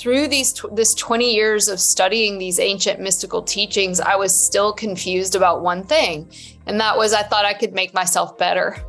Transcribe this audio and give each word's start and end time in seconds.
through 0.00 0.28
these 0.28 0.64
this 0.72 0.94
20 0.94 1.32
years 1.32 1.68
of 1.68 1.78
studying 1.78 2.38
these 2.38 2.58
ancient 2.58 3.00
mystical 3.00 3.42
teachings, 3.42 4.00
I 4.00 4.16
was 4.16 4.36
still 4.36 4.72
confused 4.72 5.34
about 5.34 5.62
one 5.62 5.84
thing, 5.84 6.30
and 6.66 6.80
that 6.80 6.96
was 6.96 7.12
I 7.12 7.22
thought 7.22 7.44
I 7.44 7.52
could 7.52 7.74
make 7.74 7.92
myself 7.92 8.38
better, 8.38 8.82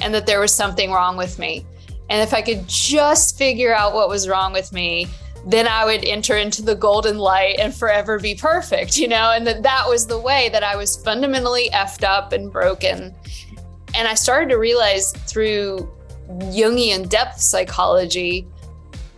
and 0.00 0.12
that 0.12 0.26
there 0.26 0.38
was 0.38 0.52
something 0.52 0.90
wrong 0.90 1.16
with 1.16 1.38
me. 1.38 1.64
And 2.10 2.20
if 2.20 2.34
I 2.34 2.42
could 2.42 2.68
just 2.68 3.38
figure 3.38 3.74
out 3.74 3.94
what 3.94 4.08
was 4.08 4.28
wrong 4.28 4.52
with 4.52 4.72
me, 4.72 5.06
then 5.46 5.66
I 5.66 5.84
would 5.84 6.04
enter 6.04 6.36
into 6.36 6.60
the 6.60 6.74
golden 6.74 7.18
light 7.18 7.58
and 7.58 7.74
forever 7.74 8.18
be 8.18 8.34
perfect, 8.34 8.98
you 8.98 9.08
know? 9.08 9.30
And 9.30 9.46
that 9.46 9.62
that 9.62 9.88
was 9.88 10.06
the 10.06 10.18
way 10.18 10.50
that 10.50 10.62
I 10.62 10.76
was 10.76 10.96
fundamentally 11.02 11.70
effed 11.72 12.04
up 12.04 12.32
and 12.32 12.52
broken. 12.52 13.14
And 13.94 14.06
I 14.06 14.14
started 14.14 14.50
to 14.50 14.58
realize 14.58 15.12
through 15.12 15.90
Jungian 16.28 17.08
depth 17.08 17.40
psychology 17.40 18.46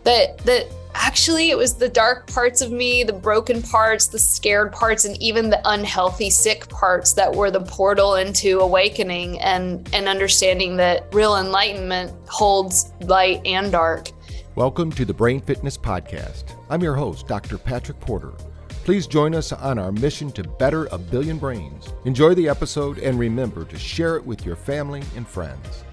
that 0.04 0.38
that 0.38 0.66
actually 0.94 1.50
it 1.50 1.58
was 1.58 1.74
the 1.74 1.88
dark 1.88 2.26
parts 2.26 2.60
of 2.60 2.70
me, 2.70 3.02
the 3.02 3.12
broken 3.12 3.62
parts, 3.62 4.06
the 4.06 4.18
scared 4.18 4.72
parts, 4.72 5.04
and 5.04 5.20
even 5.22 5.50
the 5.50 5.60
unhealthy, 5.64 6.30
sick 6.30 6.68
parts 6.68 7.12
that 7.14 7.34
were 7.34 7.50
the 7.50 7.60
portal 7.60 8.14
into 8.16 8.60
awakening 8.60 9.40
and, 9.40 9.88
and 9.94 10.08
understanding 10.08 10.76
that 10.76 11.06
real 11.12 11.36
enlightenment 11.36 12.12
holds 12.28 12.92
light 13.02 13.40
and 13.44 13.72
dark. 13.72 14.10
Welcome 14.54 14.92
to 14.92 15.04
the 15.04 15.14
Brain 15.14 15.40
Fitness 15.40 15.78
Podcast. 15.78 16.44
I'm 16.68 16.82
your 16.82 16.94
host, 16.94 17.26
Dr. 17.26 17.58
Patrick 17.58 17.98
Porter. 18.00 18.32
Please 18.84 19.06
join 19.06 19.34
us 19.34 19.52
on 19.52 19.78
our 19.78 19.92
mission 19.92 20.32
to 20.32 20.42
better 20.42 20.86
a 20.86 20.98
billion 20.98 21.38
brains. 21.38 21.88
Enjoy 22.04 22.34
the 22.34 22.48
episode 22.48 22.98
and 22.98 23.18
remember 23.18 23.64
to 23.64 23.78
share 23.78 24.16
it 24.16 24.26
with 24.26 24.44
your 24.44 24.56
family 24.56 25.02
and 25.16 25.26
friends. 25.26 25.84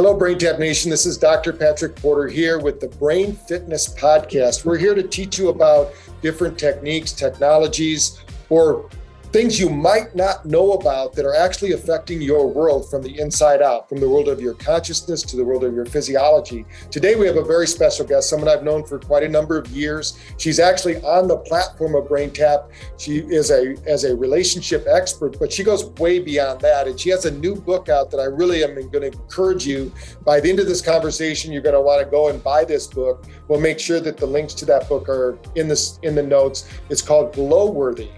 Hello, 0.00 0.14
Brain 0.14 0.38
Tap 0.38 0.60
Nation. 0.60 0.92
This 0.92 1.06
is 1.06 1.18
Dr. 1.18 1.52
Patrick 1.52 1.96
Porter 1.96 2.28
here 2.28 2.60
with 2.60 2.78
the 2.78 2.86
Brain 2.86 3.32
Fitness 3.32 3.92
Podcast. 3.92 4.64
We're 4.64 4.78
here 4.78 4.94
to 4.94 5.02
teach 5.02 5.40
you 5.40 5.48
about 5.48 5.92
different 6.22 6.56
techniques, 6.56 7.10
technologies, 7.10 8.20
or 8.48 8.88
things 9.32 9.60
you 9.60 9.68
might 9.68 10.14
not 10.16 10.46
know 10.46 10.72
about 10.72 11.12
that 11.12 11.26
are 11.26 11.34
actually 11.34 11.72
affecting 11.72 12.22
your 12.22 12.46
world 12.50 12.88
from 12.88 13.02
the 13.02 13.18
inside 13.18 13.60
out, 13.60 13.88
from 13.88 13.98
the 13.98 14.08
world 14.08 14.26
of 14.26 14.40
your 14.40 14.54
consciousness 14.54 15.22
to 15.22 15.36
the 15.36 15.44
world 15.44 15.64
of 15.64 15.74
your 15.74 15.84
physiology. 15.84 16.64
Today, 16.90 17.14
we 17.14 17.26
have 17.26 17.36
a 17.36 17.44
very 17.44 17.66
special 17.66 18.06
guest, 18.06 18.30
someone 18.30 18.48
I've 18.48 18.64
known 18.64 18.84
for 18.84 18.98
quite 18.98 19.22
a 19.22 19.28
number 19.28 19.58
of 19.58 19.68
years. 19.68 20.18
She's 20.38 20.58
actually 20.58 20.96
on 21.02 21.28
the 21.28 21.36
platform 21.36 21.94
of 21.94 22.04
BrainTap. 22.04 22.70
She 22.96 23.18
is 23.18 23.50
a 23.50 23.76
as 23.86 24.04
a 24.04 24.16
relationship 24.16 24.86
expert, 24.88 25.38
but 25.38 25.52
she 25.52 25.62
goes 25.62 25.84
way 25.98 26.20
beyond 26.20 26.60
that. 26.62 26.88
And 26.88 26.98
she 26.98 27.10
has 27.10 27.26
a 27.26 27.30
new 27.30 27.54
book 27.54 27.88
out 27.88 28.10
that 28.10 28.20
I 28.20 28.24
really 28.24 28.64
am 28.64 28.74
going 28.74 28.90
to 28.90 29.12
encourage 29.12 29.66
you. 29.66 29.92
By 30.24 30.40
the 30.40 30.48
end 30.48 30.58
of 30.58 30.66
this 30.66 30.80
conversation, 30.80 31.52
you're 31.52 31.62
going 31.62 31.74
to 31.74 31.80
want 31.80 32.02
to 32.02 32.10
go 32.10 32.28
and 32.28 32.42
buy 32.42 32.64
this 32.64 32.86
book. 32.86 33.26
We'll 33.48 33.60
make 33.60 33.78
sure 33.78 34.00
that 34.00 34.16
the 34.16 34.26
links 34.26 34.54
to 34.54 34.64
that 34.66 34.88
book 34.88 35.08
are 35.08 35.38
in 35.54 35.68
this 35.68 35.98
in 36.02 36.14
the 36.14 36.22
notes. 36.22 36.68
It's 36.88 37.02
called 37.02 37.34
Glowworthy 37.34 38.08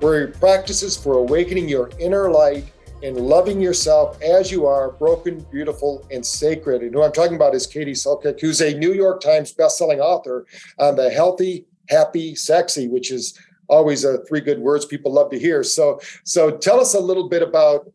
where 0.00 0.26
he 0.26 0.32
practices 0.32 0.96
for 0.96 1.14
awakening 1.14 1.68
your 1.68 1.90
inner 1.98 2.30
light 2.30 2.72
and 3.02 3.16
loving 3.16 3.60
yourself 3.60 4.20
as 4.22 4.50
you 4.50 4.66
are, 4.66 4.92
broken, 4.92 5.40
beautiful, 5.50 6.06
and 6.10 6.24
sacred. 6.24 6.82
And 6.82 6.94
who 6.94 7.02
I'm 7.02 7.12
talking 7.12 7.36
about 7.36 7.54
is 7.54 7.66
Katie 7.66 7.92
Silcox, 7.92 8.40
who's 8.40 8.60
a 8.60 8.76
New 8.76 8.92
York 8.92 9.20
Times 9.20 9.54
bestselling 9.54 9.98
author 10.00 10.46
on 10.78 10.96
the 10.96 11.10
healthy, 11.10 11.64
happy, 11.88 12.34
sexy, 12.34 12.88
which 12.88 13.10
is 13.10 13.38
always 13.68 14.04
a 14.04 14.22
three 14.24 14.40
good 14.40 14.58
words 14.58 14.84
people 14.84 15.12
love 15.12 15.30
to 15.30 15.38
hear. 15.38 15.62
So, 15.62 16.00
so 16.24 16.56
tell 16.56 16.80
us 16.80 16.94
a 16.94 17.00
little 17.00 17.28
bit 17.28 17.42
about 17.42 17.90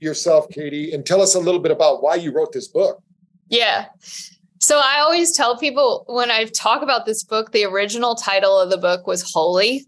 yourself, 0.00 0.48
Katie, 0.48 0.92
and 0.92 1.06
tell 1.06 1.22
us 1.22 1.34
a 1.34 1.40
little 1.40 1.60
bit 1.60 1.70
about 1.70 2.02
why 2.02 2.16
you 2.16 2.32
wrote 2.32 2.52
this 2.52 2.66
book. 2.66 3.00
Yeah. 3.48 3.86
So 4.58 4.78
I 4.78 5.00
always 5.00 5.32
tell 5.32 5.58
people 5.58 6.04
when 6.08 6.30
I 6.30 6.44
talk 6.44 6.82
about 6.82 7.04
this 7.04 7.22
book, 7.22 7.52
the 7.52 7.64
original 7.64 8.14
title 8.14 8.58
of 8.58 8.70
the 8.70 8.78
book 8.78 9.06
was 9.06 9.22
Holy 9.32 9.86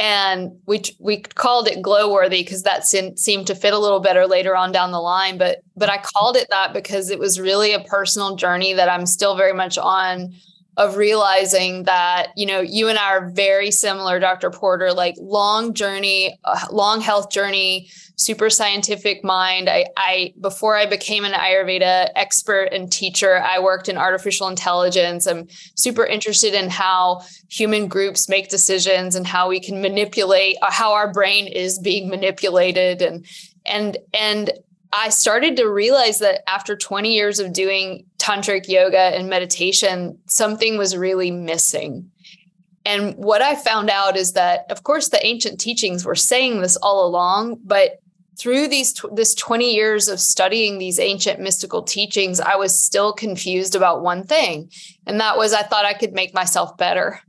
and 0.00 0.50
we 0.66 0.82
we 0.98 1.20
called 1.20 1.68
it 1.68 1.82
glowworthy 1.82 2.42
because 2.42 2.62
that 2.62 2.86
seemed 2.86 3.46
to 3.46 3.54
fit 3.54 3.74
a 3.74 3.78
little 3.78 4.00
better 4.00 4.26
later 4.26 4.56
on 4.56 4.72
down 4.72 4.92
the 4.92 5.00
line. 5.00 5.36
But 5.36 5.58
but 5.76 5.90
i 5.90 5.98
called 5.98 6.36
it 6.36 6.46
that 6.50 6.72
because 6.72 7.10
it 7.10 7.18
was 7.18 7.40
really 7.40 7.72
a 7.72 7.80
personal 7.80 8.36
journey 8.36 8.72
that 8.74 8.88
i'm 8.88 9.06
still 9.06 9.34
very 9.36 9.52
much 9.52 9.78
on 9.78 10.32
of 10.76 10.96
realizing 10.96 11.84
that 11.84 12.28
you 12.36 12.46
know 12.46 12.60
you 12.60 12.88
and 12.88 12.98
i 12.98 13.10
are 13.10 13.30
very 13.30 13.70
similar 13.70 14.18
dr 14.18 14.50
porter 14.50 14.92
like 14.92 15.14
long 15.18 15.74
journey 15.74 16.38
uh, 16.44 16.66
long 16.70 17.00
health 17.00 17.30
journey 17.30 17.88
super 18.20 18.50
scientific 18.50 19.24
mind. 19.24 19.70
I, 19.70 19.86
I 19.96 20.34
before 20.40 20.76
I 20.76 20.84
became 20.84 21.24
an 21.24 21.32
Ayurveda 21.32 22.10
expert 22.14 22.64
and 22.64 22.92
teacher, 22.92 23.38
I 23.38 23.60
worked 23.60 23.88
in 23.88 23.96
artificial 23.96 24.46
intelligence. 24.46 25.26
I'm 25.26 25.48
super 25.74 26.04
interested 26.04 26.52
in 26.52 26.68
how 26.68 27.22
human 27.48 27.88
groups 27.88 28.28
make 28.28 28.50
decisions 28.50 29.14
and 29.14 29.26
how 29.26 29.48
we 29.48 29.58
can 29.58 29.80
manipulate 29.80 30.56
uh, 30.60 30.70
how 30.70 30.92
our 30.92 31.10
brain 31.10 31.46
is 31.46 31.78
being 31.78 32.10
manipulated 32.10 33.00
and 33.00 33.24
and 33.64 33.96
and 34.12 34.50
I 34.92 35.08
started 35.08 35.56
to 35.56 35.68
realize 35.68 36.18
that 36.18 36.42
after 36.50 36.76
20 36.76 37.14
years 37.14 37.38
of 37.38 37.52
doing 37.52 38.04
tantric 38.20 38.68
yoga 38.68 38.98
and 38.98 39.28
meditation, 39.28 40.18
something 40.26 40.76
was 40.78 40.96
really 40.96 41.30
missing. 41.30 42.10
And 42.84 43.14
what 43.16 43.42
I 43.42 43.56
found 43.56 43.90
out 43.90 44.16
is 44.16 44.32
that, 44.34 44.70
of 44.70 44.84
course, 44.84 45.08
the 45.08 45.24
ancient 45.24 45.60
teachings 45.60 46.04
were 46.04 46.14
saying 46.14 46.60
this 46.60 46.76
all 46.76 47.06
along, 47.06 47.58
but 47.64 48.00
through 48.38 48.68
these 48.68 49.04
this 49.12 49.34
20 49.34 49.74
years 49.74 50.08
of 50.08 50.18
studying 50.18 50.78
these 50.78 50.98
ancient 50.98 51.40
mystical 51.40 51.82
teachings 51.82 52.40
i 52.40 52.56
was 52.56 52.78
still 52.78 53.12
confused 53.12 53.74
about 53.74 54.02
one 54.02 54.24
thing 54.24 54.70
and 55.06 55.20
that 55.20 55.36
was 55.36 55.52
i 55.52 55.62
thought 55.62 55.84
i 55.84 55.92
could 55.92 56.12
make 56.12 56.32
myself 56.32 56.74
better 56.78 57.20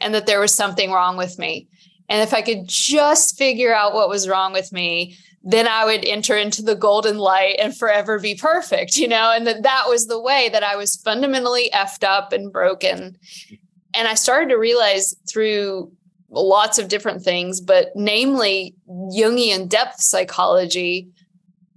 and 0.00 0.12
that 0.12 0.26
there 0.26 0.40
was 0.40 0.52
something 0.52 0.90
wrong 0.90 1.16
with 1.16 1.38
me 1.38 1.66
and 2.10 2.20
if 2.20 2.34
i 2.34 2.42
could 2.42 2.66
just 2.66 3.38
figure 3.38 3.74
out 3.74 3.94
what 3.94 4.10
was 4.10 4.28
wrong 4.28 4.52
with 4.52 4.70
me 4.70 5.16
then 5.42 5.66
i 5.66 5.84
would 5.84 6.04
enter 6.04 6.36
into 6.36 6.62
the 6.62 6.74
golden 6.74 7.18
light 7.18 7.56
and 7.58 7.76
forever 7.76 8.18
be 8.18 8.34
perfect 8.34 8.96
you 8.96 9.08
know? 9.08 9.32
And 9.34 9.46
that 9.46 9.62
that 9.62 9.84
was 9.88 10.06
the 10.06 10.20
way 10.20 10.48
that 10.52 10.62
i 10.62 10.76
was 10.76 10.96
fundamentally 10.96 11.70
effed 11.74 12.04
up 12.04 12.32
and 12.32 12.52
broken. 12.52 13.16
And 13.94 14.08
i 14.08 14.14
started 14.14 14.50
to 14.50 14.56
realize 14.56 15.14
through 15.28 15.92
lots 16.30 16.78
of 16.78 16.88
different 16.88 17.22
things, 17.22 17.60
but 17.60 17.90
namely 17.94 18.74
Jungian 18.88 19.68
depth 19.68 20.00
psychology, 20.00 21.08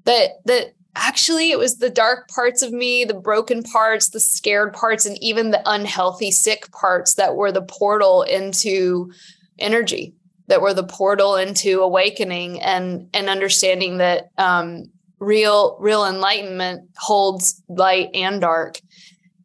that 0.05 0.31
that 0.45 0.73
actually 0.95 1.51
it 1.51 1.57
was 1.57 1.77
the 1.77 1.89
dark 1.89 2.29
parts 2.29 2.61
of 2.61 2.71
me, 2.71 3.03
the 3.03 3.13
broken 3.13 3.63
parts, 3.63 4.09
the 4.09 4.19
scared 4.19 4.73
parts, 4.73 5.05
and 5.05 5.21
even 5.23 5.51
the 5.51 5.61
unhealthy, 5.65 6.31
sick 6.31 6.71
parts 6.71 7.15
that 7.15 7.35
were 7.35 7.51
the 7.51 7.63
portal 7.63 8.21
into 8.23 9.11
energy, 9.59 10.13
that 10.47 10.61
were 10.61 10.73
the 10.73 10.83
portal 10.83 11.35
into 11.35 11.81
awakening 11.81 12.61
and 12.61 13.09
and 13.13 13.29
understanding 13.29 13.97
that 13.97 14.29
um, 14.37 14.89
real 15.19 15.77
real 15.79 16.05
enlightenment 16.05 16.89
holds 16.97 17.61
light 17.69 18.09
and 18.13 18.41
dark. 18.41 18.79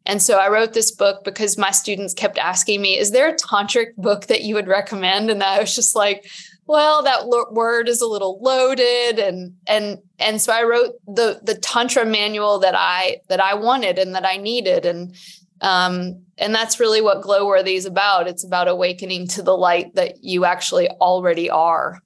And 0.05 0.21
so 0.21 0.39
I 0.39 0.49
wrote 0.49 0.73
this 0.73 0.91
book 0.91 1.23
because 1.23 1.57
my 1.57 1.71
students 1.71 2.15
kept 2.15 2.39
asking 2.39 2.81
me, 2.81 2.97
is 2.97 3.11
there 3.11 3.29
a 3.29 3.35
tantric 3.35 3.95
book 3.95 4.25
that 4.25 4.41
you 4.41 4.55
would 4.55 4.67
recommend? 4.67 5.29
And 5.29 5.43
I 5.43 5.59
was 5.59 5.75
just 5.75 5.95
like, 5.95 6.25
well, 6.65 7.03
that 7.03 7.27
lo- 7.27 7.51
word 7.51 7.87
is 7.87 8.01
a 8.01 8.07
little 8.07 8.39
loaded. 8.41 9.19
And 9.19 9.55
and 9.67 9.99
and 10.17 10.41
so 10.41 10.51
I 10.51 10.63
wrote 10.63 10.95
the 11.05 11.39
the 11.43 11.55
tantra 11.55 12.05
manual 12.05 12.59
that 12.59 12.75
I 12.75 13.21
that 13.27 13.39
I 13.39 13.53
wanted 13.53 13.99
and 13.99 14.15
that 14.15 14.25
I 14.25 14.37
needed. 14.37 14.85
And 14.85 15.15
um 15.61 16.21
and 16.39 16.55
that's 16.55 16.79
really 16.79 17.01
what 17.01 17.21
glowworthy 17.21 17.75
is 17.75 17.85
about. 17.85 18.27
It's 18.27 18.45
about 18.45 18.67
awakening 18.67 19.27
to 19.29 19.41
the 19.41 19.57
light 19.57 19.93
that 19.95 20.23
you 20.23 20.45
actually 20.45 20.89
already 20.89 21.49
are. 21.49 22.01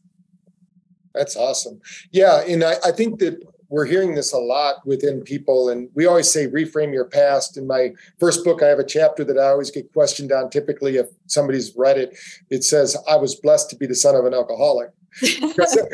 That's 1.13 1.35
awesome. 1.35 1.79
Yeah, 2.11 2.41
and 2.41 2.63
I, 2.63 2.73
I 2.83 2.91
think 2.91 3.19
that 3.19 3.39
we're 3.73 3.85
hearing 3.85 4.13
this 4.13 4.33
a 4.33 4.37
lot 4.37 4.85
within 4.85 5.21
people 5.21 5.69
and 5.69 5.89
we 5.95 6.05
always 6.05 6.31
say 6.31 6.45
reframe 6.45 6.93
your 6.93 7.05
past 7.05 7.57
in 7.57 7.65
my 7.65 7.91
first 8.19 8.43
book 8.43 8.61
i 8.61 8.67
have 8.67 8.77
a 8.77 8.85
chapter 8.85 9.23
that 9.23 9.39
i 9.39 9.47
always 9.47 9.71
get 9.71 9.91
questioned 9.93 10.31
on 10.31 10.47
typically 10.47 10.97
if 10.97 11.07
somebody's 11.25 11.75
read 11.75 11.97
it 11.97 12.15
it 12.51 12.63
says 12.63 12.95
i 13.09 13.15
was 13.15 13.33
blessed 13.33 13.71
to 13.71 13.75
be 13.75 13.87
the 13.87 13.95
son 13.95 14.15
of 14.15 14.25
an 14.25 14.33
alcoholic 14.33 14.91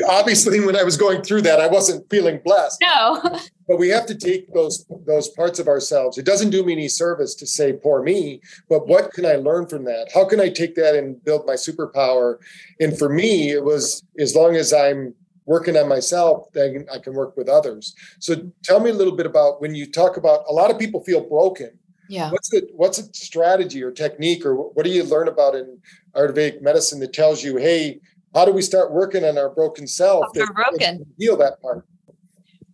obviously 0.08 0.60
when 0.60 0.76
i 0.76 0.82
was 0.82 0.96
going 0.96 1.22
through 1.22 1.42
that 1.42 1.60
i 1.60 1.66
wasn't 1.66 2.08
feeling 2.10 2.40
blessed 2.44 2.80
no 2.82 3.20
but 3.68 3.78
we 3.78 3.88
have 3.88 4.06
to 4.06 4.14
take 4.14 4.52
those 4.54 4.86
those 5.06 5.28
parts 5.28 5.58
of 5.58 5.68
ourselves 5.68 6.16
it 6.18 6.24
doesn't 6.24 6.50
do 6.50 6.64
me 6.64 6.72
any 6.72 6.88
service 6.88 7.34
to 7.34 7.46
say 7.46 7.72
poor 7.72 8.02
me 8.02 8.40
but 8.68 8.86
what 8.86 9.12
can 9.12 9.26
i 9.26 9.34
learn 9.34 9.66
from 9.66 9.84
that 9.84 10.10
how 10.14 10.24
can 10.24 10.40
i 10.40 10.48
take 10.48 10.74
that 10.74 10.94
and 10.94 11.22
build 11.24 11.46
my 11.46 11.54
superpower 11.54 12.38
and 12.80 12.98
for 12.98 13.08
me 13.08 13.50
it 13.50 13.64
was 13.64 14.02
as 14.18 14.34
long 14.34 14.56
as 14.56 14.72
i'm 14.72 15.14
working 15.50 15.76
on 15.76 15.88
myself, 15.88 16.46
then 16.52 16.86
I 16.94 16.98
can 16.98 17.12
work 17.12 17.36
with 17.36 17.48
others. 17.48 17.92
So 18.20 18.52
tell 18.62 18.78
me 18.78 18.90
a 18.90 18.94
little 18.94 19.16
bit 19.16 19.26
about 19.26 19.60
when 19.60 19.74
you 19.74 19.90
talk 19.90 20.16
about 20.16 20.44
a 20.48 20.52
lot 20.52 20.70
of 20.70 20.78
people 20.78 21.02
feel 21.02 21.28
broken. 21.28 21.76
Yeah. 22.08 22.30
What's 22.30 22.50
the 22.50 22.68
what's 22.72 22.98
a 22.98 23.12
strategy 23.12 23.82
or 23.82 23.90
technique 23.90 24.46
or 24.46 24.54
what 24.54 24.84
do 24.84 24.90
you 24.90 25.02
learn 25.02 25.26
about 25.26 25.56
in 25.56 25.78
Ayurvedic 26.14 26.62
medicine 26.62 27.00
that 27.00 27.12
tells 27.12 27.42
you, 27.42 27.56
hey, 27.56 28.00
how 28.34 28.44
do 28.44 28.52
we 28.52 28.62
start 28.62 28.92
working 28.92 29.24
on 29.24 29.38
our 29.38 29.50
broken 29.50 29.86
self? 29.86 30.26
We're 30.34 30.52
broken. 30.52 31.06
Heal 31.18 31.36
that 31.38 31.60
part. 31.60 31.84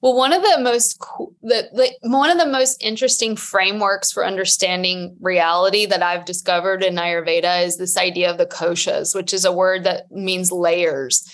Well, 0.03 0.15
one 0.15 0.33
of 0.33 0.43
the 0.43 0.59
most 0.61 0.99
the, 1.43 1.69
the 1.73 2.09
one 2.09 2.31
of 2.31 2.39
the 2.39 2.47
most 2.47 2.83
interesting 2.83 3.35
frameworks 3.35 4.13
for 4.13 4.25
understanding 4.25 5.17
reality 5.21 5.87
that 5.87 6.03
I've 6.03 6.25
discovered 6.25 6.83
in 6.85 6.97
Ayurveda 6.97 7.65
is 7.65 7.79
this 7.79 7.97
idea 7.97 8.31
of 8.31 8.39
the 8.39 8.47
koshas, 8.47 9.15
which 9.15 9.33
is 9.33 9.45
a 9.45 9.53
word 9.53 9.85
that 9.85 10.11
means 10.11 10.53
layers. 10.53 11.29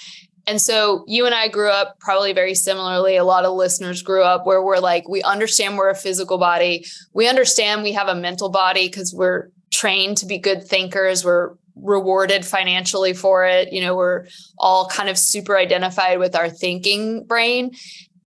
And 0.46 0.60
so 0.60 1.04
you 1.06 1.26
and 1.26 1.34
I 1.34 1.48
grew 1.48 1.70
up 1.70 1.98
probably 2.00 2.32
very 2.32 2.54
similarly. 2.54 3.16
A 3.16 3.24
lot 3.24 3.44
of 3.44 3.54
listeners 3.54 4.02
grew 4.02 4.22
up 4.22 4.46
where 4.46 4.62
we're 4.62 4.78
like, 4.78 5.08
we 5.08 5.22
understand 5.22 5.76
we're 5.76 5.90
a 5.90 5.94
physical 5.94 6.38
body. 6.38 6.84
We 7.12 7.28
understand 7.28 7.82
we 7.82 7.92
have 7.92 8.08
a 8.08 8.14
mental 8.14 8.48
body 8.48 8.88
because 8.88 9.14
we're 9.14 9.50
trained 9.70 10.16
to 10.18 10.26
be 10.26 10.38
good 10.38 10.66
thinkers. 10.66 11.24
We're 11.24 11.54
rewarded 11.76 12.44
financially 12.44 13.12
for 13.12 13.44
it. 13.44 13.72
You 13.72 13.80
know, 13.80 13.96
we're 13.96 14.26
all 14.58 14.88
kind 14.88 15.08
of 15.08 15.18
super 15.18 15.56
identified 15.56 16.18
with 16.18 16.34
our 16.34 16.48
thinking 16.48 17.24
brain. 17.24 17.72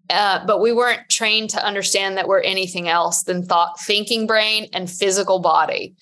Uh, 0.08 0.44
but 0.47 0.61
we 0.61 0.73
weren't 0.73 1.08
trained 1.08 1.50
to 1.50 1.64
understand 1.64 2.17
that 2.17 2.29
we're 2.29 2.41
anything 2.41 2.88
else 2.88 3.25
than 3.25 3.43
thought 3.43 3.81
thinking 3.81 4.26
brain 4.26 4.69
and 4.73 4.91
physical 4.91 5.41
body. 5.41 5.94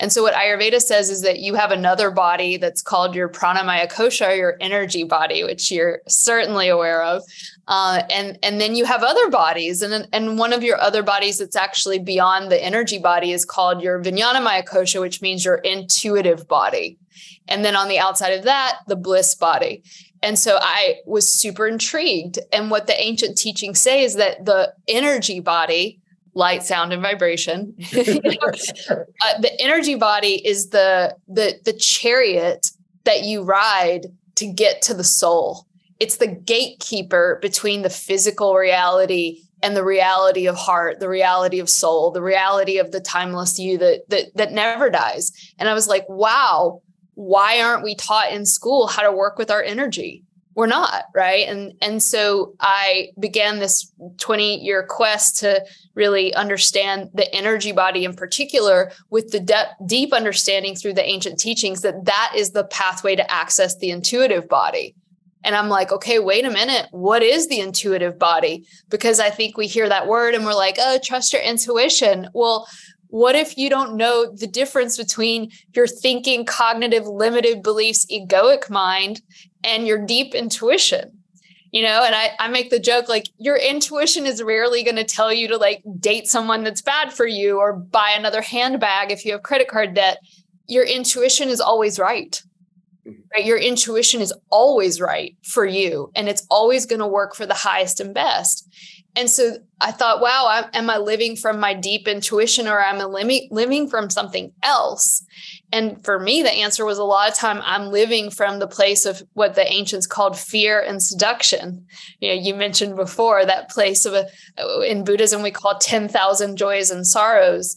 And 0.00 0.10
so 0.10 0.22
what 0.22 0.32
Ayurveda 0.32 0.80
says 0.80 1.10
is 1.10 1.20
that 1.22 1.40
you 1.40 1.54
have 1.54 1.70
another 1.70 2.10
body 2.10 2.56
that's 2.56 2.80
called 2.80 3.14
your 3.14 3.28
pranamaya 3.28 3.86
kosha, 3.92 4.34
your 4.34 4.56
energy 4.58 5.04
body, 5.04 5.44
which 5.44 5.70
you're 5.70 6.00
certainly 6.08 6.68
aware 6.68 7.02
of. 7.02 7.22
Uh, 7.68 8.02
and 8.10 8.38
and 8.42 8.58
then 8.60 8.74
you 8.74 8.86
have 8.86 9.02
other 9.02 9.28
bodies, 9.28 9.82
and 9.82 10.08
and 10.12 10.38
one 10.38 10.54
of 10.54 10.62
your 10.62 10.80
other 10.80 11.02
bodies 11.02 11.38
that's 11.38 11.54
actually 11.54 11.98
beyond 11.98 12.50
the 12.50 12.64
energy 12.64 12.98
body 12.98 13.30
is 13.32 13.44
called 13.44 13.82
your 13.82 14.02
vijnanamaya 14.02 14.66
kosha, 14.66 15.00
which 15.02 15.20
means 15.20 15.44
your 15.44 15.56
intuitive 15.56 16.48
body. 16.48 16.98
And 17.46 17.64
then 17.64 17.76
on 17.76 17.88
the 17.88 17.98
outside 17.98 18.30
of 18.30 18.44
that, 18.44 18.78
the 18.86 18.96
bliss 18.96 19.34
body. 19.34 19.82
And 20.22 20.38
so 20.38 20.58
I 20.60 20.96
was 21.06 21.32
super 21.32 21.66
intrigued. 21.66 22.38
And 22.52 22.70
what 22.70 22.86
the 22.86 23.00
ancient 23.00 23.38
teachings 23.38 23.80
say 23.80 24.04
is 24.04 24.16
that 24.16 24.44
the 24.44 24.74
energy 24.86 25.40
body, 25.40 26.00
light, 26.34 26.62
sound, 26.62 26.92
and 26.92 27.02
vibration, 27.02 27.74
uh, 27.92 29.40
the 29.40 29.56
energy 29.58 29.94
body 29.94 30.46
is 30.46 30.70
the, 30.70 31.16
the, 31.26 31.58
the 31.64 31.72
chariot 31.72 32.70
that 33.04 33.22
you 33.22 33.42
ride 33.42 34.06
to 34.36 34.46
get 34.46 34.82
to 34.82 34.94
the 34.94 35.04
soul. 35.04 35.66
It's 35.98 36.16
the 36.16 36.28
gatekeeper 36.28 37.38
between 37.42 37.82
the 37.82 37.90
physical 37.90 38.54
reality 38.54 39.42
and 39.62 39.76
the 39.76 39.84
reality 39.84 40.46
of 40.46 40.56
heart, 40.56 41.00
the 41.00 41.08
reality 41.08 41.60
of 41.60 41.68
soul, 41.68 42.10
the 42.10 42.22
reality 42.22 42.78
of 42.78 42.92
the 42.92 43.00
timeless 43.00 43.58
you 43.58 43.76
that 43.78 44.08
that 44.08 44.34
that 44.34 44.52
never 44.52 44.88
dies. 44.88 45.32
And 45.58 45.68
I 45.68 45.74
was 45.74 45.88
like, 45.88 46.06
wow, 46.08 46.80
why 47.20 47.60
aren't 47.60 47.84
we 47.84 47.94
taught 47.94 48.32
in 48.32 48.46
school 48.46 48.86
how 48.86 49.02
to 49.02 49.12
work 49.12 49.36
with 49.36 49.50
our 49.50 49.62
energy? 49.62 50.24
We're 50.54 50.66
not, 50.66 51.04
right? 51.14 51.46
And 51.46 51.74
and 51.82 52.02
so 52.02 52.54
I 52.60 53.10
began 53.20 53.58
this 53.58 53.92
20 54.18 54.58
year 54.64 54.86
quest 54.88 55.38
to 55.40 55.64
really 55.94 56.34
understand 56.34 57.10
the 57.12 57.32
energy 57.34 57.72
body 57.72 58.06
in 58.06 58.14
particular 58.14 58.90
with 59.10 59.32
the 59.32 59.40
de- 59.40 59.76
deep 59.84 60.14
understanding 60.14 60.74
through 60.74 60.94
the 60.94 61.06
ancient 61.06 61.38
teachings 61.38 61.82
that 61.82 62.06
that 62.06 62.32
is 62.34 62.50
the 62.50 62.64
pathway 62.64 63.16
to 63.16 63.30
access 63.30 63.76
the 63.76 63.90
intuitive 63.90 64.48
body. 64.48 64.94
And 65.44 65.54
I'm 65.54 65.68
like, 65.68 65.92
okay, 65.92 66.18
wait 66.18 66.44
a 66.44 66.50
minute. 66.50 66.86
What 66.90 67.22
is 67.22 67.48
the 67.48 67.60
intuitive 67.60 68.18
body? 68.18 68.66
Because 68.88 69.20
I 69.20 69.30
think 69.30 69.56
we 69.56 69.66
hear 69.66 69.88
that 69.88 70.06
word 70.06 70.34
and 70.34 70.44
we're 70.44 70.54
like, 70.54 70.76
oh, 70.78 70.98
trust 71.02 71.32
your 71.32 71.42
intuition. 71.42 72.28
Well, 72.34 72.66
what 73.10 73.34
if 73.34 73.58
you 73.58 73.68
don't 73.68 73.96
know 73.96 74.32
the 74.32 74.46
difference 74.46 74.96
between 74.96 75.50
your 75.74 75.86
thinking, 75.86 76.44
cognitive, 76.44 77.06
limited 77.06 77.62
beliefs, 77.62 78.06
egoic 78.06 78.70
mind 78.70 79.20
and 79.64 79.86
your 79.86 80.04
deep 80.04 80.34
intuition? 80.34 81.18
You 81.72 81.82
know, 81.82 82.04
and 82.04 82.14
I, 82.14 82.30
I 82.38 82.48
make 82.48 82.70
the 82.70 82.80
joke 82.80 83.08
like 83.08 83.26
your 83.38 83.56
intuition 83.56 84.26
is 84.26 84.42
rarely 84.42 84.82
going 84.82 84.96
to 84.96 85.04
tell 85.04 85.32
you 85.32 85.48
to 85.48 85.56
like 85.56 85.82
date 86.00 86.26
someone 86.26 86.64
that's 86.64 86.82
bad 86.82 87.12
for 87.12 87.26
you 87.26 87.58
or 87.58 87.72
buy 87.72 88.14
another 88.16 88.42
handbag 88.42 89.12
if 89.12 89.24
you 89.24 89.32
have 89.32 89.42
credit 89.42 89.68
card 89.68 89.94
debt. 89.94 90.18
Your 90.66 90.84
intuition 90.84 91.48
is 91.48 91.60
always 91.60 91.98
right. 91.98 92.42
Mm-hmm. 93.06 93.20
Right? 93.32 93.44
Your 93.44 93.58
intuition 93.58 94.20
is 94.20 94.32
always 94.50 95.00
right 95.00 95.36
for 95.44 95.64
you 95.64 96.10
and 96.16 96.28
it's 96.28 96.46
always 96.50 96.86
going 96.86 97.00
to 97.00 97.06
work 97.06 97.36
for 97.36 97.46
the 97.46 97.54
highest 97.54 98.00
and 98.00 98.14
best. 98.14 98.68
And 99.16 99.28
so 99.28 99.56
I 99.80 99.90
thought, 99.90 100.20
wow, 100.20 100.46
I, 100.48 100.78
am 100.78 100.88
I 100.88 100.98
living 100.98 101.34
from 101.34 101.58
my 101.58 101.74
deep 101.74 102.06
intuition 102.06 102.68
or 102.68 102.80
am 102.80 103.00
I 103.00 103.04
living, 103.04 103.48
living 103.50 103.88
from 103.88 104.08
something 104.08 104.52
else? 104.62 105.24
And 105.72 106.02
for 106.04 106.18
me, 106.18 106.42
the 106.42 106.52
answer 106.52 106.84
was 106.84 106.98
a 106.98 107.04
lot 107.04 107.28
of 107.28 107.34
time 107.34 107.60
I'm 107.64 107.88
living 107.88 108.30
from 108.30 108.58
the 108.58 108.68
place 108.68 109.06
of 109.06 109.22
what 109.32 109.54
the 109.54 109.70
ancients 109.70 110.06
called 110.06 110.38
fear 110.38 110.80
and 110.80 111.02
seduction. 111.02 111.86
You 112.20 112.28
know, 112.28 112.40
you 112.40 112.54
mentioned 112.54 112.94
before 112.94 113.44
that 113.44 113.70
place 113.70 114.04
of 114.04 114.14
a, 114.14 114.26
in 114.88 115.04
Buddhism, 115.04 115.42
we 115.42 115.50
call 115.50 115.78
10,000 115.78 116.56
joys 116.56 116.90
and 116.90 117.06
sorrows. 117.06 117.76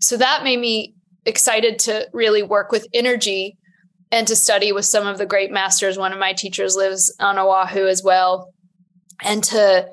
So 0.00 0.16
that 0.16 0.44
made 0.44 0.60
me 0.60 0.94
excited 1.26 1.78
to 1.80 2.08
really 2.12 2.42
work 2.42 2.70
with 2.70 2.86
energy 2.92 3.56
and 4.12 4.28
to 4.28 4.36
study 4.36 4.70
with 4.70 4.84
some 4.84 5.06
of 5.06 5.18
the 5.18 5.26
great 5.26 5.50
masters. 5.50 5.98
One 5.98 6.12
of 6.12 6.18
my 6.18 6.34
teachers 6.34 6.76
lives 6.76 7.14
on 7.18 7.38
Oahu 7.38 7.86
as 7.86 8.02
well. 8.02 8.52
And 9.22 9.42
to 9.44 9.88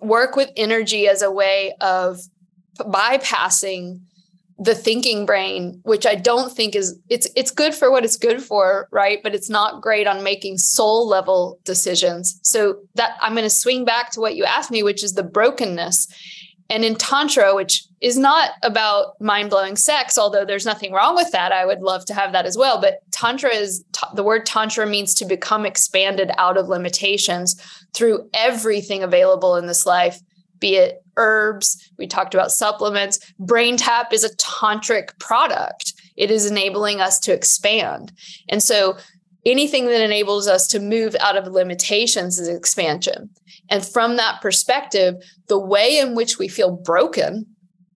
work 0.00 0.36
with 0.36 0.50
energy 0.56 1.08
as 1.08 1.22
a 1.22 1.30
way 1.30 1.74
of 1.80 2.20
bypassing 2.78 4.00
the 4.58 4.74
thinking 4.74 5.26
brain 5.26 5.80
which 5.82 6.06
i 6.06 6.14
don't 6.14 6.52
think 6.52 6.76
is 6.76 6.96
it's 7.08 7.28
it's 7.34 7.50
good 7.50 7.74
for 7.74 7.90
what 7.90 8.04
it's 8.04 8.16
good 8.16 8.40
for 8.40 8.88
right? 8.92 9.20
But 9.22 9.34
it's 9.34 9.50
not 9.50 9.82
great 9.82 10.06
on 10.06 10.22
making 10.22 10.58
soul 10.58 11.08
level 11.08 11.58
decisions. 11.64 12.38
So 12.42 12.76
that 12.94 13.16
i'm 13.20 13.32
going 13.32 13.44
to 13.44 13.50
swing 13.50 13.84
back 13.84 14.12
to 14.12 14.20
what 14.20 14.36
you 14.36 14.44
asked 14.44 14.70
me 14.70 14.82
which 14.82 15.02
is 15.02 15.14
the 15.14 15.24
brokenness. 15.24 16.08
And 16.70 16.84
in 16.84 16.94
Tantra, 16.94 17.54
which 17.54 17.84
is 18.04 18.18
not 18.18 18.50
about 18.62 19.18
mind 19.18 19.48
blowing 19.48 19.76
sex, 19.76 20.18
although 20.18 20.44
there's 20.44 20.66
nothing 20.66 20.92
wrong 20.92 21.14
with 21.14 21.32
that, 21.32 21.52
I 21.52 21.64
would 21.64 21.80
love 21.80 22.04
to 22.04 22.14
have 22.14 22.32
that 22.32 22.44
as 22.44 22.54
well. 22.54 22.78
But 22.78 22.98
Tantra 23.12 23.48
is 23.54 23.82
the 24.12 24.22
word 24.22 24.44
Tantra 24.44 24.86
means 24.86 25.14
to 25.14 25.24
become 25.24 25.64
expanded 25.64 26.30
out 26.36 26.58
of 26.58 26.68
limitations 26.68 27.56
through 27.94 28.28
everything 28.34 29.02
available 29.02 29.56
in 29.56 29.66
this 29.66 29.86
life, 29.86 30.20
be 30.60 30.76
it 30.76 31.02
herbs, 31.16 31.90
we 31.96 32.06
talked 32.06 32.34
about 32.34 32.52
supplements. 32.52 33.18
Brain 33.38 33.78
Tap 33.78 34.12
is 34.12 34.22
a 34.22 34.36
tantric 34.36 35.18
product, 35.18 35.94
it 36.16 36.30
is 36.30 36.44
enabling 36.44 37.00
us 37.00 37.18
to 37.20 37.32
expand. 37.32 38.12
And 38.50 38.62
so 38.62 38.98
anything 39.46 39.86
that 39.86 40.04
enables 40.04 40.46
us 40.46 40.66
to 40.68 40.78
move 40.78 41.16
out 41.20 41.38
of 41.38 41.46
limitations 41.46 42.38
is 42.38 42.48
expansion. 42.48 43.30
And 43.70 43.82
from 43.82 44.16
that 44.16 44.42
perspective, 44.42 45.14
the 45.48 45.58
way 45.58 45.98
in 45.98 46.14
which 46.14 46.38
we 46.38 46.48
feel 46.48 46.70
broken 46.70 47.46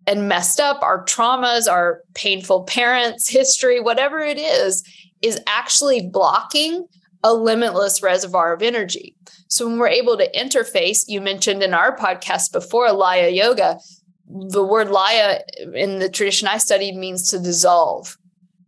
and 0.08 0.26
messed 0.26 0.58
up, 0.58 0.82
our 0.82 1.04
traumas, 1.04 1.70
our 1.70 2.02
painful 2.14 2.64
parents, 2.64 3.28
history, 3.40 3.78
whatever 3.78 4.18
it 4.18 4.38
is, 4.38 4.82
is 5.22 5.38
actually 5.46 6.08
blocking 6.08 6.86
a 7.22 7.34
limitless 7.34 8.02
reservoir 8.02 8.54
of 8.54 8.62
energy. 8.62 9.14
So 9.48 9.66
when 9.66 9.78
we're 9.78 9.88
able 9.88 10.16
to 10.16 10.30
interface, 10.32 11.04
you 11.08 11.20
mentioned 11.20 11.62
in 11.62 11.74
our 11.74 11.94
podcast 11.96 12.52
before, 12.52 12.90
Laya 12.92 13.28
Yoga, 13.28 13.78
the 14.26 14.64
word 14.64 14.90
Laya 14.90 15.40
in 15.74 15.98
the 15.98 16.08
tradition 16.08 16.48
I 16.48 16.58
studied 16.58 16.96
means 16.96 17.30
to 17.30 17.38
dissolve. 17.38 18.16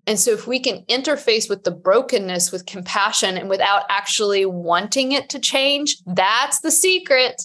And 0.06 0.18
so, 0.18 0.32
if 0.32 0.46
we 0.46 0.58
can 0.58 0.82
interface 0.86 1.48
with 1.48 1.64
the 1.64 1.70
brokenness 1.70 2.50
with 2.50 2.66
compassion 2.66 3.36
and 3.36 3.48
without 3.48 3.84
actually 3.90 4.46
wanting 4.46 5.12
it 5.12 5.28
to 5.28 5.38
change, 5.38 5.98
that's 6.06 6.60
the 6.60 6.70
secret. 6.70 7.42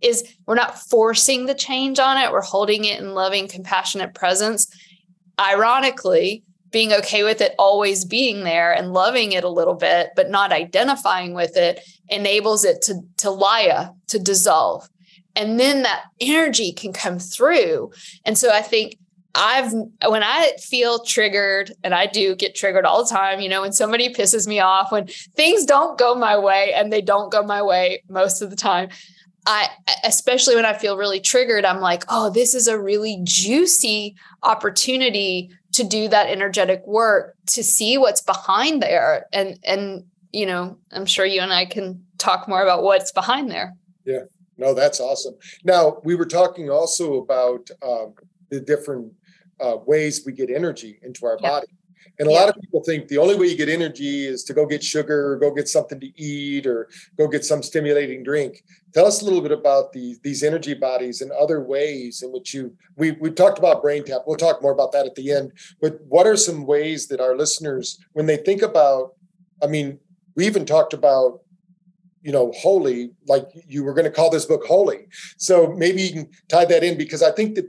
Is 0.00 0.24
we're 0.46 0.54
not 0.54 0.78
forcing 0.78 1.46
the 1.46 1.54
change 1.54 1.98
on 1.98 2.18
it, 2.18 2.32
we're 2.32 2.42
holding 2.42 2.84
it 2.84 3.00
in 3.00 3.14
loving, 3.14 3.48
compassionate 3.48 4.14
presence. 4.14 4.68
Ironically, 5.40 6.42
being 6.70 6.92
okay 6.92 7.24
with 7.24 7.40
it 7.40 7.54
always 7.58 8.04
being 8.04 8.44
there 8.44 8.72
and 8.72 8.92
loving 8.92 9.32
it 9.32 9.44
a 9.44 9.48
little 9.48 9.74
bit, 9.74 10.10
but 10.16 10.30
not 10.30 10.52
identifying 10.52 11.32
with 11.32 11.56
it 11.56 11.80
enables 12.08 12.64
it 12.64 12.82
to, 12.82 13.00
to 13.16 13.30
laya, 13.30 13.72
uh, 13.72 13.88
to 14.08 14.18
dissolve. 14.18 14.88
And 15.34 15.60
then 15.60 15.82
that 15.82 16.04
energy 16.20 16.72
can 16.72 16.92
come 16.92 17.18
through. 17.18 17.92
And 18.24 18.36
so 18.36 18.50
I 18.50 18.62
think 18.62 18.98
I've 19.34 19.70
when 19.72 20.22
I 20.22 20.52
feel 20.58 21.04
triggered, 21.04 21.70
and 21.84 21.94
I 21.94 22.06
do 22.06 22.34
get 22.34 22.54
triggered 22.54 22.86
all 22.86 23.04
the 23.04 23.10
time, 23.10 23.40
you 23.40 23.50
know, 23.50 23.60
when 23.60 23.72
somebody 23.72 24.12
pisses 24.12 24.46
me 24.46 24.60
off, 24.60 24.90
when 24.90 25.08
things 25.34 25.66
don't 25.66 25.98
go 25.98 26.14
my 26.14 26.38
way, 26.38 26.72
and 26.74 26.90
they 26.90 27.02
don't 27.02 27.30
go 27.30 27.42
my 27.42 27.62
way 27.62 28.02
most 28.08 28.40
of 28.40 28.48
the 28.48 28.56
time. 28.56 28.88
I, 29.46 29.68
especially 30.04 30.56
when 30.56 30.64
I 30.64 30.74
feel 30.74 30.96
really 30.96 31.20
triggered, 31.20 31.64
I'm 31.64 31.80
like, 31.80 32.04
oh, 32.08 32.30
this 32.30 32.54
is 32.54 32.66
a 32.66 32.78
really 32.78 33.20
juicy 33.22 34.16
opportunity 34.42 35.50
to 35.72 35.84
do 35.84 36.08
that 36.08 36.28
energetic 36.28 36.84
work, 36.86 37.36
to 37.48 37.62
see 37.62 37.96
what's 37.96 38.20
behind 38.20 38.82
there. 38.82 39.26
And, 39.32 39.58
and, 39.64 40.04
you 40.32 40.46
know, 40.46 40.78
I'm 40.90 41.06
sure 41.06 41.24
you 41.24 41.40
and 41.40 41.52
I 41.52 41.64
can 41.66 42.04
talk 42.18 42.48
more 42.48 42.62
about 42.62 42.82
what's 42.82 43.12
behind 43.12 43.50
there. 43.50 43.76
Yeah, 44.04 44.22
no, 44.56 44.74
that's 44.74 45.00
awesome. 45.00 45.34
Now, 45.64 46.00
we 46.02 46.16
were 46.16 46.26
talking 46.26 46.70
also 46.70 47.14
about 47.14 47.70
um, 47.82 48.14
the 48.50 48.60
different 48.60 49.12
uh, 49.60 49.76
ways 49.86 50.22
we 50.26 50.32
get 50.32 50.50
energy 50.50 50.98
into 51.02 51.24
our 51.26 51.38
yeah. 51.40 51.48
body. 51.48 51.66
And 52.18 52.28
a 52.28 52.32
yeah. 52.32 52.38
lot 52.38 52.48
of 52.48 52.60
people 52.60 52.82
think 52.82 53.08
the 53.08 53.18
only 53.18 53.34
way 53.34 53.46
you 53.46 53.56
get 53.56 53.68
energy 53.68 54.26
is 54.26 54.44
to 54.44 54.54
go 54.54 54.66
get 54.66 54.82
sugar 54.82 55.32
or 55.32 55.36
go 55.36 55.52
get 55.52 55.68
something 55.68 56.00
to 56.00 56.20
eat 56.20 56.66
or 56.66 56.88
go 57.18 57.28
get 57.28 57.44
some 57.44 57.62
stimulating 57.62 58.22
drink. 58.22 58.62
Tell 58.94 59.06
us 59.06 59.22
a 59.22 59.24
little 59.24 59.42
bit 59.42 59.52
about 59.52 59.92
the, 59.92 60.16
these 60.22 60.42
energy 60.42 60.74
bodies 60.74 61.20
and 61.20 61.30
other 61.32 61.60
ways 61.60 62.22
in 62.22 62.32
which 62.32 62.54
you 62.54 62.74
we 62.96 63.12
we 63.12 63.30
talked 63.30 63.58
about 63.58 63.82
brain 63.82 64.04
tap. 64.04 64.22
We'll 64.26 64.36
talk 64.36 64.62
more 64.62 64.72
about 64.72 64.92
that 64.92 65.06
at 65.06 65.14
the 65.14 65.32
end. 65.32 65.52
But 65.80 65.98
what 66.08 66.26
are 66.26 66.36
some 66.36 66.66
ways 66.66 67.08
that 67.08 67.20
our 67.20 67.36
listeners, 67.36 67.98
when 68.12 68.26
they 68.26 68.36
think 68.36 68.62
about, 68.62 69.12
I 69.62 69.66
mean, 69.66 69.98
we 70.34 70.46
even 70.46 70.64
talked 70.64 70.92
about 70.92 71.40
you 72.22 72.32
know 72.32 72.52
holy 72.56 73.10
like 73.28 73.46
you 73.68 73.84
were 73.84 73.94
going 73.94 74.04
to 74.04 74.10
call 74.10 74.30
this 74.30 74.46
book 74.46 74.64
holy 74.66 75.06
so 75.38 75.72
maybe 75.76 76.02
you 76.02 76.12
can 76.12 76.28
tie 76.48 76.64
that 76.64 76.82
in 76.82 76.98
because 76.98 77.22
i 77.22 77.30
think 77.30 77.54
that 77.54 77.66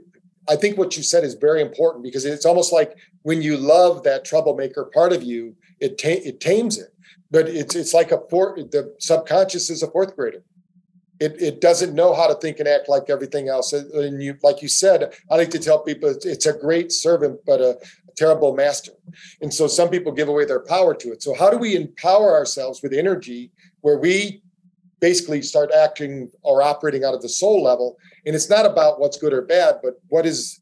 i 0.48 0.56
think 0.56 0.76
what 0.76 0.96
you 0.96 1.02
said 1.02 1.24
is 1.24 1.34
very 1.34 1.60
important 1.60 2.02
because 2.02 2.24
it's 2.24 2.46
almost 2.46 2.72
like 2.72 2.96
when 3.22 3.42
you 3.42 3.56
love 3.56 4.02
that 4.02 4.24
troublemaker 4.24 4.90
part 4.94 5.12
of 5.12 5.22
you 5.22 5.54
it 5.80 5.98
ta- 5.98 6.24
it 6.24 6.40
tames 6.40 6.78
it. 6.78 6.88
But 7.30 7.48
it's 7.48 7.74
it's 7.74 7.94
like 7.94 8.10
a 8.10 8.16
the 8.16 8.94
subconscious 8.98 9.70
is 9.70 9.82
a 9.82 9.90
fourth 9.90 10.16
grader. 10.16 10.42
It, 11.20 11.34
it 11.42 11.60
doesn't 11.60 11.94
know 11.94 12.14
how 12.14 12.28
to 12.28 12.34
think 12.34 12.60
and 12.60 12.68
act 12.68 12.88
like 12.88 13.10
everything 13.10 13.48
else. 13.48 13.72
And 13.72 14.22
you 14.22 14.36
like 14.42 14.62
you 14.62 14.68
said 14.68 15.12
i 15.30 15.36
like 15.36 15.50
to 15.50 15.58
tell 15.58 15.80
people 15.80 16.14
it's 16.22 16.46
a 16.46 16.52
great 16.52 16.92
servant 16.92 17.40
but 17.44 17.60
a 17.60 17.78
terrible 18.16 18.54
master. 18.54 18.92
And 19.40 19.52
so 19.52 19.66
some 19.66 19.90
people 19.90 20.12
give 20.12 20.28
away 20.28 20.44
their 20.44 20.60
power 20.60 20.94
to 20.94 21.12
it. 21.12 21.22
So 21.22 21.34
how 21.34 21.50
do 21.50 21.58
we 21.58 21.76
empower 21.76 22.34
ourselves 22.34 22.82
with 22.82 22.92
energy 22.92 23.52
where 23.82 23.98
we 23.98 24.42
basically 25.00 25.42
start 25.42 25.70
acting 25.72 26.30
or 26.42 26.62
operating 26.62 27.04
out 27.04 27.14
of 27.14 27.22
the 27.22 27.28
soul 27.28 27.62
level. 27.62 27.96
And 28.28 28.36
it's 28.36 28.50
not 28.50 28.66
about 28.66 29.00
what's 29.00 29.16
good 29.16 29.32
or 29.32 29.40
bad, 29.40 29.76
but 29.82 29.94
what 30.08 30.26
is 30.26 30.60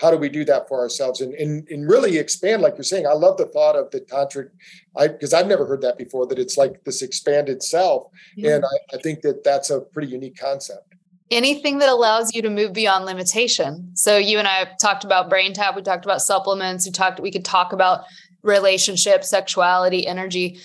how 0.00 0.12
do 0.12 0.16
we 0.16 0.28
do 0.28 0.44
that 0.44 0.68
for 0.68 0.78
ourselves? 0.78 1.20
And, 1.20 1.34
and, 1.34 1.66
and 1.68 1.90
really 1.90 2.16
expand 2.18 2.62
like 2.62 2.74
you're 2.76 2.84
saying 2.84 3.08
i 3.08 3.12
love 3.12 3.36
the 3.36 3.46
thought 3.46 3.74
of 3.74 3.90
the 3.90 4.00
tantric 4.00 4.50
i 4.96 5.08
because 5.08 5.34
i've 5.34 5.48
never 5.48 5.66
heard 5.66 5.82
that 5.82 5.98
before 5.98 6.24
that 6.28 6.38
it's 6.38 6.56
like 6.56 6.84
this 6.84 7.02
expanded 7.02 7.60
self. 7.64 8.06
Yeah. 8.36 8.54
and 8.54 8.64
I, 8.64 8.96
I 8.96 8.98
think 8.98 9.22
that 9.22 9.42
that's 9.42 9.70
a 9.70 9.80
pretty 9.80 10.12
unique 10.12 10.38
concept. 10.38 10.94
Anything 11.32 11.78
that 11.80 11.88
allows 11.88 12.32
you 12.32 12.40
to 12.42 12.50
move 12.50 12.72
beyond 12.72 13.04
limitation. 13.04 13.90
So 13.94 14.16
you 14.16 14.38
and 14.38 14.46
i 14.46 14.68
talked 14.80 15.02
about 15.02 15.28
brain 15.28 15.52
tap 15.52 15.74
we 15.74 15.82
talked 15.82 16.04
about 16.04 16.22
supplements 16.22 16.86
we 16.86 16.92
talked 16.92 17.18
we 17.18 17.32
could 17.32 17.44
talk 17.44 17.72
about 17.72 18.04
relationship 18.42 19.24
sexuality 19.24 20.06
energy. 20.06 20.60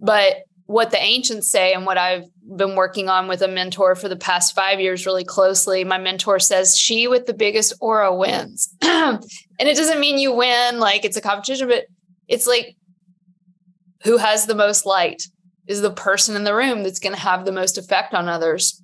But 0.00 0.45
what 0.66 0.90
the 0.90 1.00
ancients 1.00 1.48
say 1.48 1.72
and 1.72 1.86
what 1.86 1.96
I've 1.96 2.24
been 2.56 2.74
working 2.74 3.08
on 3.08 3.28
with 3.28 3.40
a 3.40 3.48
mentor 3.48 3.94
for 3.94 4.08
the 4.08 4.16
past 4.16 4.54
five 4.54 4.80
years 4.80 5.06
really 5.06 5.24
closely. 5.24 5.84
My 5.84 5.98
mentor 5.98 6.38
says 6.38 6.76
she 6.76 7.06
with 7.06 7.26
the 7.26 7.34
biggest 7.34 7.72
aura 7.80 8.14
wins. 8.14 8.74
and 8.82 9.22
it 9.58 9.76
doesn't 9.76 10.00
mean 10.00 10.18
you 10.18 10.32
win 10.32 10.80
like 10.80 11.04
it's 11.04 11.16
a 11.16 11.20
competition, 11.20 11.68
but 11.68 11.86
it's 12.26 12.46
like 12.46 12.76
who 14.02 14.16
has 14.16 14.46
the 14.46 14.54
most 14.54 14.86
light 14.86 15.28
is 15.66 15.80
the 15.80 15.90
person 15.90 16.36
in 16.36 16.44
the 16.44 16.54
room 16.54 16.82
that's 16.82 17.00
going 17.00 17.14
to 17.14 17.20
have 17.20 17.44
the 17.44 17.52
most 17.52 17.78
effect 17.78 18.14
on 18.14 18.28
others. 18.28 18.82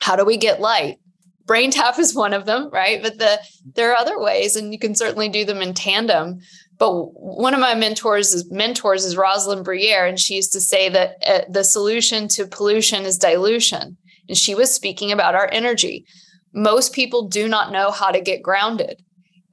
How 0.00 0.16
do 0.16 0.24
we 0.24 0.36
get 0.36 0.60
light? 0.60 0.98
Brain 1.46 1.70
tap 1.70 1.98
is 1.98 2.14
one 2.14 2.32
of 2.32 2.44
them, 2.44 2.70
right? 2.70 3.02
But 3.02 3.18
the 3.18 3.38
there 3.74 3.92
are 3.92 3.98
other 3.98 4.18
ways, 4.18 4.56
and 4.56 4.72
you 4.72 4.78
can 4.78 4.94
certainly 4.94 5.28
do 5.28 5.44
them 5.44 5.62
in 5.62 5.74
tandem. 5.74 6.40
But 6.78 6.92
one 7.14 7.54
of 7.54 7.60
my 7.60 7.74
mentors 7.74 8.34
is 8.34 8.50
mentors 8.50 9.04
is 9.04 9.16
Rosalyn 9.16 9.64
Bruyere, 9.64 10.08
and 10.08 10.18
she 10.18 10.36
used 10.36 10.52
to 10.52 10.60
say 10.60 10.88
that 10.90 11.16
uh, 11.26 11.40
the 11.48 11.64
solution 11.64 12.28
to 12.28 12.46
pollution 12.46 13.04
is 13.04 13.16
dilution. 13.16 13.96
And 14.28 14.36
she 14.36 14.54
was 14.54 14.72
speaking 14.72 15.10
about 15.10 15.34
our 15.34 15.48
energy. 15.52 16.04
Most 16.52 16.92
people 16.92 17.28
do 17.28 17.48
not 17.48 17.72
know 17.72 17.90
how 17.90 18.10
to 18.10 18.20
get 18.20 18.42
grounded. 18.42 19.02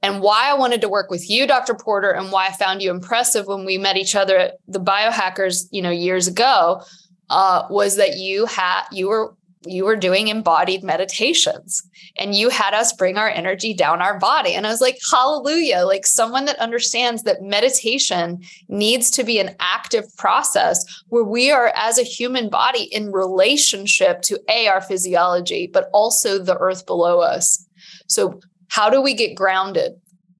And 0.02 0.20
why 0.20 0.50
I 0.50 0.54
wanted 0.54 0.82
to 0.82 0.88
work 0.88 1.10
with 1.10 1.30
you, 1.30 1.46
Dr. 1.46 1.74
Porter, 1.74 2.10
and 2.10 2.30
why 2.30 2.48
I 2.48 2.52
found 2.52 2.82
you 2.82 2.90
impressive 2.90 3.46
when 3.46 3.64
we 3.64 3.78
met 3.78 3.96
each 3.96 4.14
other 4.14 4.36
at 4.36 4.54
the 4.68 4.80
biohackers, 4.80 5.64
you 5.70 5.80
know, 5.80 5.90
years 5.90 6.28
ago, 6.28 6.82
uh, 7.30 7.66
was 7.70 7.96
that 7.96 8.18
you 8.18 8.44
had 8.44 8.82
you 8.92 9.08
were 9.08 9.34
you 9.66 9.84
were 9.84 9.96
doing 9.96 10.28
embodied 10.28 10.82
meditations 10.82 11.82
and 12.18 12.34
you 12.34 12.48
had 12.48 12.74
us 12.74 12.92
bring 12.92 13.16
our 13.16 13.28
energy 13.28 13.74
down 13.74 14.02
our 14.02 14.18
body. 14.18 14.54
And 14.54 14.66
I 14.66 14.70
was 14.70 14.80
like, 14.80 14.98
hallelujah, 15.10 15.84
like 15.84 16.06
someone 16.06 16.44
that 16.44 16.58
understands 16.58 17.22
that 17.22 17.42
meditation 17.42 18.42
needs 18.68 19.10
to 19.12 19.24
be 19.24 19.38
an 19.38 19.56
active 19.60 20.04
process 20.16 20.84
where 21.08 21.24
we 21.24 21.50
are, 21.50 21.72
as 21.74 21.98
a 21.98 22.02
human 22.02 22.48
body, 22.48 22.84
in 22.84 23.12
relationship 23.12 24.22
to 24.22 24.40
A, 24.48 24.68
our 24.68 24.80
physiology, 24.80 25.68
but 25.72 25.88
also 25.92 26.38
the 26.38 26.56
earth 26.58 26.86
below 26.86 27.20
us. 27.20 27.66
So, 28.06 28.40
how 28.68 28.90
do 28.90 29.00
we 29.00 29.14
get 29.14 29.34
grounded? 29.34 29.92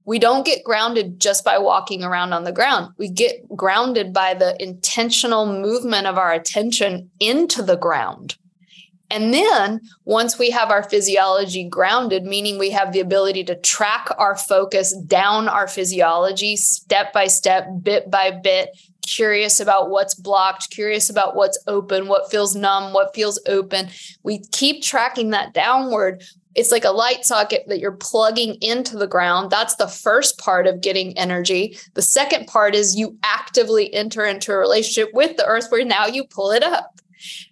We 0.07 0.19
don't 0.19 0.45
get 0.45 0.65
grounded 0.65 1.19
just 1.19 1.45
by 1.45 1.57
walking 1.57 2.03
around 2.03 2.33
on 2.33 2.45
the 2.45 2.53
ground. 2.53 2.93
We 2.99 3.09
get 3.09 3.37
grounded 3.57 4.13
by 4.13 4.35
the 4.35 4.61
intentional 4.63 5.47
movement 5.47 6.07
of 6.07 6.19
our 6.19 6.33
attention 6.33 7.11
into 7.21 7.63
the 7.63 7.77
ground 7.77 8.37
and 9.15 9.33
then 9.33 9.81
once 10.05 10.41
we 10.41 10.51
have 10.51 10.73
our 10.73 10.83
physiology 10.83 11.63
grounded, 11.69 12.25
meaning 12.25 12.59
we 12.59 12.71
have 12.71 12.93
the 12.93 12.99
ability 12.99 13.45
to 13.45 13.55
track 13.55 14.09
our 14.19 14.37
focus 14.37 14.93
down 15.07 15.47
our 15.47 15.69
physiology 15.69 16.57
step 16.57 17.13
by 17.13 17.29
step, 17.29 17.69
bit 17.81 18.11
by 18.11 18.33
bit, 18.33 18.71
curious 19.07 19.61
about 19.61 19.89
what's 19.89 20.17
blocked, 20.17 20.71
curious 20.71 21.09
about 21.11 21.37
what's 21.37 21.63
open, 21.69 22.09
what 22.09 22.29
feels 22.29 22.57
numb, 22.57 22.93
what 22.93 23.15
feels 23.15 23.41
open. 23.47 23.89
We 24.25 24.41
keep 24.51 24.83
tracking 24.83 25.31
that 25.31 25.55
downward. 25.55 26.25
It's 26.57 26.73
like 26.73 26.85
a 26.85 26.91
light 26.91 27.25
socket 27.25 27.65
that 27.69 27.79
you're 27.79 27.93
plugging 27.93 28.57
into 28.61 28.97
the 28.97 29.07
ground. 29.07 29.53
That's 29.53 29.77
the 29.77 29.87
first 29.87 30.39
part 30.39 30.67
of 30.67 30.81
getting 30.81 31.17
energy. 31.17 31.79
The 31.95 32.03
second 32.03 32.49
part 32.49 32.75
is 32.75 32.97
you 32.97 33.17
actively 33.23 33.95
enter 33.95 34.25
into 34.25 34.51
a 34.51 34.59
relationship 34.59 35.15
with 35.15 35.37
the 35.37 35.47
earth 35.47 35.69
where 35.71 35.85
now 35.85 36.07
you 36.07 36.25
pull 36.25 36.51
it 36.51 36.65
up. 36.65 36.94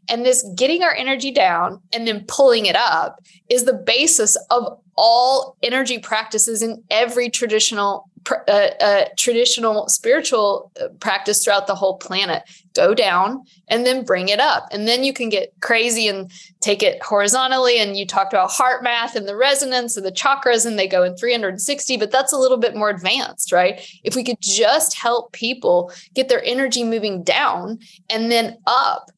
And 0.09 0.25
this 0.25 0.45
getting 0.55 0.83
our 0.83 0.95
energy 0.95 1.31
down 1.31 1.81
and 1.93 2.07
then 2.07 2.25
pulling 2.27 2.67
it 2.67 2.77
up 2.77 3.23
is 3.49 3.65
the 3.65 3.75
basis 3.75 4.37
of 4.51 4.79
all 4.97 5.57
energy 5.63 5.99
practices 5.99 6.63
in 6.63 6.83
every 6.91 7.31
traditional 7.31 8.09
uh, 8.31 8.71
uh, 8.81 9.05
traditional 9.17 9.89
spiritual 9.89 10.71
uh, 10.81 10.89
practice 11.01 11.43
throughout 11.43 11.67
the 11.67 11.75
whole 11.75 11.97
planet. 11.97 12.43
Go 12.75 12.95
down 12.95 13.45
and 13.69 13.85
then 13.85 14.05
bring 14.05 14.29
it 14.29 14.39
up. 14.39 14.69
And 14.71 14.87
then 14.87 15.03
you 15.03 15.13
can 15.13 15.29
get 15.29 15.53
crazy 15.61 16.07
and 16.07 16.31
take 16.61 16.83
it 16.83 17.03
horizontally. 17.03 17.79
And 17.79 17.97
you 17.97 18.07
talked 18.07 18.33
about 18.33 18.51
heart 18.51 18.83
math 18.83 19.17
and 19.17 19.27
the 19.27 19.37
resonance 19.37 19.97
of 19.97 20.05
the 20.05 20.13
chakras, 20.13 20.65
and 20.65 20.79
they 20.79 20.87
go 20.87 21.03
in 21.03 21.17
360, 21.17 21.97
but 21.97 22.11
that's 22.11 22.33
a 22.33 22.39
little 22.39 22.59
bit 22.59 22.77
more 22.77 22.91
advanced, 22.91 23.51
right? 23.51 23.81
If 24.05 24.15
we 24.15 24.25
could 24.25 24.41
just 24.41 24.97
help 24.97 25.33
people 25.33 25.93
get 26.15 26.29
their 26.29 26.45
energy 26.45 26.85
moving 26.85 27.23
down 27.23 27.81
and 28.09 28.31
then 28.31 28.59
up 28.67 29.11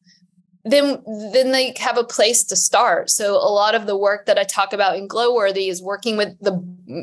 then 0.65 1.01
then 1.31 1.51
they 1.51 1.73
have 1.77 1.97
a 1.97 2.03
place 2.03 2.43
to 2.45 2.55
start. 2.55 3.09
So 3.09 3.35
a 3.35 3.51
lot 3.51 3.75
of 3.75 3.85
the 3.85 3.97
work 3.97 4.25
that 4.25 4.37
i 4.37 4.43
talk 4.43 4.73
about 4.73 4.97
in 4.97 5.07
glowworthy 5.07 5.69
is 5.69 5.81
working 5.81 6.17
with 6.17 6.37
the 6.41 6.53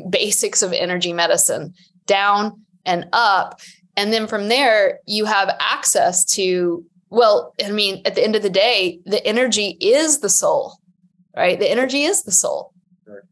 basics 0.09 0.61
of 0.61 0.73
energy 0.73 1.13
medicine 1.13 1.73
down 2.05 2.61
and 2.85 3.07
up. 3.13 3.59
And 3.95 4.11
then 4.11 4.27
from 4.27 4.49
there 4.49 4.99
you 5.05 5.25
have 5.25 5.55
access 5.59 6.25
to 6.35 6.85
well 7.09 7.53
i 7.63 7.71
mean 7.71 8.01
at 8.05 8.15
the 8.15 8.23
end 8.23 8.35
of 8.35 8.43
the 8.43 8.49
day 8.49 8.99
the 9.05 9.25
energy 9.25 9.77
is 9.79 10.19
the 10.19 10.29
soul 10.29 10.79
right? 11.35 11.59
The 11.59 11.69
energy 11.69 12.03
is 12.03 12.23
the 12.23 12.31
soul. 12.31 12.73
Right. 13.05 13.23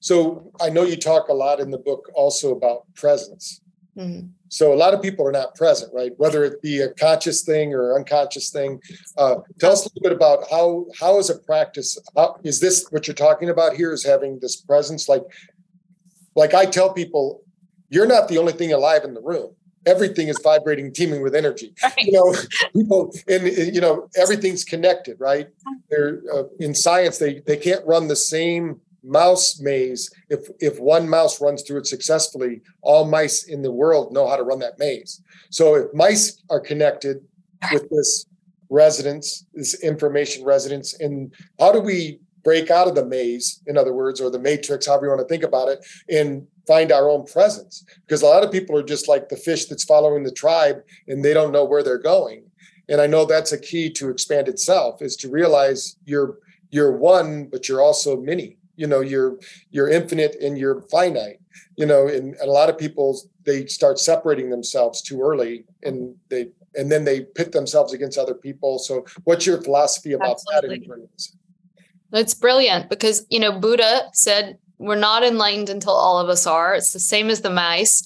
so 0.00 0.52
i 0.60 0.68
know 0.68 0.82
you 0.82 0.96
talk 0.96 1.28
a 1.28 1.32
lot 1.32 1.60
in 1.60 1.70
the 1.70 1.78
book 1.78 2.10
also 2.14 2.52
about 2.52 2.82
presence. 2.94 3.60
Mm-hmm. 3.96 4.28
So 4.48 4.72
a 4.72 4.76
lot 4.76 4.94
of 4.94 5.02
people 5.02 5.26
are 5.26 5.32
not 5.32 5.54
present, 5.54 5.92
right? 5.92 6.12
Whether 6.16 6.44
it 6.44 6.62
be 6.62 6.80
a 6.80 6.92
conscious 6.94 7.42
thing 7.42 7.74
or 7.74 7.94
unconscious 7.94 8.50
thing. 8.50 8.80
Uh, 9.16 9.36
tell 9.58 9.72
us 9.72 9.84
a 9.84 9.88
little 9.88 10.02
bit 10.02 10.12
about 10.12 10.50
how 10.50 10.86
how 10.98 11.18
is 11.18 11.30
a 11.30 11.38
practice? 11.38 11.98
How, 12.16 12.38
is 12.42 12.60
this 12.60 12.86
what 12.90 13.06
you're 13.06 13.14
talking 13.14 13.50
about 13.50 13.74
here? 13.74 13.92
Is 13.92 14.04
having 14.04 14.38
this 14.40 14.56
presence? 14.56 15.08
Like, 15.08 15.22
like 16.34 16.54
I 16.54 16.64
tell 16.64 16.92
people, 16.92 17.42
you're 17.90 18.06
not 18.06 18.28
the 18.28 18.38
only 18.38 18.52
thing 18.52 18.72
alive 18.72 19.04
in 19.04 19.14
the 19.14 19.22
room. 19.22 19.54
Everything 19.86 20.28
is 20.28 20.38
vibrating, 20.42 20.92
teeming 20.92 21.22
with 21.22 21.34
energy. 21.34 21.74
Right. 21.82 21.94
You 21.98 22.12
know, 22.12 22.34
people, 22.74 23.14
and 23.28 23.46
you 23.74 23.80
know, 23.80 24.08
everything's 24.16 24.64
connected, 24.64 25.18
right? 25.20 25.48
They're 25.90 26.22
uh, 26.32 26.44
in 26.58 26.74
science. 26.74 27.18
They 27.18 27.40
they 27.40 27.56
can't 27.56 27.86
run 27.86 28.08
the 28.08 28.16
same 28.16 28.80
mouse 29.02 29.60
maze 29.60 30.10
if 30.28 30.48
if 30.60 30.78
one 30.80 31.08
mouse 31.08 31.40
runs 31.40 31.62
through 31.62 31.78
it 31.78 31.86
successfully 31.86 32.60
all 32.82 33.06
mice 33.06 33.44
in 33.44 33.62
the 33.62 33.70
world 33.70 34.12
know 34.12 34.28
how 34.28 34.36
to 34.36 34.42
run 34.42 34.58
that 34.58 34.78
maze. 34.78 35.22
So 35.50 35.74
if 35.76 35.94
mice 35.94 36.42
are 36.50 36.60
connected 36.60 37.18
with 37.72 37.88
this 37.90 38.26
resonance 38.70 39.46
this 39.54 39.82
information 39.82 40.44
resonance 40.44 40.94
and 41.00 41.32
how 41.58 41.72
do 41.72 41.80
we 41.80 42.20
break 42.44 42.70
out 42.70 42.86
of 42.86 42.94
the 42.94 43.04
maze 43.04 43.62
in 43.66 43.76
other 43.76 43.94
words 43.94 44.20
or 44.20 44.30
the 44.30 44.38
matrix 44.38 44.86
however 44.86 45.06
you 45.06 45.10
want 45.10 45.20
to 45.20 45.26
think 45.26 45.42
about 45.42 45.68
it 45.68 45.84
and 46.08 46.46
find 46.66 46.92
our 46.92 47.08
own 47.08 47.24
presence? 47.24 47.84
Because 48.06 48.22
a 48.22 48.26
lot 48.26 48.44
of 48.44 48.52
people 48.52 48.76
are 48.76 48.82
just 48.82 49.08
like 49.08 49.28
the 49.28 49.36
fish 49.36 49.66
that's 49.66 49.84
following 49.84 50.22
the 50.22 50.32
tribe 50.32 50.82
and 51.06 51.24
they 51.24 51.32
don't 51.32 51.52
know 51.52 51.64
where 51.64 51.82
they're 51.82 51.98
going. 51.98 52.44
And 52.90 53.00
i 53.00 53.06
know 53.06 53.24
that's 53.24 53.52
a 53.52 53.60
key 53.60 53.90
to 53.90 54.10
expand 54.10 54.48
itself 54.48 55.02
is 55.02 55.16
to 55.16 55.30
realize 55.30 55.96
you're 56.04 56.38
you're 56.70 56.96
one 56.96 57.46
but 57.46 57.68
you're 57.68 57.80
also 57.80 58.20
many 58.20 58.57
you 58.78 58.86
know 58.86 59.00
you're 59.00 59.38
you're 59.70 59.90
infinite 59.90 60.36
and 60.40 60.56
you're 60.56 60.80
finite 60.82 61.40
you 61.78 61.86
know, 61.86 62.08
and, 62.08 62.34
and 62.34 62.48
a 62.48 62.52
lot 62.52 62.68
of 62.68 62.76
people 62.76 63.20
they 63.44 63.66
start 63.66 64.00
separating 64.00 64.50
themselves 64.50 65.00
too 65.00 65.22
early, 65.22 65.64
and 65.84 66.14
they 66.28 66.48
and 66.74 66.90
then 66.90 67.04
they 67.04 67.20
pit 67.20 67.52
themselves 67.52 67.92
against 67.92 68.18
other 68.18 68.34
people. 68.34 68.80
So, 68.80 69.06
what's 69.24 69.46
your 69.46 69.62
philosophy 69.62 70.12
about 70.12 70.40
Absolutely. 70.50 70.88
that? 70.88 72.18
It's 72.20 72.34
brilliant 72.34 72.90
because 72.90 73.24
you 73.30 73.38
know 73.38 73.58
Buddha 73.58 74.08
said 74.12 74.58
we're 74.78 74.96
not 74.96 75.22
enlightened 75.22 75.70
until 75.70 75.92
all 75.92 76.18
of 76.18 76.28
us 76.28 76.48
are. 76.48 76.74
It's 76.74 76.92
the 76.92 76.98
same 76.98 77.30
as 77.30 77.42
the 77.42 77.50
mice, 77.50 78.02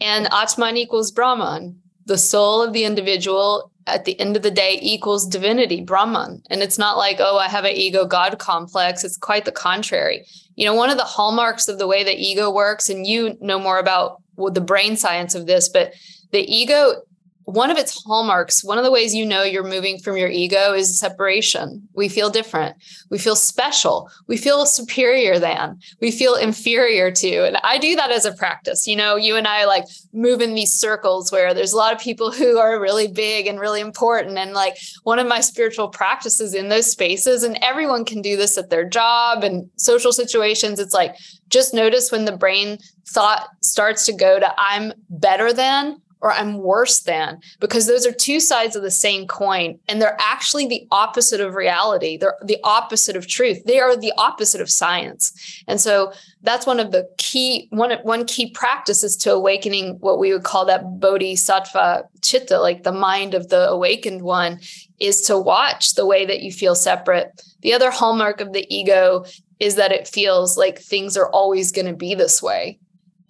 and 0.00 0.26
Atman 0.32 0.76
equals 0.76 1.12
Brahman. 1.12 1.80
The 2.06 2.18
soul 2.18 2.62
of 2.62 2.72
the 2.72 2.84
individual 2.84 3.70
at 3.86 4.04
the 4.04 4.18
end 4.20 4.36
of 4.36 4.42
the 4.42 4.50
day 4.50 4.78
equals 4.80 5.26
divinity, 5.26 5.82
Brahman. 5.82 6.42
And 6.50 6.62
it's 6.62 6.78
not 6.78 6.96
like, 6.96 7.16
oh, 7.18 7.38
I 7.38 7.48
have 7.48 7.64
an 7.64 7.72
ego 7.72 8.06
God 8.06 8.38
complex. 8.38 9.04
It's 9.04 9.16
quite 9.16 9.44
the 9.44 9.52
contrary. 9.52 10.26
You 10.54 10.66
know, 10.66 10.74
one 10.74 10.90
of 10.90 10.98
the 10.98 11.04
hallmarks 11.04 11.68
of 11.68 11.78
the 11.78 11.86
way 11.86 12.04
the 12.04 12.14
ego 12.14 12.50
works, 12.50 12.88
and 12.88 13.06
you 13.06 13.36
know 13.40 13.58
more 13.58 13.78
about 13.78 14.22
the 14.36 14.60
brain 14.60 14.96
science 14.96 15.34
of 15.34 15.46
this, 15.46 15.68
but 15.68 15.94
the 16.30 16.40
ego 16.40 17.02
one 17.44 17.70
of 17.70 17.76
its 17.76 18.02
hallmarks, 18.04 18.64
one 18.64 18.78
of 18.78 18.84
the 18.84 18.90
ways 18.90 19.14
you 19.14 19.26
know 19.26 19.42
you're 19.42 19.62
moving 19.62 19.98
from 19.98 20.16
your 20.16 20.28
ego 20.28 20.72
is 20.72 20.98
separation. 20.98 21.88
We 21.94 22.08
feel 22.08 22.30
different. 22.30 22.76
We 23.10 23.18
feel 23.18 23.36
special. 23.36 24.10
We 24.26 24.36
feel 24.36 24.66
superior 24.66 25.38
than. 25.38 25.78
We 26.00 26.10
feel 26.10 26.34
inferior 26.34 27.10
to. 27.10 27.46
And 27.46 27.56
I 27.62 27.78
do 27.78 27.96
that 27.96 28.10
as 28.10 28.24
a 28.24 28.32
practice. 28.32 28.86
You 28.86 28.96
know, 28.96 29.16
you 29.16 29.36
and 29.36 29.46
I 29.46 29.64
like 29.64 29.84
move 30.12 30.40
in 30.40 30.54
these 30.54 30.72
circles 30.72 31.32
where 31.32 31.54
there's 31.54 31.72
a 31.72 31.76
lot 31.76 31.92
of 31.92 32.00
people 32.00 32.30
who 32.30 32.58
are 32.58 32.80
really 32.80 33.08
big 33.08 33.46
and 33.46 33.58
really 33.58 33.80
important. 33.80 34.38
And 34.38 34.52
like 34.52 34.76
one 35.02 35.18
of 35.18 35.26
my 35.26 35.40
spiritual 35.40 35.88
practices 35.88 36.54
in 36.54 36.68
those 36.68 36.90
spaces, 36.90 37.42
and 37.42 37.58
everyone 37.62 38.04
can 38.04 38.22
do 38.22 38.36
this 38.36 38.58
at 38.58 38.70
their 38.70 38.88
job 38.88 39.42
and 39.44 39.70
social 39.76 40.12
situations. 40.12 40.78
It's 40.78 40.94
like 40.94 41.16
just 41.48 41.74
notice 41.74 42.10
when 42.10 42.24
the 42.24 42.36
brain 42.36 42.78
thought 43.08 43.48
starts 43.60 44.06
to 44.06 44.12
go 44.12 44.38
to 44.38 44.54
I'm 44.58 44.92
better 45.10 45.52
than 45.52 46.01
or 46.22 46.32
I'm 46.32 46.58
worse 46.58 47.00
than, 47.00 47.40
because 47.58 47.86
those 47.86 48.06
are 48.06 48.12
two 48.12 48.38
sides 48.38 48.76
of 48.76 48.82
the 48.82 48.92
same 48.92 49.26
coin. 49.26 49.78
And 49.88 50.00
they're 50.00 50.16
actually 50.20 50.68
the 50.68 50.86
opposite 50.92 51.40
of 51.40 51.54
reality. 51.54 52.16
They're 52.16 52.36
the 52.44 52.58
opposite 52.62 53.16
of 53.16 53.26
truth. 53.26 53.64
They 53.64 53.80
are 53.80 53.96
the 53.96 54.12
opposite 54.16 54.60
of 54.60 54.70
science. 54.70 55.62
And 55.66 55.80
so 55.80 56.12
that's 56.42 56.64
one 56.64 56.78
of 56.78 56.92
the 56.92 57.08
key, 57.18 57.66
one, 57.70 57.90
one 58.04 58.24
key 58.24 58.50
practices 58.52 59.16
to 59.18 59.32
awakening 59.32 59.96
what 59.98 60.20
we 60.20 60.32
would 60.32 60.44
call 60.44 60.64
that 60.66 61.00
bodhisattva 61.00 62.04
chitta, 62.22 62.60
like 62.60 62.84
the 62.84 62.92
mind 62.92 63.34
of 63.34 63.48
the 63.48 63.68
awakened 63.68 64.22
one, 64.22 64.60
is 65.00 65.22
to 65.22 65.36
watch 65.36 65.94
the 65.94 66.06
way 66.06 66.24
that 66.24 66.42
you 66.42 66.52
feel 66.52 66.76
separate. 66.76 67.42
The 67.62 67.74
other 67.74 67.90
hallmark 67.90 68.40
of 68.40 68.52
the 68.52 68.66
ego 68.72 69.24
is 69.58 69.74
that 69.74 69.92
it 69.92 70.06
feels 70.06 70.56
like 70.56 70.78
things 70.78 71.16
are 71.16 71.30
always 71.30 71.72
going 71.72 71.86
to 71.86 71.94
be 71.94 72.14
this 72.14 72.40
way 72.40 72.78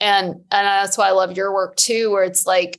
and 0.02 0.26
and 0.26 0.66
that's 0.66 0.98
why 0.98 1.08
i 1.08 1.12
love 1.12 1.36
your 1.36 1.54
work 1.54 1.76
too 1.76 2.10
where 2.10 2.24
it's 2.24 2.46
like 2.46 2.78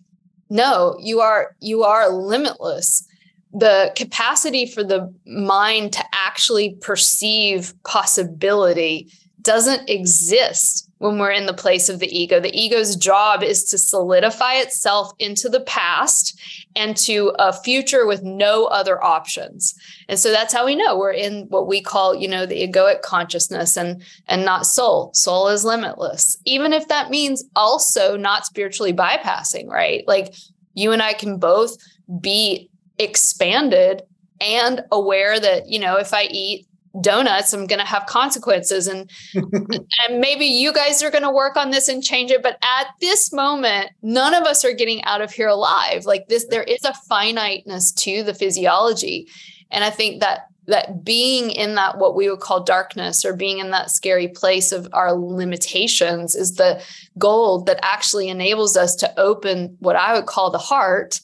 no 0.49 0.95
you 0.99 1.19
are 1.19 1.55
you 1.59 1.83
are 1.83 2.09
limitless. 2.09 3.07
The 3.55 3.91
capacity 3.95 4.65
for 4.65 4.83
the 4.83 5.13
mind 5.27 5.93
to 5.93 6.03
actually 6.11 6.75
perceive 6.81 7.73
possibility 7.83 9.11
doesn't 9.43 9.89
exist 9.89 10.89
when 11.03 11.19
we're 11.19 11.31
in 11.31 11.45
the 11.45 11.53
place 11.53 11.89
of 11.89 11.99
the 11.99 12.17
ego. 12.17 12.39
The 12.39 12.57
ego's 12.57 12.95
job 12.95 13.43
is 13.43 13.65
to 13.65 13.77
solidify 13.77 14.55
itself 14.55 15.11
into 15.19 15.49
the 15.49 15.59
past 15.61 16.39
and 16.77 16.95
to 16.97 17.33
a 17.39 17.51
future 17.51 18.07
with 18.07 18.23
no 18.23 18.65
other 18.65 19.03
options. 19.03 19.75
And 20.07 20.17
so 20.17 20.31
that's 20.31 20.53
how 20.53 20.65
we 20.65 20.75
know 20.75 20.97
we're 20.97 21.11
in 21.11 21.47
what 21.49 21.67
we 21.67 21.81
call, 21.81 22.15
you 22.15 22.27
know, 22.27 22.45
the 22.45 22.67
egoic 22.67 23.01
consciousness 23.01 23.75
and 23.75 24.01
and 24.27 24.45
not 24.45 24.65
soul. 24.65 25.13
Soul 25.13 25.49
is 25.49 25.65
limitless. 25.65 26.37
Even 26.45 26.71
if 26.71 26.87
that 26.87 27.09
means 27.09 27.43
also 27.55 28.15
not 28.15 28.45
spiritually 28.45 28.93
bypassing, 28.93 29.67
right? 29.67 30.07
Like 30.07 30.33
you 30.73 30.93
and 30.93 31.01
I 31.01 31.13
can 31.13 31.37
both 31.37 31.75
be 32.21 32.69
expanded 32.97 34.03
and 34.39 34.83
aware 34.91 35.39
that, 35.39 35.67
you 35.67 35.79
know, 35.79 35.97
if 35.97 36.13
I 36.13 36.23
eat 36.23 36.65
donuts 37.01 37.53
i'm 37.53 37.65
going 37.65 37.79
to 37.79 37.85
have 37.85 38.05
consequences. 38.05 38.87
And 38.87 39.09
and 39.33 40.19
maybe 40.19 40.45
you 40.45 40.73
guys 40.73 41.01
are 41.01 41.11
going 41.11 41.23
to 41.23 41.31
work 41.31 41.57
on 41.57 41.71
this 41.71 41.87
and 41.87 42.03
change 42.03 42.31
it 42.31 42.43
but 42.43 42.57
at 42.63 42.87
this 43.01 43.33
moment 43.33 43.91
none 44.01 44.33
of 44.33 44.43
us 44.43 44.63
are 44.63 44.73
getting 44.73 45.03
out 45.05 45.21
of 45.21 45.31
here 45.31 45.47
alive. 45.47 46.05
Like 46.05 46.27
this 46.27 46.45
there 46.49 46.63
is 46.63 46.83
a 46.83 46.93
finiteness 47.09 47.91
to 47.93 48.23
the 48.23 48.33
physiology. 48.33 49.27
And 49.71 49.83
i 49.83 49.89
think 49.89 50.21
that 50.21 50.47
that 50.65 51.03
being 51.03 51.51
in 51.51 51.75
that 51.75 51.97
what 51.97 52.15
we 52.15 52.29
would 52.29 52.39
call 52.39 52.63
darkness 52.63 53.25
or 53.25 53.35
being 53.35 53.59
in 53.59 53.71
that 53.71 53.91
scary 53.91 54.29
place 54.29 54.71
of 54.71 54.87
our 54.93 55.11
limitations 55.13 56.35
is 56.35 56.55
the 56.55 56.81
gold 57.17 57.65
that 57.65 57.79
actually 57.83 58.29
enables 58.29 58.77
us 58.77 58.95
to 58.95 59.19
open 59.19 59.75
what 59.79 59.95
i 59.95 60.13
would 60.13 60.25
call 60.25 60.51
the 60.51 60.57
heart. 60.57 61.19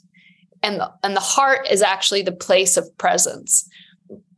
And 0.62 0.82
the, 0.82 0.92
and 1.04 1.16
the 1.16 1.22
heart 1.22 1.68
is 1.72 1.82
actually 1.82 2.22
the 2.22 2.34
place 2.34 2.76
of 2.76 2.98
presence 2.98 3.70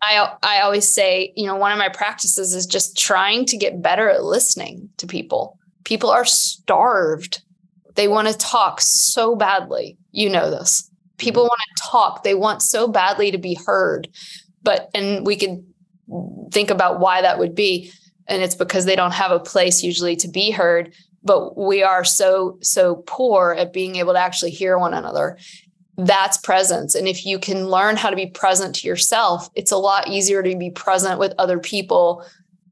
I 0.01 0.33
I 0.43 0.61
always 0.61 0.91
say, 0.93 1.33
you 1.35 1.45
know, 1.45 1.55
one 1.55 1.71
of 1.71 1.77
my 1.77 1.89
practices 1.89 2.53
is 2.53 2.65
just 2.65 2.97
trying 2.97 3.45
to 3.45 3.57
get 3.57 3.81
better 3.81 4.09
at 4.09 4.23
listening 4.23 4.89
to 4.97 5.07
people. 5.07 5.57
People 5.83 6.09
are 6.09 6.25
starved. 6.25 7.41
They 7.95 8.07
want 8.07 8.27
to 8.27 8.37
talk 8.37 8.81
so 8.81 9.35
badly. 9.35 9.97
You 10.11 10.29
know 10.29 10.49
this. 10.49 10.89
People 11.17 11.43
want 11.43 11.61
to 11.75 11.83
talk. 11.83 12.23
They 12.23 12.35
want 12.35 12.61
so 12.61 12.87
badly 12.87 13.31
to 13.31 13.37
be 13.37 13.57
heard. 13.65 14.07
But 14.63 14.89
and 14.93 15.25
we 15.25 15.35
could 15.35 15.63
think 16.51 16.69
about 16.69 16.99
why 16.99 17.21
that 17.21 17.39
would 17.39 17.55
be 17.55 17.91
and 18.27 18.41
it's 18.41 18.55
because 18.55 18.85
they 18.85 18.95
don't 18.95 19.13
have 19.13 19.31
a 19.31 19.39
place 19.39 19.83
usually 19.83 20.15
to 20.15 20.27
be 20.27 20.51
heard 20.51 20.93
but 21.23 21.57
we 21.57 21.83
are 21.83 22.03
so 22.03 22.57
so 22.61 23.03
poor 23.07 23.55
at 23.57 23.73
being 23.73 23.95
able 23.95 24.13
to 24.13 24.19
actually 24.19 24.51
hear 24.51 24.77
one 24.77 24.93
another 24.93 25.37
that's 26.05 26.37
presence. 26.37 26.95
And 26.95 27.07
if 27.07 27.25
you 27.25 27.39
can 27.39 27.67
learn 27.67 27.97
how 27.97 28.09
to 28.09 28.15
be 28.15 28.27
present 28.27 28.75
to 28.75 28.87
yourself, 28.87 29.49
it's 29.55 29.71
a 29.71 29.77
lot 29.77 30.07
easier 30.07 30.41
to 30.41 30.55
be 30.55 30.71
present 30.71 31.19
with 31.19 31.33
other 31.37 31.59
people 31.59 32.25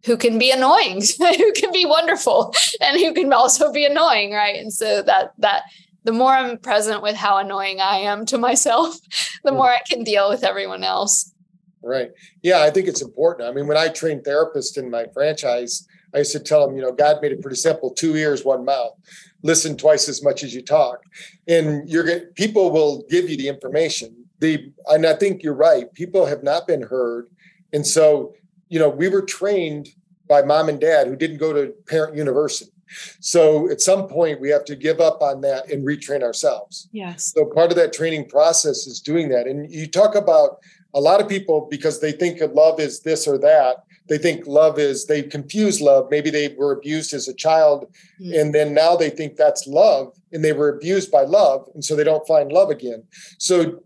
who 0.05 0.17
can 0.17 0.39
be 0.39 0.51
annoying, 0.51 1.01
who 1.19 1.51
can 1.53 1.71
be 1.71 1.85
wonderful, 1.85 2.53
and 2.81 2.99
who 2.99 3.13
can 3.13 3.31
also 3.33 3.71
be 3.71 3.85
annoying, 3.85 4.31
right? 4.33 4.55
And 4.55 4.73
so 4.73 5.01
that 5.03 5.33
that 5.39 5.63
the 6.05 6.11
more 6.11 6.31
I'm 6.31 6.57
present 6.57 7.01
with 7.01 7.15
how 7.15 7.37
annoying 7.37 7.81
I 7.81 7.97
am 7.97 8.25
to 8.27 8.37
myself, 8.37 8.97
the 9.43 9.51
mm. 9.51 9.57
more 9.57 9.69
I 9.69 9.81
can 9.87 10.03
deal 10.03 10.29
with 10.29 10.43
everyone 10.43 10.83
else. 10.83 11.33
Right. 11.81 12.11
Yeah, 12.41 12.61
I 12.61 12.71
think 12.71 12.87
it's 12.87 13.01
important. 13.01 13.47
I 13.47 13.53
mean, 13.53 13.67
when 13.67 13.77
I 13.77 13.87
train 13.87 14.21
therapists 14.21 14.77
in 14.77 14.89
my 14.89 15.05
franchise, 15.13 15.87
I 16.13 16.19
used 16.19 16.33
to 16.33 16.39
tell 16.39 16.65
them, 16.65 16.75
you 16.75 16.81
know, 16.81 16.91
God 16.91 17.21
made 17.21 17.31
it 17.31 17.41
pretty 17.41 17.57
simple: 17.57 17.91
two 17.91 18.15
ears, 18.15 18.43
one 18.43 18.65
mouth 18.65 18.93
listen 19.41 19.77
twice 19.77 20.09
as 20.09 20.23
much 20.23 20.43
as 20.43 20.53
you 20.53 20.61
talk. 20.61 21.03
And 21.47 21.87
you're 21.89 22.21
people 22.35 22.71
will 22.71 23.03
give 23.09 23.29
you 23.29 23.37
the 23.37 23.47
information. 23.47 24.15
The 24.39 24.71
and 24.87 25.05
i 25.05 25.13
think 25.13 25.43
you're 25.43 25.53
right 25.53 25.93
people 25.93 26.25
have 26.25 26.43
not 26.43 26.67
been 26.67 26.81
heard. 26.81 27.27
And 27.73 27.85
so 27.85 28.33
you 28.69 28.79
know 28.79 28.89
we 28.89 29.09
were 29.09 29.21
trained 29.21 29.89
by 30.27 30.41
mom 30.41 30.69
and 30.69 30.79
dad 30.79 31.07
who 31.07 31.15
didn't 31.15 31.37
go 31.37 31.53
to 31.53 31.73
parent 31.87 32.15
university. 32.15 32.71
So 33.19 33.69
at 33.69 33.81
some 33.81 34.07
point 34.07 34.41
we 34.41 34.49
have 34.49 34.65
to 34.65 34.75
give 34.75 34.99
up 34.99 35.21
on 35.21 35.41
that 35.41 35.69
and 35.71 35.85
retrain 35.85 36.23
ourselves. 36.23 36.89
Yes. 36.91 37.33
So 37.33 37.45
part 37.45 37.71
of 37.71 37.77
that 37.77 37.93
training 37.93 38.29
process 38.29 38.87
is 38.87 38.99
doing 38.99 39.29
that. 39.29 39.47
And 39.47 39.71
you 39.71 39.87
talk 39.87 40.15
about 40.15 40.57
a 40.95 40.99
lot 40.99 41.21
of 41.21 41.29
people 41.29 41.67
because 41.69 41.99
they 41.99 42.11
think 42.11 42.41
of 42.41 42.53
love 42.53 42.79
is 42.79 43.01
this 43.01 43.27
or 43.27 43.37
that 43.39 43.83
they 44.09 44.17
think 44.17 44.45
love 44.45 44.77
is 44.77 45.05
they 45.05 45.23
confuse 45.23 45.79
love 45.79 46.07
maybe 46.11 46.29
they 46.29 46.49
were 46.57 46.71
abused 46.71 47.13
as 47.13 47.27
a 47.27 47.33
child 47.33 47.85
mm-hmm. 48.19 48.33
and 48.33 48.53
then 48.53 48.73
now 48.73 48.95
they 48.95 49.09
think 49.09 49.35
that's 49.35 49.67
love 49.67 50.13
and 50.31 50.43
they 50.43 50.53
were 50.53 50.69
abused 50.69 51.11
by 51.11 51.21
love 51.21 51.67
and 51.73 51.83
so 51.85 51.95
they 51.95 52.03
don't 52.03 52.27
find 52.27 52.51
love 52.51 52.69
again 52.69 53.03
so 53.37 53.79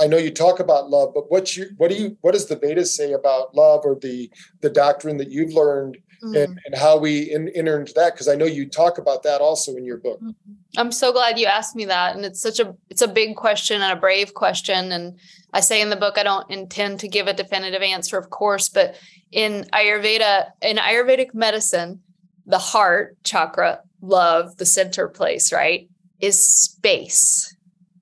i 0.00 0.06
know 0.06 0.16
you 0.16 0.30
talk 0.30 0.60
about 0.60 0.90
love 0.90 1.12
but 1.14 1.30
what's 1.30 1.56
your 1.56 1.68
what 1.78 1.90
do 1.90 1.96
you 1.96 2.16
what 2.20 2.32
does 2.32 2.46
the 2.46 2.56
vedas 2.56 2.94
say 2.94 3.12
about 3.12 3.54
love 3.54 3.80
or 3.84 3.96
the 3.96 4.30
the 4.60 4.70
doctrine 4.70 5.16
that 5.16 5.30
you've 5.30 5.52
learned 5.52 5.96
mm-hmm. 6.22 6.34
and, 6.34 6.60
and 6.64 6.74
how 6.76 6.98
we 6.98 7.32
in, 7.32 7.48
enter 7.50 7.78
into 7.78 7.92
that 7.94 8.12
because 8.14 8.28
i 8.28 8.34
know 8.34 8.44
you 8.44 8.68
talk 8.68 8.98
about 8.98 9.22
that 9.22 9.40
also 9.40 9.74
in 9.76 9.84
your 9.84 9.98
book 9.98 10.20
mm-hmm. 10.20 10.52
i'm 10.76 10.92
so 10.92 11.12
glad 11.12 11.38
you 11.38 11.46
asked 11.46 11.76
me 11.76 11.84
that 11.84 12.14
and 12.14 12.24
it's 12.24 12.40
such 12.40 12.60
a 12.60 12.74
it's 12.90 13.02
a 13.02 13.08
big 13.08 13.36
question 13.36 13.82
and 13.82 13.96
a 13.96 14.00
brave 14.00 14.34
question 14.34 14.92
and 14.92 15.18
i 15.52 15.60
say 15.60 15.80
in 15.80 15.90
the 15.90 15.96
book 15.96 16.18
i 16.18 16.22
don't 16.22 16.50
intend 16.50 17.00
to 17.00 17.08
give 17.08 17.26
a 17.26 17.32
definitive 17.32 17.82
answer 17.82 18.16
of 18.16 18.30
course 18.30 18.68
but 18.68 18.96
in 19.32 19.64
Ayurveda, 19.72 20.50
in 20.60 20.76
Ayurvedic 20.76 21.34
medicine, 21.34 22.02
the 22.46 22.58
heart 22.58 23.16
chakra, 23.24 23.80
love, 24.02 24.56
the 24.58 24.66
center 24.66 25.08
place, 25.08 25.52
right, 25.52 25.88
is 26.20 26.46
space. 26.46 27.56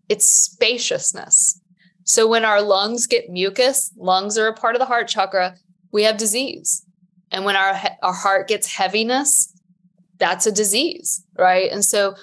It's 0.08 0.28
spaciousness. 0.28 1.60
So 2.04 2.26
when 2.26 2.44
our 2.44 2.60
lungs 2.60 3.06
get 3.06 3.30
mucus, 3.30 3.92
lungs 3.96 4.36
are 4.36 4.48
a 4.48 4.54
part 4.54 4.74
of 4.74 4.80
the 4.80 4.86
heart 4.86 5.06
chakra, 5.06 5.54
we 5.92 6.02
have 6.02 6.16
disease. 6.16 6.84
And 7.30 7.44
when 7.44 7.56
our 7.56 7.78
our 8.02 8.12
heart 8.12 8.48
gets 8.48 8.66
heaviness, 8.66 9.52
that's 10.18 10.46
a 10.46 10.52
disease, 10.52 11.24
right? 11.36 11.70
And 11.70 11.84
so 11.84 12.14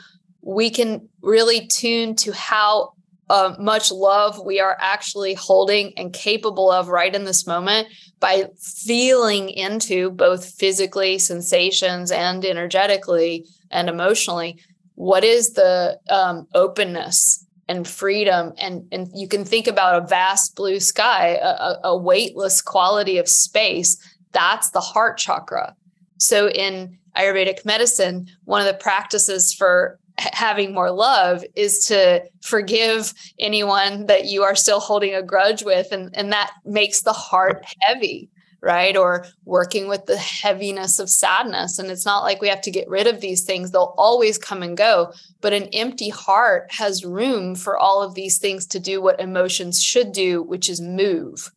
we 0.42 0.70
can 0.70 1.10
really 1.22 1.68
tune 1.68 2.16
to 2.16 2.32
how 2.32 2.94
uh, 3.30 3.56
much 3.60 3.92
love 3.92 4.40
we 4.46 4.60
are 4.60 4.78
actually 4.80 5.34
holding 5.34 5.94
and 5.98 6.14
capable 6.14 6.72
of 6.72 6.88
right 6.88 7.14
in 7.14 7.26
this 7.26 7.46
moment 7.46 7.88
by 8.20 8.46
feeling 8.58 9.50
into 9.50 10.10
both 10.12 10.54
physically 10.54 11.20
sensations 11.20 12.12
and 12.12 12.46
energetically 12.46 13.46
and 13.70 13.90
emotionally 13.90 14.58
what 14.96 15.24
is 15.24 15.54
the 15.54 16.00
um, 16.10 16.48
openness 16.54 17.46
and 17.68 17.86
freedom 17.86 18.54
and 18.58 18.88
and 18.94 19.10
you 19.14 19.28
can 19.28 19.44
think 19.44 19.68
about 19.68 20.02
a 20.02 20.08
vast 20.08 20.56
blue 20.56 20.80
sky 20.80 21.38
a, 21.42 21.76
a 21.84 21.98
weightless 21.98 22.62
quality 22.62 23.18
of 23.18 23.28
space 23.28 23.98
that's 24.38 24.70
the 24.70 24.80
heart 24.80 25.18
chakra 25.18 25.76
so 26.18 26.50
in 26.50 26.98
ayurvedic 27.18 27.66
medicine 27.66 28.28
one 28.46 28.62
of 28.62 28.68
the 28.68 28.74
practices 28.76 29.54
for 29.54 30.00
having 30.20 30.74
more 30.74 30.92
love 30.92 31.44
is 31.56 31.86
to 31.86 32.24
forgive 32.42 33.14
anyone 33.40 34.06
that 34.06 34.26
you 34.26 34.44
are 34.44 34.56
still 34.56 34.80
holding 34.80 35.14
a 35.14 35.24
grudge 35.24 35.64
with 35.64 35.92
and 35.92 36.16
and 36.16 36.32
that 36.32 36.52
makes 36.66 37.02
the 37.02 37.14
heart 37.14 37.66
heavy 37.82 38.30
right? 38.62 38.98
Or 38.98 39.26
working 39.46 39.88
with 39.88 40.06
the 40.06 40.18
heaviness 40.18 41.00
of 41.00 41.10
sadness. 41.10 41.80
And 41.80 41.90
it's 41.90 42.06
not 42.06 42.24
like 42.24 42.42
we 42.42 42.48
have 42.50 42.62
to 42.62 42.72
get 42.72 42.90
rid 42.90 43.08
of 43.08 43.22
these 43.22 43.44
things, 43.44 43.72
they'll 43.72 43.96
always 43.98 44.38
come 44.38 44.64
and 44.64 44.76
go. 44.76 45.14
But 45.42 45.54
an 45.54 45.70
empty 45.74 46.10
heart 46.10 46.72
has 46.72 47.06
room 47.06 47.56
for 47.56 47.78
all 47.78 48.02
of 48.02 48.16
these 48.16 48.40
things 48.40 48.66
to 48.68 48.80
do 48.80 49.02
what 49.02 49.20
emotions 49.20 49.82
should 49.82 50.12
do, 50.12 50.42
which 50.44 50.70
is 50.70 50.82
move. 50.82 51.52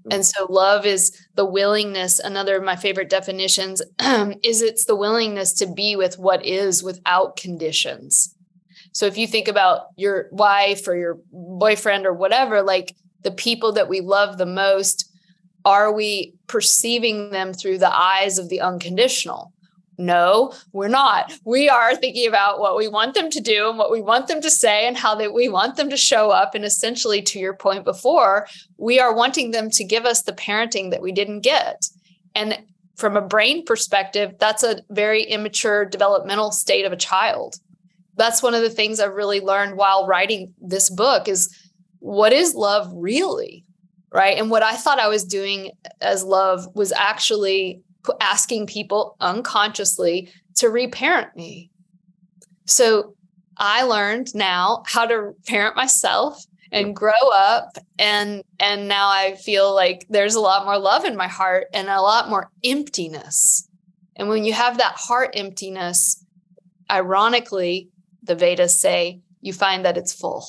Mm-hmm. 0.00 0.12
And 0.12 0.26
so 0.26 0.46
love 0.50 0.86
is 0.86 1.16
the 1.34 1.44
willingness. 1.44 2.18
Another 2.18 2.56
of 2.56 2.64
my 2.64 2.76
favorite 2.76 3.10
definitions 3.10 3.82
is 4.42 4.62
it's 4.62 4.86
the 4.86 4.96
willingness 4.96 5.52
to 5.54 5.66
be 5.66 5.96
with 5.96 6.18
what 6.18 6.44
is 6.44 6.82
without 6.82 7.36
conditions. 7.36 8.34
So 8.92 9.06
if 9.06 9.16
you 9.16 9.26
think 9.26 9.46
about 9.46 9.86
your 9.96 10.28
wife 10.32 10.88
or 10.88 10.96
your 10.96 11.18
boyfriend 11.32 12.06
or 12.06 12.12
whatever, 12.12 12.62
like 12.62 12.94
the 13.22 13.30
people 13.30 13.72
that 13.72 13.88
we 13.88 14.00
love 14.00 14.38
the 14.38 14.46
most, 14.46 15.06
are 15.64 15.92
we 15.92 16.34
perceiving 16.46 17.30
them 17.30 17.52
through 17.52 17.78
the 17.78 17.94
eyes 17.94 18.38
of 18.38 18.48
the 18.48 18.60
unconditional? 18.60 19.52
No, 20.00 20.54
we're 20.72 20.88
not. 20.88 21.32
We 21.44 21.68
are 21.68 21.94
thinking 21.94 22.26
about 22.26 22.58
what 22.58 22.76
we 22.76 22.88
want 22.88 23.14
them 23.14 23.30
to 23.30 23.40
do 23.40 23.68
and 23.68 23.78
what 23.78 23.90
we 23.90 24.00
want 24.00 24.28
them 24.28 24.40
to 24.40 24.50
say 24.50 24.86
and 24.86 24.96
how 24.96 25.14
that 25.16 25.34
we 25.34 25.48
want 25.48 25.76
them 25.76 25.90
to 25.90 25.96
show 25.96 26.30
up. 26.30 26.54
And 26.54 26.64
essentially, 26.64 27.22
to 27.22 27.38
your 27.38 27.54
point 27.54 27.84
before, 27.84 28.46
we 28.78 28.98
are 28.98 29.14
wanting 29.14 29.50
them 29.50 29.70
to 29.70 29.84
give 29.84 30.06
us 30.06 30.22
the 30.22 30.32
parenting 30.32 30.90
that 30.90 31.02
we 31.02 31.12
didn't 31.12 31.40
get. 31.40 31.86
And 32.34 32.58
from 32.96 33.16
a 33.16 33.22
brain 33.22 33.64
perspective, 33.64 34.34
that's 34.38 34.62
a 34.62 34.80
very 34.90 35.22
immature 35.22 35.84
developmental 35.84 36.50
state 36.50 36.86
of 36.86 36.92
a 36.92 36.96
child. 36.96 37.56
That's 38.16 38.42
one 38.42 38.54
of 38.54 38.62
the 38.62 38.70
things 38.70 39.00
I've 39.00 39.14
really 39.14 39.40
learned 39.40 39.76
while 39.76 40.06
writing 40.06 40.54
this 40.60 40.90
book 40.90 41.28
is 41.28 41.54
what 41.98 42.32
is 42.32 42.54
love 42.54 42.90
really? 42.94 43.64
right? 44.12 44.36
And 44.36 44.50
what 44.50 44.62
I 44.62 44.74
thought 44.76 44.98
I 44.98 45.08
was 45.08 45.24
doing 45.24 45.72
as 46.00 46.24
love 46.24 46.68
was 46.74 46.92
actually 46.92 47.82
asking 48.20 48.66
people 48.66 49.16
unconsciously 49.20 50.30
to 50.56 50.68
reparent 50.68 51.36
me. 51.36 51.70
So 52.66 53.14
I 53.56 53.82
learned 53.82 54.34
now 54.34 54.82
how 54.86 55.06
to 55.06 55.34
parent 55.46 55.76
myself 55.76 56.44
and 56.72 56.94
grow 56.94 57.12
up 57.34 57.78
and 57.98 58.44
and 58.60 58.86
now 58.86 59.08
I 59.08 59.34
feel 59.34 59.74
like 59.74 60.06
there's 60.08 60.36
a 60.36 60.40
lot 60.40 60.64
more 60.64 60.78
love 60.78 61.04
in 61.04 61.16
my 61.16 61.26
heart 61.26 61.66
and 61.74 61.88
a 61.88 62.00
lot 62.00 62.30
more 62.30 62.50
emptiness. 62.64 63.68
And 64.16 64.28
when 64.28 64.44
you 64.44 64.52
have 64.52 64.78
that 64.78 64.94
heart 64.96 65.30
emptiness, 65.34 66.24
ironically, 66.90 67.88
the 68.22 68.34
Vedas 68.34 68.80
say 68.80 69.20
you 69.40 69.52
find 69.52 69.84
that 69.84 69.96
it's 69.96 70.12
full. 70.12 70.46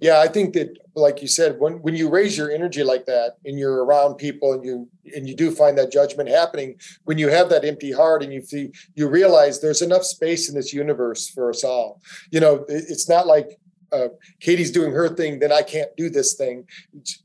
Yeah, 0.00 0.20
I 0.20 0.28
think 0.28 0.54
that 0.54 0.78
like 0.94 1.20
you 1.20 1.28
said, 1.28 1.60
when 1.60 1.74
when 1.82 1.94
you 1.94 2.08
raise 2.08 2.36
your 2.36 2.50
energy 2.50 2.82
like 2.82 3.04
that 3.06 3.36
and 3.44 3.58
you're 3.58 3.84
around 3.84 4.14
people 4.14 4.54
and 4.54 4.64
you 4.64 4.88
and 5.14 5.28
you 5.28 5.36
do 5.36 5.50
find 5.50 5.76
that 5.78 5.92
judgment 5.92 6.28
happening, 6.28 6.80
when 7.04 7.18
you 7.18 7.28
have 7.28 7.50
that 7.50 7.64
empty 7.64 7.92
heart 7.92 8.22
and 8.22 8.32
you 8.32 8.40
see 8.40 8.70
you 8.94 9.08
realize 9.08 9.60
there's 9.60 9.82
enough 9.82 10.04
space 10.04 10.48
in 10.48 10.54
this 10.54 10.72
universe 10.72 11.28
for 11.28 11.50
us 11.50 11.62
all. 11.64 12.00
You 12.30 12.40
know, 12.40 12.64
it's 12.68 13.08
not 13.08 13.26
like 13.26 13.60
uh, 13.92 14.08
Katie's 14.40 14.70
doing 14.70 14.92
her 14.92 15.08
thing, 15.08 15.38
then 15.38 15.52
I 15.52 15.62
can't 15.62 15.94
do 15.96 16.08
this 16.08 16.34
thing. 16.34 16.66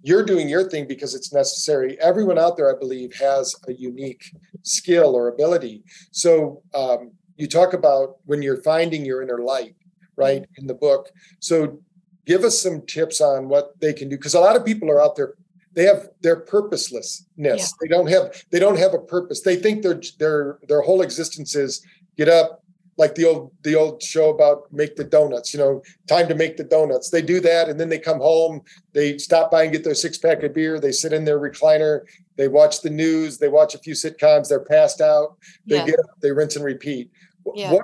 You're 0.02 0.26
doing 0.26 0.50
your 0.50 0.70
thing 0.70 0.88
because 0.88 1.14
it's 1.14 1.34
necessary. 1.34 1.98
Everyone 2.02 2.40
out 2.40 2.58
there, 2.58 2.76
I 2.76 2.78
believe, 2.78 3.14
has 3.16 3.56
a 3.68 3.74
unique 3.74 4.32
skill 4.64 5.16
or 5.16 5.28
ability. 5.28 5.84
So 6.12 6.64
um, 6.74 7.12
you 7.38 7.48
talk 7.48 7.74
about 7.74 8.18
when 8.26 8.42
you're 8.42 8.62
finding 8.64 9.06
your 9.06 9.22
inner 9.22 9.40
light, 9.40 9.76
right, 10.16 10.46
in 10.58 10.68
the 10.68 10.74
book. 10.74 11.10
So 11.40 11.80
give 12.26 12.44
us 12.44 12.62
some 12.62 12.82
tips 12.82 13.22
on 13.22 13.48
what 13.48 13.80
they 13.80 13.94
can 13.94 14.10
do 14.10 14.18
because 14.18 14.34
a 14.34 14.40
lot 14.40 14.56
of 14.56 14.66
people 14.66 14.90
are 14.90 15.02
out 15.02 15.16
there 15.16 15.36
they 15.74 15.84
have 15.84 16.10
their 16.22 16.38
purposelessness 16.38 17.28
yeah. 17.38 17.66
they 17.82 17.88
don't 17.88 18.08
have 18.08 18.44
they 18.52 18.60
don't 18.60 18.78
have 18.78 18.94
a 18.94 19.00
purpose 19.00 19.42
they 19.42 19.56
think 19.56 19.84
their 19.84 20.02
their 20.20 20.60
their 20.68 20.82
whole 20.82 21.02
existence 21.02 21.56
is 21.56 21.86
get 22.18 22.30
up 22.30 22.64
like 22.98 23.16
the 23.16 23.26
old 23.26 23.52
the 23.64 23.76
old 23.76 24.02
show 24.02 24.30
about 24.30 24.72
make 24.72 24.96
the 24.96 25.04
donuts 25.04 25.54
you 25.54 25.60
know 25.60 25.82
time 26.08 26.28
to 26.28 26.36
make 26.36 26.58
the 26.58 26.64
donuts 26.64 27.10
they 27.10 27.22
do 27.22 27.40
that 27.40 27.70
and 27.70 27.80
then 27.80 27.90
they 27.90 28.00
come 28.00 28.20
home 28.20 28.62
they 28.94 29.18
stop 29.18 29.52
by 29.52 29.64
and 29.64 29.74
get 29.74 29.84
their 29.84 29.96
six 29.96 30.18
pack 30.18 30.44
of 30.44 30.54
beer 30.54 30.80
they 30.80 30.92
sit 30.92 31.14
in 31.14 31.26
their 31.26 31.40
recliner 31.40 32.02
they 32.38 32.48
watch 32.48 32.82
the 32.82 32.90
news 32.90 33.38
they 33.38 33.50
watch 33.50 33.76
a 33.76 33.80
few 33.80 33.94
sitcoms 33.94 34.48
they're 34.48 34.60
passed 34.60 35.02
out 35.02 35.38
they 35.66 35.78
yeah. 35.78 35.86
get 35.86 36.00
up 36.00 36.20
they 36.22 36.32
rinse 36.32 36.56
and 36.56 36.66
repeat 36.66 37.12
yeah. 37.54 37.72
what 37.72 37.84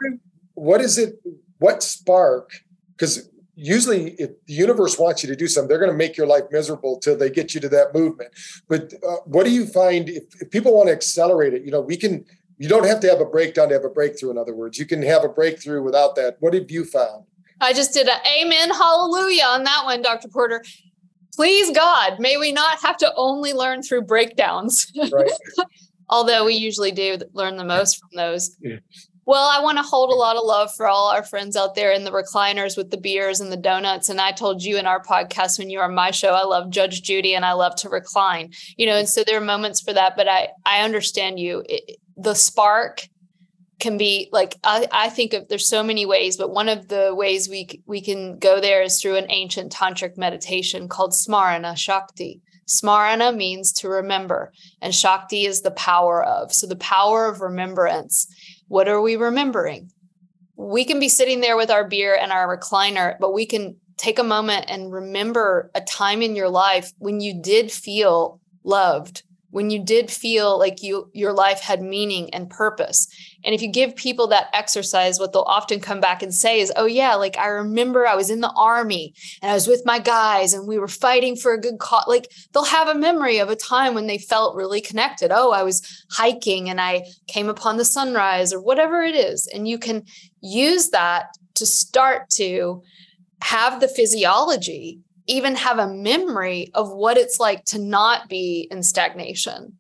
what 0.54 0.82
is 0.82 0.98
it 0.98 1.20
what 1.60 1.84
spark 1.84 2.52
because 2.96 3.30
usually 3.56 4.12
if 4.12 4.32
the 4.46 4.54
universe 4.54 4.98
wants 4.98 5.24
you 5.24 5.30
to 5.30 5.36
do 5.36 5.48
something 5.48 5.70
they're 5.70 5.80
going 5.80 5.92
to 5.92 5.98
make 5.98 6.18
your 6.18 6.28
life 6.28 6.44
miserable 6.52 7.00
till 7.00 7.18
they 7.18 7.30
get 7.30 7.54
you 7.54 7.62
to 7.62 7.70
that 7.70 7.94
movement. 7.94 8.32
But 8.68 8.94
uh, 9.08 9.18
what 9.26 9.46
do 9.46 9.52
you 9.52 9.66
find 9.66 10.10
if, 10.10 10.24
if, 10.40 10.52
people 10.52 10.76
want 10.76 10.88
to 10.88 10.94
accelerate 10.94 11.54
it 11.54 11.64
you 11.64 11.72
know 11.72 11.82
we 11.82 11.98
can 11.98 12.26
you 12.58 12.70
don't 12.70 12.86
have 12.86 13.00
to 13.02 13.10
have 13.10 13.20
a 13.20 13.26
breakdown 13.26 13.70
to 13.70 13.74
have 13.74 13.86
a 13.86 13.90
breakthrough 13.90 14.30
in 14.30 14.38
other 14.38 14.54
words. 14.54 14.78
You 14.78 14.86
can 14.86 15.02
have 15.02 15.24
a 15.24 15.30
breakthrough 15.30 15.82
without 15.82 16.16
that. 16.16 16.38
What 16.42 16.54
have 16.54 16.70
you 16.70 16.86
found? 16.86 17.26
I 17.60 17.74
just 17.74 17.94
did 17.94 18.08
an 18.08 18.20
amen 18.40 18.70
hallelujah 18.70 19.44
on 19.46 19.64
that 19.64 19.82
one 19.86 20.02
dr 20.02 20.28
porter. 20.30 20.64
Please 21.34 21.76
god 21.76 22.20
may 22.20 22.38
we 22.38 22.52
not 22.52 22.80
have 22.82 22.98
to 22.98 23.14
only 23.16 23.54
learn 23.54 23.84
through 23.84 24.04
breakdowns. 24.04 24.92
Right. 25.12 25.32
although 26.12 26.46
we 26.46 26.54
usually 26.54 26.92
do 26.92 27.18
learn 27.34 27.56
the 27.56 27.64
most 27.64 27.98
from 27.98 28.10
those. 28.16 28.56
Yeah. 28.62 28.78
Well, 29.26 29.50
I 29.52 29.62
want 29.62 29.78
to 29.78 29.84
hold 29.84 30.12
a 30.12 30.16
lot 30.16 30.36
of 30.36 30.44
love 30.44 30.74
for 30.76 30.88
all 30.88 31.10
our 31.10 31.24
friends 31.24 31.56
out 31.56 31.76
there 31.76 31.92
in 31.92 32.04
the 32.04 32.12
recliners 32.12 32.76
with 32.76 32.90
the 32.90 32.98
beers 32.98 33.40
and 33.40 33.52
the 33.52 33.58
donuts. 33.58 34.10
And 34.10 34.20
I 34.20 34.32
told 34.32 34.64
you 34.64 34.78
in 34.78 34.88
our 34.88 35.02
podcast 35.02 35.60
when 35.60 35.70
you 35.70 35.78
were 35.78 35.86
on 35.86 35.94
my 35.94 36.12
show, 36.12 36.34
I 36.34 36.44
love 36.44 36.72
Judge 36.72 37.04
Judy 37.04 37.36
and 37.36 37.46
I 37.46 37.54
love 37.54 37.76
to 37.78 37.90
recline, 37.90 38.52
you 38.78 38.88
know, 38.88 38.96
and 38.96 39.08
so 39.08 39.24
there 39.24 39.38
are 39.38 39.42
moments 39.42 39.80
for 39.80 39.94
that. 39.94 40.16
But 40.18 40.28
I, 40.28 40.50
I 40.66 40.82
understand 40.82 41.40
you. 41.40 41.64
It, 41.70 41.98
the 42.18 42.34
spark 42.34 43.08
can 43.80 43.98
be 43.98 44.30
like 44.32 44.56
I, 44.64 44.88
I 44.92 45.10
think 45.10 45.34
of 45.34 45.50
there's 45.50 45.68
so 45.68 45.84
many 45.84 46.06
ways, 46.06 46.38
but 46.38 46.52
one 46.52 46.70
of 46.70 46.88
the 46.88 47.14
ways 47.14 47.50
we 47.50 47.82
we 47.86 48.02
can 48.02 48.40
go 48.40 48.62
there 48.62 48.82
is 48.82 49.02
through 49.02 49.18
an 49.18 49.30
ancient 49.30 49.74
tantric 49.74 50.18
meditation 50.18 50.88
called 50.88 51.12
Smarana 51.12 51.76
Shakti. 51.78 52.42
Smarana 52.68 53.36
means 53.36 53.74
to 53.74 53.90
remember, 53.90 54.54
and 54.82 54.96
Shakti 54.96 55.46
is 55.46 55.62
the 55.62 55.72
power 55.72 56.24
of. 56.24 56.54
So 56.54 56.68
the 56.68 56.76
power 56.78 57.26
of 57.26 57.42
remembrance 57.42 58.28
what 58.72 58.88
are 58.88 59.02
we 59.02 59.18
remembering? 59.18 59.92
We 60.56 60.86
can 60.86 60.98
be 60.98 61.10
sitting 61.10 61.42
there 61.42 61.58
with 61.58 61.70
our 61.70 61.86
beer 61.86 62.16
and 62.16 62.32
our 62.32 62.58
recliner, 62.58 63.18
but 63.20 63.34
we 63.34 63.46
can 63.46 63.76
take 63.98 64.18
a 64.18 64.24
moment 64.24 64.68
and 64.70 64.94
remember 64.94 65.70
a 65.76 65.82
time 65.82 66.22
in 66.22 66.38
your 66.38 66.48
life 66.48 66.94
when 66.98 67.20
you 67.20 67.34
did 67.34 67.70
feel 67.70 68.40
loved, 68.64 69.24
when 69.52 69.70
you 69.70 69.84
did 69.84 70.10
feel 70.10 70.58
like 70.58 70.82
you 70.82 71.10
your 71.14 71.34
life 71.34 71.60
had 71.60 71.82
meaning 71.82 72.34
and 72.34 72.50
purpose. 72.50 73.08
And 73.44 73.54
if 73.54 73.62
you 73.62 73.72
give 73.72 73.96
people 73.96 74.28
that 74.28 74.48
exercise 74.54 75.20
what 75.20 75.34
they'll 75.34 75.44
often 75.44 75.80
come 75.80 76.00
back 76.00 76.24
and 76.24 76.34
say 76.34 76.60
is 76.60 76.72
oh 76.76 76.86
yeah 76.86 77.16
like 77.16 77.38
i 77.38 77.48
remember 77.48 78.08
i 78.08 78.16
was 78.16 78.30
in 78.30 78.42
the 78.42 78.54
army 78.56 79.14
and 79.42 79.52
i 79.52 79.54
was 79.54 79.68
with 79.68 79.84
my 79.86 80.00
guys 80.00 80.54
and 80.54 80.68
we 80.68 80.80
were 80.80 80.88
fighting 80.88 81.36
for 81.36 81.54
a 81.54 81.60
good 81.60 81.80
cause 81.80 82.06
like 82.08 82.32
they'll 82.54 82.64
have 82.64 82.88
a 82.88 82.96
memory 82.96 83.40
of 83.40 83.50
a 83.50 83.56
time 83.56 83.94
when 83.94 84.08
they 84.08 84.18
felt 84.18 84.56
really 84.56 84.82
connected. 84.82 85.32
Oh 85.32 85.52
i 85.52 85.64
was 85.64 85.82
hiking 86.12 86.70
and 86.70 86.80
i 86.82 87.04
came 87.28 87.50
upon 87.50 87.78
the 87.78 87.86
sunrise 87.86 88.54
or 88.54 88.62
whatever 88.62 89.02
it 89.02 89.16
is. 89.16 89.48
And 89.48 89.68
you 89.68 89.78
can 89.78 90.04
use 90.42 90.90
that 90.90 91.28
to 91.56 91.66
start 91.66 92.30
to 92.32 92.82
have 93.42 93.80
the 93.80 93.88
physiology 93.88 95.00
even 95.28 95.56
have 95.56 95.80
a 95.80 95.88
memory 95.88 96.72
of 96.74 96.92
what 96.92 97.18
it's 97.18 97.40
like 97.40 97.64
to 97.66 97.80
not 97.80 98.28
be 98.28 98.68
in 98.72 98.84
stagnation. 98.84 99.78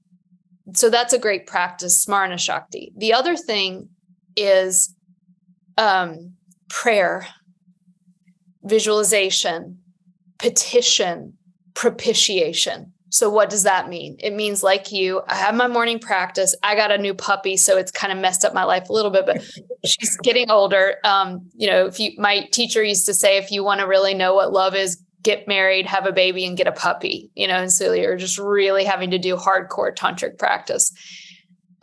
So 0.73 0.89
that's 0.89 1.13
a 1.13 1.19
great 1.19 1.47
practice, 1.47 2.05
Smarana 2.05 2.39
Shakti. 2.39 2.93
The 2.95 3.13
other 3.13 3.35
thing 3.35 3.89
is 4.35 4.95
um, 5.77 6.33
prayer, 6.69 7.27
visualization, 8.63 9.79
petition, 10.37 11.37
propitiation. 11.73 12.93
So, 13.09 13.29
what 13.29 13.49
does 13.49 13.63
that 13.63 13.89
mean? 13.89 14.15
It 14.19 14.33
means, 14.33 14.63
like 14.63 14.91
you, 14.91 15.21
I 15.27 15.35
have 15.35 15.53
my 15.53 15.67
morning 15.67 15.99
practice. 15.99 16.55
I 16.63 16.75
got 16.75 16.91
a 16.91 16.97
new 16.97 17.13
puppy, 17.13 17.57
so 17.57 17.77
it's 17.77 17.91
kind 17.91 18.13
of 18.13 18.19
messed 18.19 18.45
up 18.45 18.53
my 18.53 18.63
life 18.63 18.87
a 18.89 18.93
little 18.93 19.11
bit, 19.11 19.25
but 19.25 19.43
she's 19.85 20.15
getting 20.17 20.49
older. 20.49 20.95
Um, 21.03 21.49
you 21.53 21.67
know, 21.67 21.87
if 21.87 21.99
you, 21.99 22.11
my 22.17 22.47
teacher 22.53 22.81
used 22.81 23.05
to 23.07 23.13
say, 23.13 23.37
if 23.37 23.51
you 23.51 23.65
want 23.65 23.81
to 23.81 23.87
really 23.87 24.13
know 24.13 24.33
what 24.33 24.53
love 24.53 24.75
is, 24.75 25.03
get 25.23 25.47
married, 25.47 25.85
have 25.85 26.05
a 26.05 26.11
baby, 26.11 26.45
and 26.45 26.57
get 26.57 26.67
a 26.67 26.71
puppy, 26.71 27.29
you 27.35 27.47
know, 27.47 27.55
and 27.55 27.71
so 27.71 27.93
you're 27.93 28.17
just 28.17 28.37
really 28.37 28.83
having 28.83 29.11
to 29.11 29.17
do 29.17 29.35
hardcore 29.35 29.95
tantric 29.95 30.37
practice. 30.37 30.91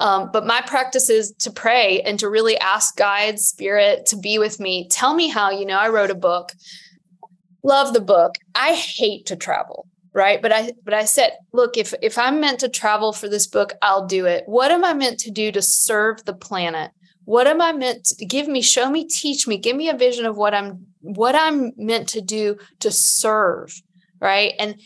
Um, 0.01 0.31
but 0.33 0.47
my 0.47 0.61
practice 0.61 1.11
is 1.11 1.33
to 1.41 1.51
pray 1.51 2.01
and 2.03 2.19
to 2.21 2.29
really 2.29 2.57
ask 2.59 2.97
guides, 2.97 3.47
spirit 3.47 4.07
to 4.07 4.17
be 4.17 4.39
with 4.39 4.61
me. 4.61 4.89
Tell 4.89 5.15
me 5.15 5.29
how, 5.29 5.51
you 5.51 5.67
know, 5.67 5.79
I 5.79 5.89
wrote 5.89 6.11
a 6.11 6.15
book, 6.15 6.53
love 7.65 7.95
the 7.95 8.01
book. 8.01 8.37
I 8.55 8.75
hate 8.75 9.27
to 9.27 9.37
travel 9.37 9.87
right 10.15 10.41
but 10.43 10.53
i 10.53 10.73
but 10.85 10.95
i 10.95 11.05
said 11.05 11.33
look 11.53 11.77
if 11.77 11.95
if 12.03 12.17
i'm 12.19 12.41
meant 12.41 12.59
to 12.59 12.69
travel 12.69 13.13
for 13.13 13.29
this 13.29 13.47
book 13.47 13.75
i'll 13.83 14.07
do 14.07 14.27
it 14.27 14.43
what 14.47 14.71
am 14.71 14.85
i 14.85 14.93
meant 14.95 15.19
to 15.19 15.31
do 15.31 15.53
to 15.53 15.61
serve 15.61 16.25
the 16.25 16.33
planet 16.33 16.91
what 17.33 17.47
am 17.47 17.61
i 17.61 17.73
meant 17.73 18.05
to 18.05 18.25
give 18.25 18.49
me 18.49 18.61
show 18.63 18.91
me 18.91 19.07
teach 19.07 19.47
me 19.47 19.57
give 19.59 19.77
me 19.77 19.89
a 19.89 19.97
vision 19.97 20.25
of 20.25 20.37
what 20.37 20.55
i'm 20.55 20.87
what 21.01 21.35
i'm 21.35 21.73
meant 21.77 22.09
to 22.09 22.21
do 22.21 22.57
to 22.81 22.91
serve 22.91 23.83
right? 24.21 24.55
And 24.59 24.81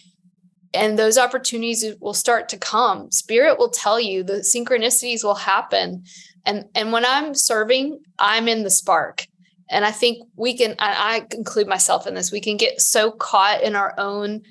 and 0.75 0.99
those 0.99 1.19
opportunities 1.19 1.85
will 2.01 2.15
start 2.15 2.49
to 2.49 2.57
come. 2.57 3.11
Spirit 3.11 3.59
will 3.59 3.69
tell 3.69 4.01
you 4.01 4.23
the 4.23 4.39
synchronicities 4.39 5.23
will 5.23 5.35
happen. 5.35 6.05
And 6.45 6.65
and 6.75 6.93
when 6.93 7.05
i'm 7.05 7.35
serving 7.35 8.01
i'm 8.19 8.49
in 8.49 8.65
the 8.65 8.71
spark. 8.71 9.27
And 9.71 9.85
i 9.85 9.91
think 9.91 10.27
we 10.37 10.57
can 10.57 10.75
I, 10.79 11.25
I 11.31 11.37
include 11.37 11.67
myself 11.67 12.07
in 12.07 12.15
this 12.15 12.33
we 12.33 12.41
can 12.41 12.57
get 12.57 12.81
so 12.81 13.11
caught 13.11 13.63
in 13.63 13.77
our 13.77 13.95
own 13.99 14.43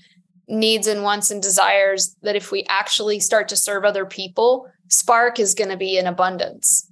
needs 0.48 0.88
and 0.88 1.04
wants 1.04 1.32
and 1.32 1.42
desires 1.42 2.16
that 2.24 2.36
if 2.36 2.52
we 2.52 2.66
actually 2.68 3.20
start 3.20 3.48
to 3.50 3.56
serve 3.56 3.86
other 3.86 4.06
people 4.06 4.68
spark 4.88 5.40
is 5.40 5.54
going 5.54 5.70
to 5.70 5.78
be 5.78 5.98
in 5.98 6.08
abundance 6.08 6.91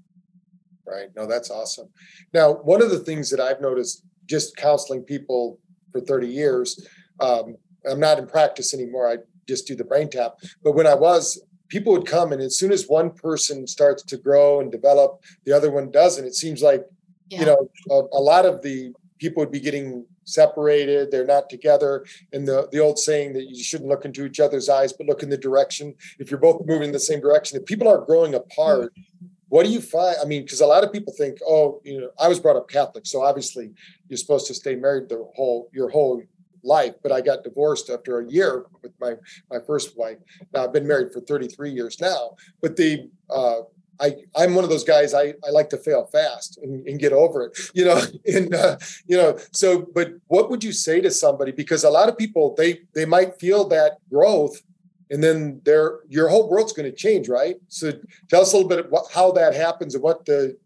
right 0.90 1.10
no 1.16 1.26
that's 1.26 1.52
awesome 1.52 1.88
now 2.34 2.54
one 2.54 2.82
of 2.82 2.90
the 2.90 3.00
things 3.00 3.30
that 3.30 3.40
i've 3.40 3.62
noticed 3.62 4.04
just 4.26 4.56
counseling 4.58 5.02
people 5.04 5.60
for 5.92 6.00
30 6.02 6.28
years 6.28 6.88
um, 7.20 7.56
I'm 7.90 8.00
not 8.00 8.20
in 8.20 8.28
practice 8.28 8.74
anymore. 8.74 9.10
I 9.10 9.18
just 9.48 9.68
do 9.68 9.76
the 9.76 9.84
brain 9.84 10.10
tap. 10.10 10.36
But 10.64 10.74
when 10.74 10.88
I 10.88 10.96
was, 10.96 11.42
people 11.68 11.94
would 11.94 12.06
come, 12.06 12.32
and 12.32 12.42
as 12.42 12.58
soon 12.58 12.72
as 12.72 12.88
one 12.88 13.12
person 13.12 13.68
starts 13.68 14.04
to 14.04 14.18
grow 14.18 14.60
and 14.60 14.72
develop, 14.72 15.24
the 15.46 15.54
other 15.54 15.72
one 15.72 15.92
doesn't. 15.92 16.26
It 16.26 16.36
seems 16.36 16.62
like, 16.62 16.86
yeah. 17.30 17.40
you 17.40 17.46
know, 17.46 17.70
a, 17.90 18.18
a 18.18 18.22
lot 18.22 18.46
of 18.46 18.62
the 18.62 18.94
people 19.20 19.42
would 19.42 19.52
be 19.52 19.60
getting 19.60 20.06
separated 20.24 21.10
they're 21.10 21.26
not 21.26 21.50
together 21.50 22.06
and 22.34 22.48
the, 22.48 22.70
the 22.72 22.78
old 22.78 23.00
saying 23.00 23.34
that 23.34 23.50
you 23.50 23.64
shouldn't 23.64 23.90
look 23.90 24.06
into 24.06 24.24
each 24.28 24.40
other's 24.40 24.70
eyes 24.70 24.94
but 24.94 25.08
look 25.08 25.24
in 25.24 25.30
the 25.30 25.38
direction 25.38 25.92
if 26.20 26.30
you're 26.30 26.40
both 26.40 26.62
moving 26.68 26.90
in 26.90 26.92
the 26.92 27.00
same 27.00 27.20
direction 27.20 27.58
if 27.58 27.66
people 27.66 27.88
are 27.88 28.06
growing 28.06 28.36
apart 28.36 28.94
mm-hmm. 28.94 29.26
What 29.50 29.66
do 29.66 29.72
you 29.72 29.82
find 29.82 30.16
i 30.22 30.26
mean 30.26 30.44
because 30.44 30.62
a 30.62 30.66
lot 30.66 30.84
of 30.84 30.94
people 30.94 31.14
think 31.14 31.38
oh 31.48 31.82
you 31.84 32.00
know 32.00 32.10
i 32.20 32.28
was 32.28 32.40
brought 32.40 32.56
up 32.56 32.70
catholic 32.70 33.06
so 33.06 33.22
obviously 33.22 33.72
you're 34.08 34.18
supposed 34.18 34.48
to 34.48 34.54
stay 34.54 34.76
married 34.76 35.10
the 35.10 35.28
whole 35.36 35.70
your 35.74 35.90
whole 35.90 36.22
life, 36.64 36.96
but 37.02 37.12
I 37.12 37.22
got 37.22 37.44
divorced 37.44 37.90
after 37.90 38.20
a 38.20 38.30
year 38.30 38.66
with 38.82 38.92
my 39.00 39.14
my 39.50 39.60
first 39.66 39.98
wife. 39.98 40.18
Now 40.54 40.64
I've 40.64 40.74
been 40.74 40.88
married 40.88 41.12
for 41.12 41.22
33 41.22 41.72
years 41.72 42.00
now, 42.00 42.36
but 42.62 42.76
the 42.76 43.10
uh, 43.30 43.62
I 44.00 44.16
I'm 44.36 44.56
one 44.56 44.64
of 44.64 44.70
those 44.70 44.84
guys. 44.84 45.14
I 45.14 45.34
I 45.46 45.50
like 45.52 45.70
to 45.70 45.78
fail 45.78 46.06
fast 46.08 46.58
and, 46.62 46.88
and 46.88 47.00
get 47.00 47.14
over 47.14 47.48
it, 47.48 47.58
you 47.74 47.86
know. 47.86 48.02
And 48.26 48.54
uh, 48.54 48.78
you 49.08 49.18
know, 49.18 49.38
so 49.52 49.88
but 49.94 50.14
what 50.28 50.50
would 50.50 50.64
you 50.64 50.72
say 50.72 51.02
to 51.02 51.12
somebody? 51.12 51.52
Because 51.52 51.84
a 51.84 51.90
lot 51.90 52.10
of 52.10 52.18
people 52.18 52.56
they 52.58 52.82
they 52.94 53.06
might 53.06 53.40
feel 53.40 53.68
that 53.70 53.98
growth, 54.10 54.62
and 55.10 55.24
then 55.24 55.62
their 55.66 56.00
your 56.08 56.30
whole 56.30 56.50
world's 56.50 56.74
going 56.74 56.90
to 56.90 56.96
change, 56.96 57.30
right? 57.30 57.56
So 57.68 57.92
tell 58.30 58.42
us 58.42 58.54
a 58.54 58.58
little 58.58 58.70
bit 58.70 58.86
about 58.86 59.12
how 59.12 59.32
that 59.34 59.56
happens 59.56 59.96
and 59.96 60.04
what 60.04 60.26
the 60.26 60.58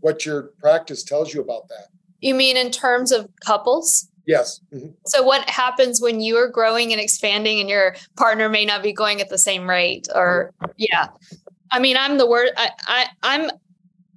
what 0.00 0.26
your 0.26 0.50
practice 0.60 1.02
tells 1.02 1.32
you 1.32 1.40
about 1.40 1.68
that. 1.68 1.88
You 2.20 2.34
mean 2.34 2.56
in 2.56 2.70
terms 2.70 3.12
of 3.12 3.28
couples? 3.44 4.08
Yes. 4.26 4.60
Mm-hmm. 4.74 4.88
So 5.06 5.22
what 5.22 5.48
happens 5.48 6.00
when 6.00 6.20
you 6.20 6.36
are 6.36 6.48
growing 6.48 6.92
and 6.92 7.00
expanding 7.00 7.60
and 7.60 7.68
your 7.68 7.96
partner 8.16 8.48
may 8.48 8.64
not 8.64 8.82
be 8.82 8.92
going 8.92 9.20
at 9.20 9.28
the 9.28 9.38
same 9.38 9.68
rate 9.68 10.08
or 10.14 10.52
yeah. 10.76 11.08
I 11.70 11.78
mean, 11.78 11.96
I'm 11.96 12.18
the 12.18 12.26
word 12.26 12.50
I, 12.56 12.70
I 12.86 13.06
I'm 13.22 13.50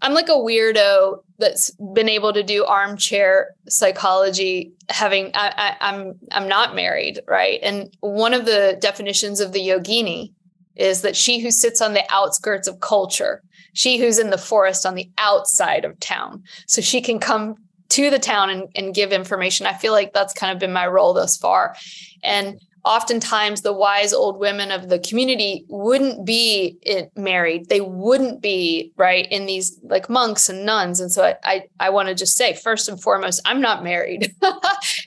I'm 0.01 0.13
like 0.13 0.29
a 0.29 0.33
weirdo 0.33 1.23
that's 1.37 1.71
been 1.93 2.09
able 2.09 2.33
to 2.33 2.43
do 2.43 2.65
armchair 2.65 3.55
psychology 3.67 4.71
having 4.89 5.31
I, 5.33 5.53
I 5.57 5.89
I'm 5.89 6.19
I'm 6.31 6.47
not 6.47 6.75
married, 6.75 7.19
right? 7.27 7.59
And 7.61 7.95
one 8.01 8.33
of 8.33 8.45
the 8.45 8.77
definitions 8.79 9.39
of 9.39 9.51
the 9.51 9.59
yogini 9.59 10.33
is 10.75 11.01
that 11.01 11.15
she 11.15 11.39
who 11.39 11.51
sits 11.51 11.81
on 11.81 11.93
the 11.93 12.05
outskirts 12.09 12.67
of 12.67 12.79
culture, 12.79 13.43
she 13.73 13.97
who's 13.97 14.19
in 14.19 14.29
the 14.29 14.37
forest 14.37 14.85
on 14.85 14.95
the 14.95 15.09
outside 15.17 15.83
of 15.83 15.99
town. 15.99 16.43
So 16.67 16.81
she 16.81 17.01
can 17.01 17.19
come 17.19 17.55
to 17.89 18.09
the 18.09 18.19
town 18.19 18.49
and, 18.49 18.69
and 18.75 18.93
give 18.93 19.11
information. 19.11 19.65
I 19.65 19.73
feel 19.73 19.91
like 19.91 20.13
that's 20.13 20.33
kind 20.33 20.53
of 20.53 20.59
been 20.59 20.71
my 20.71 20.87
role 20.87 21.13
thus 21.13 21.37
far. 21.37 21.75
And 22.23 22.61
oftentimes 22.89 23.61
the 23.61 23.71
wise 23.71 24.11
old 24.11 24.39
women 24.39 24.71
of 24.71 24.89
the 24.89 24.99
community 24.99 25.63
wouldn't 25.69 26.25
be 26.25 26.77
married. 27.15 27.69
They 27.69 27.79
wouldn't 27.79 28.41
be 28.41 28.91
right 28.97 29.27
in 29.31 29.45
these 29.45 29.79
like 29.83 30.09
monks 30.09 30.49
and 30.49 30.65
nuns. 30.65 30.99
And 30.99 31.11
so 31.11 31.23
i 31.23 31.35
i, 31.43 31.63
I 31.79 31.89
want 31.89 32.09
to 32.09 32.15
just 32.15 32.35
say 32.35 32.53
first 32.53 32.89
and 32.89 33.01
foremost 33.01 33.41
i'm 33.45 33.61
not 33.61 33.83
married. 33.83 34.33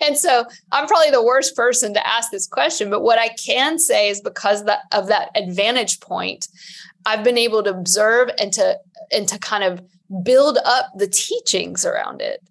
And 0.01 0.17
so 0.19 0.45
i'm 0.73 0.87
probably 0.87 1.11
the 1.11 1.25
worst 1.25 1.55
person 1.55 1.95
to 1.95 2.07
ask 2.07 2.31
this 2.31 2.47
question 2.47 2.91
but 2.91 3.03
what 3.03 3.19
i 3.19 3.29
can 3.29 3.79
say 3.79 4.09
is 4.09 4.21
because 4.21 4.65
that, 4.65 4.81
of 4.91 5.07
that 5.09 5.31
advantage 5.37 6.01
point 6.01 6.49
i've 7.07 7.23
been 7.23 7.39
able 7.39 7.63
to 7.63 7.71
observe 7.71 8.31
and 8.41 8.53
to 8.55 8.79
and 9.13 9.29
to 9.29 9.39
kind 9.39 9.65
of 9.65 9.81
build 10.23 10.59
up 10.65 10.91
the 10.97 11.07
teachings 11.09 11.85
around 11.85 12.21
it. 12.21 12.43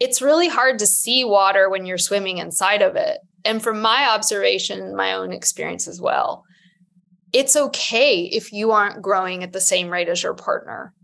It's 0.00 0.22
really 0.22 0.48
hard 0.48 0.78
to 0.80 0.86
see 0.86 1.24
water 1.24 1.68
when 1.68 1.86
you're 1.86 1.98
swimming 1.98 2.38
inside 2.38 2.82
of 2.82 2.96
it. 2.96 3.20
And 3.44 3.62
from 3.62 3.80
my 3.80 4.08
observation, 4.08 4.96
my 4.96 5.12
own 5.12 5.32
experience 5.32 5.86
as 5.86 6.00
well, 6.00 6.44
it's 7.32 7.56
okay 7.56 8.22
if 8.22 8.52
you 8.52 8.70
aren't 8.70 9.02
growing 9.02 9.42
at 9.42 9.52
the 9.52 9.60
same 9.60 9.90
rate 9.90 10.08
as 10.08 10.22
your 10.22 10.34
partner. 10.34 10.94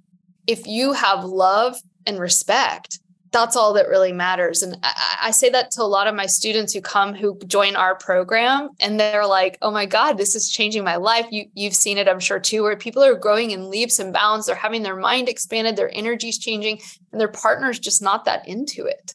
If 0.47 0.67
you 0.67 0.93
have 0.93 1.25
love 1.25 1.77
and 2.07 2.19
respect, 2.19 3.01
that's 3.33 3.57
all 3.57 3.73
that 3.75 3.89
really 3.89 4.13
matters. 4.13 4.63
And 4.63 4.77
I, 4.83 5.19
I, 5.25 5.31
say 5.31 5.51
that 5.51 5.71
to 5.73 5.83
a 5.83 5.85
lot 5.85 6.07
of 6.07 6.15
my 6.15 6.27
students 6.27 6.73
who 6.73 6.81
come 6.81 7.15
who 7.15 7.39
join 7.47 7.77
our 7.77 7.95
program 7.95 8.71
and 8.81 8.99
they're 8.99 9.27
like, 9.27 9.57
oh 9.63 9.71
my 9.71 9.87
God, 9.87 10.19
this 10.19 10.35
is 10.35 10.51
changing 10.51 10.83
my 10.83 10.97
life. 10.97 11.27
You, 11.31 11.45
you've 11.55 11.75
seen 11.75 11.99
it, 11.99 12.09
I'm 12.09 12.21
sure, 12.21 12.41
too, 12.41 12.63
where 12.63 12.77
people 12.77 13.03
are 13.03 13.15
growing 13.15 13.53
in 13.53 13.71
leaps 13.71 13.99
and 13.99 14.13
bounds. 14.13 14.47
They're 14.47 14.57
having 14.57 14.83
their 14.83 14.97
mind 14.97 15.29
expanded, 15.29 15.77
their 15.77 15.95
energy's 15.95 16.39
changing, 16.39 16.81
and 17.13 17.21
their 17.21 17.29
partner's 17.29 17.79
just 17.79 18.03
not 18.03 18.25
that 18.25 18.49
into 18.49 18.85
it. 18.85 19.15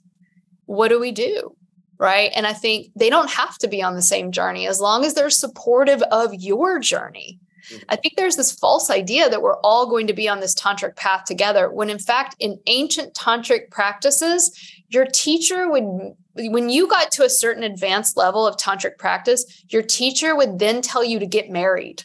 What 0.65 0.87
do 0.87 0.99
we 0.99 1.11
do? 1.11 1.55
Right. 1.97 2.31
And 2.35 2.45
I 2.45 2.53
think 2.53 2.91
they 2.95 3.09
don't 3.09 3.29
have 3.29 3.57
to 3.59 3.67
be 3.67 3.81
on 3.81 3.95
the 3.95 4.01
same 4.01 4.31
journey 4.31 4.67
as 4.67 4.81
long 4.81 5.05
as 5.05 5.13
they're 5.13 5.29
supportive 5.29 6.01
of 6.11 6.33
your 6.33 6.77
journey 6.79 7.39
Mm-hmm. 7.69 7.83
I 7.89 7.95
think 7.95 8.15
there's 8.15 8.35
this 8.35 8.51
false 8.51 8.89
idea 8.89 9.29
that 9.29 9.41
we're 9.41 9.59
all 9.59 9.89
going 9.89 10.07
to 10.07 10.13
be 10.13 10.29
on 10.29 10.39
this 10.39 10.53
tantric 10.53 10.95
path 10.95 11.25
together, 11.25 11.71
when 11.71 11.89
in 11.89 11.99
fact, 11.99 12.35
in 12.39 12.59
ancient 12.67 13.13
tantric 13.13 13.71
practices, 13.71 14.51
your 14.89 15.05
teacher 15.05 15.69
would, 15.69 16.15
when 16.35 16.69
you 16.69 16.87
got 16.87 17.11
to 17.13 17.25
a 17.25 17.29
certain 17.29 17.63
advanced 17.63 18.17
level 18.17 18.45
of 18.45 18.57
tantric 18.57 18.97
practice, 18.97 19.63
your 19.69 19.81
teacher 19.81 20.35
would 20.35 20.59
then 20.59 20.81
tell 20.81 21.03
you 21.03 21.19
to 21.19 21.25
get 21.25 21.49
married. 21.49 22.03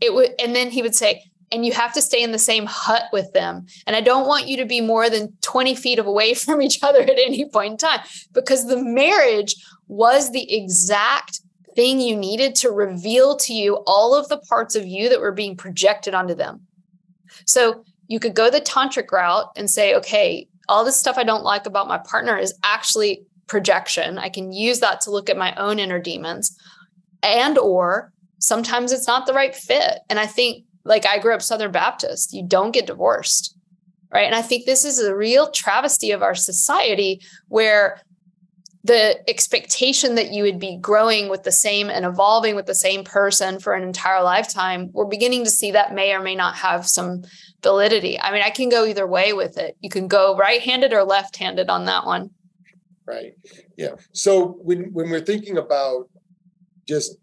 It 0.00 0.14
would, 0.14 0.34
and 0.40 0.54
then 0.54 0.70
he 0.70 0.82
would 0.82 0.94
say, 0.94 1.24
and 1.52 1.64
you 1.64 1.72
have 1.72 1.92
to 1.94 2.02
stay 2.02 2.22
in 2.22 2.32
the 2.32 2.38
same 2.38 2.66
hut 2.66 3.04
with 3.12 3.32
them. 3.32 3.66
And 3.86 3.94
I 3.94 4.00
don't 4.00 4.26
want 4.26 4.48
you 4.48 4.56
to 4.56 4.64
be 4.64 4.80
more 4.80 5.08
than 5.08 5.32
20 5.42 5.74
feet 5.74 5.98
away 5.98 6.34
from 6.34 6.60
each 6.60 6.82
other 6.82 7.00
at 7.00 7.10
any 7.10 7.48
point 7.48 7.72
in 7.72 7.76
time 7.78 8.00
because 8.32 8.66
the 8.66 8.82
marriage 8.82 9.54
was 9.88 10.32
the 10.32 10.52
exact 10.54 11.40
thing 11.74 12.00
you 12.00 12.16
needed 12.16 12.54
to 12.56 12.70
reveal 12.70 13.36
to 13.36 13.52
you 13.52 13.76
all 13.86 14.14
of 14.14 14.28
the 14.28 14.38
parts 14.38 14.74
of 14.74 14.86
you 14.86 15.08
that 15.08 15.20
were 15.20 15.32
being 15.32 15.56
projected 15.56 16.14
onto 16.14 16.34
them. 16.34 16.62
So 17.44 17.84
you 18.08 18.18
could 18.18 18.34
go 18.34 18.50
the 18.50 18.60
tantric 18.60 19.12
route 19.12 19.50
and 19.56 19.70
say, 19.70 19.94
okay, 19.94 20.48
all 20.68 20.84
this 20.84 20.96
stuff 20.96 21.18
I 21.18 21.24
don't 21.24 21.44
like 21.44 21.66
about 21.66 21.88
my 21.88 21.98
partner 21.98 22.36
is 22.36 22.54
actually 22.64 23.24
projection. 23.46 24.18
I 24.18 24.28
can 24.28 24.52
use 24.52 24.80
that 24.80 25.00
to 25.02 25.10
look 25.10 25.30
at 25.30 25.36
my 25.36 25.54
own 25.54 25.78
inner 25.78 26.00
demons. 26.00 26.56
And 27.22 27.58
or 27.58 28.12
sometimes 28.38 28.92
it's 28.92 29.06
not 29.06 29.26
the 29.26 29.34
right 29.34 29.54
fit. 29.54 30.00
And 30.08 30.18
I 30.18 30.26
think 30.26 30.64
like 30.86 31.06
I 31.06 31.18
grew 31.18 31.34
up 31.34 31.42
Southern 31.42 31.72
Baptist, 31.72 32.32
you 32.32 32.42
don't 32.42 32.72
get 32.72 32.86
divorced. 32.86 33.54
Right. 34.12 34.24
And 34.24 34.34
I 34.34 34.42
think 34.42 34.64
this 34.64 34.84
is 34.84 35.00
a 35.00 35.14
real 35.14 35.50
travesty 35.50 36.12
of 36.12 36.22
our 36.22 36.34
society 36.34 37.20
where 37.48 38.00
the 38.84 39.18
expectation 39.28 40.14
that 40.14 40.30
you 40.32 40.44
would 40.44 40.60
be 40.60 40.76
growing 40.76 41.28
with 41.28 41.42
the 41.42 41.50
same 41.50 41.90
and 41.90 42.04
evolving 42.04 42.54
with 42.54 42.66
the 42.66 42.74
same 42.74 43.02
person 43.02 43.58
for 43.58 43.74
an 43.74 43.82
entire 43.82 44.22
lifetime, 44.22 44.90
we're 44.92 45.06
beginning 45.06 45.44
to 45.44 45.50
see 45.50 45.72
that 45.72 45.92
may 45.92 46.14
or 46.14 46.20
may 46.20 46.36
not 46.36 46.54
have 46.54 46.86
some 46.86 47.24
validity. 47.64 48.18
I 48.18 48.30
mean, 48.30 48.42
I 48.42 48.50
can 48.50 48.68
go 48.68 48.84
either 48.84 49.06
way 49.06 49.32
with 49.32 49.58
it. 49.58 49.76
You 49.80 49.90
can 49.90 50.06
go 50.06 50.36
right 50.36 50.62
handed 50.62 50.92
or 50.92 51.02
left 51.02 51.36
handed 51.36 51.68
on 51.68 51.86
that 51.86 52.06
one. 52.06 52.30
Right. 53.04 53.32
Yeah. 53.76 53.96
So 54.12 54.56
when, 54.62 54.92
when 54.92 55.10
we're 55.10 55.20
thinking 55.20 55.58
about 55.58 56.08
just 56.86 57.16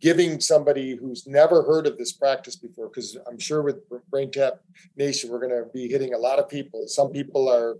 giving 0.00 0.40
somebody 0.40 0.96
who's 0.96 1.26
never 1.26 1.62
heard 1.62 1.86
of 1.86 1.98
this 1.98 2.12
practice 2.12 2.56
before, 2.56 2.88
because 2.88 3.16
I'm 3.26 3.38
sure 3.38 3.62
with 3.62 3.76
Brain 4.10 4.30
Tap 4.30 4.60
Nation, 4.96 5.30
we're 5.30 5.46
going 5.46 5.50
to 5.50 5.68
be 5.72 5.88
hitting 5.88 6.14
a 6.14 6.18
lot 6.18 6.38
of 6.38 6.48
people. 6.48 6.86
Some 6.86 7.10
people 7.10 7.48
are 7.48 7.76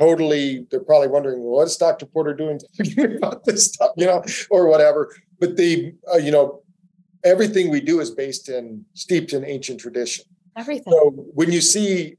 totally 0.00 0.66
they're 0.70 0.80
probably 0.80 1.06
wondering 1.06 1.38
well, 1.38 1.52
what's 1.52 1.76
dr 1.76 2.04
porter 2.06 2.34
doing 2.34 2.58
about 3.16 3.44
this 3.44 3.66
stuff 3.66 3.92
you 3.96 4.04
know 4.04 4.24
or 4.50 4.66
whatever 4.66 5.14
but 5.38 5.56
the 5.56 5.94
uh, 6.12 6.16
you 6.16 6.32
know 6.32 6.64
everything 7.24 7.70
we 7.70 7.80
do 7.80 8.00
is 8.00 8.10
based 8.10 8.48
in 8.48 8.84
steeped 8.94 9.32
in 9.32 9.44
ancient 9.44 9.80
tradition. 9.80 10.24
Everything. 10.56 10.92
So 10.92 11.10
when 11.34 11.50
you 11.50 11.60
see 11.60 12.16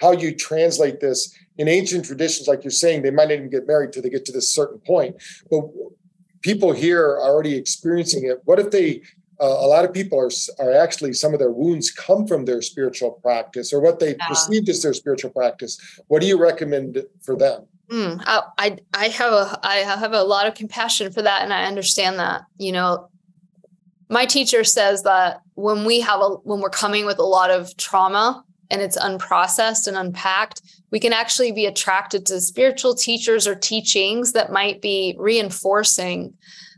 how 0.00 0.12
you 0.12 0.34
translate 0.34 1.00
this 1.00 1.34
in 1.56 1.68
ancient 1.68 2.04
traditions, 2.04 2.46
like 2.46 2.62
you're 2.62 2.70
saying, 2.70 3.02
they 3.02 3.10
might 3.10 3.28
not 3.28 3.34
even 3.34 3.50
get 3.50 3.66
married 3.66 3.92
till 3.92 4.02
they 4.02 4.10
get 4.10 4.24
to 4.26 4.32
this 4.32 4.52
certain 4.52 4.80
point. 4.80 5.16
But 5.50 5.62
people 6.42 6.72
here 6.72 7.02
are 7.02 7.20
already 7.20 7.54
experiencing 7.56 8.24
it. 8.24 8.40
What 8.44 8.58
if 8.58 8.70
they 8.70 9.02
uh, 9.40 9.46
a 9.46 9.68
lot 9.68 9.84
of 9.84 9.92
people 9.92 10.18
are 10.18 10.30
are 10.58 10.74
actually 10.74 11.12
some 11.12 11.32
of 11.32 11.38
their 11.38 11.52
wounds 11.52 11.90
come 11.90 12.26
from 12.26 12.44
their 12.44 12.60
spiritual 12.60 13.12
practice 13.22 13.72
or 13.72 13.80
what 13.80 14.00
they 14.00 14.16
yeah. 14.16 14.26
perceived 14.28 14.68
as 14.68 14.82
their 14.82 14.94
spiritual 14.94 15.30
practice. 15.30 15.78
What 16.08 16.20
do 16.20 16.26
you 16.26 16.40
recommend 16.40 17.04
for 17.22 17.36
them? 17.36 17.66
Mm, 17.90 18.22
I 18.26 18.76
I 18.92 19.08
have 19.08 19.32
a 19.32 19.60
I 19.62 19.76
have 19.76 20.12
a 20.12 20.22
lot 20.22 20.46
of 20.46 20.54
compassion 20.54 21.12
for 21.12 21.22
that, 21.22 21.42
and 21.42 21.52
I 21.52 21.64
understand 21.64 22.18
that. 22.18 22.42
You 22.58 22.72
know, 22.72 23.08
my 24.10 24.26
teacher 24.26 24.64
says 24.64 25.04
that 25.04 25.40
when 25.54 25.84
we 25.84 26.00
have 26.00 26.20
a 26.20 26.28
when 26.42 26.60
we're 26.60 26.70
coming 26.70 27.06
with 27.06 27.18
a 27.18 27.24
lot 27.24 27.50
of 27.50 27.76
trauma 27.76 28.44
and 28.70 28.82
it's 28.82 28.98
unprocessed 28.98 29.86
and 29.86 29.96
unpacked, 29.96 30.62
we 30.90 31.00
can 31.00 31.12
actually 31.12 31.52
be 31.52 31.66
attracted 31.66 32.26
to 32.26 32.40
spiritual 32.40 32.94
teachers 32.94 33.46
or 33.46 33.54
teachings 33.54 34.32
that 34.32 34.52
might 34.52 34.80
be 34.80 35.14
reinforcing 35.18 36.34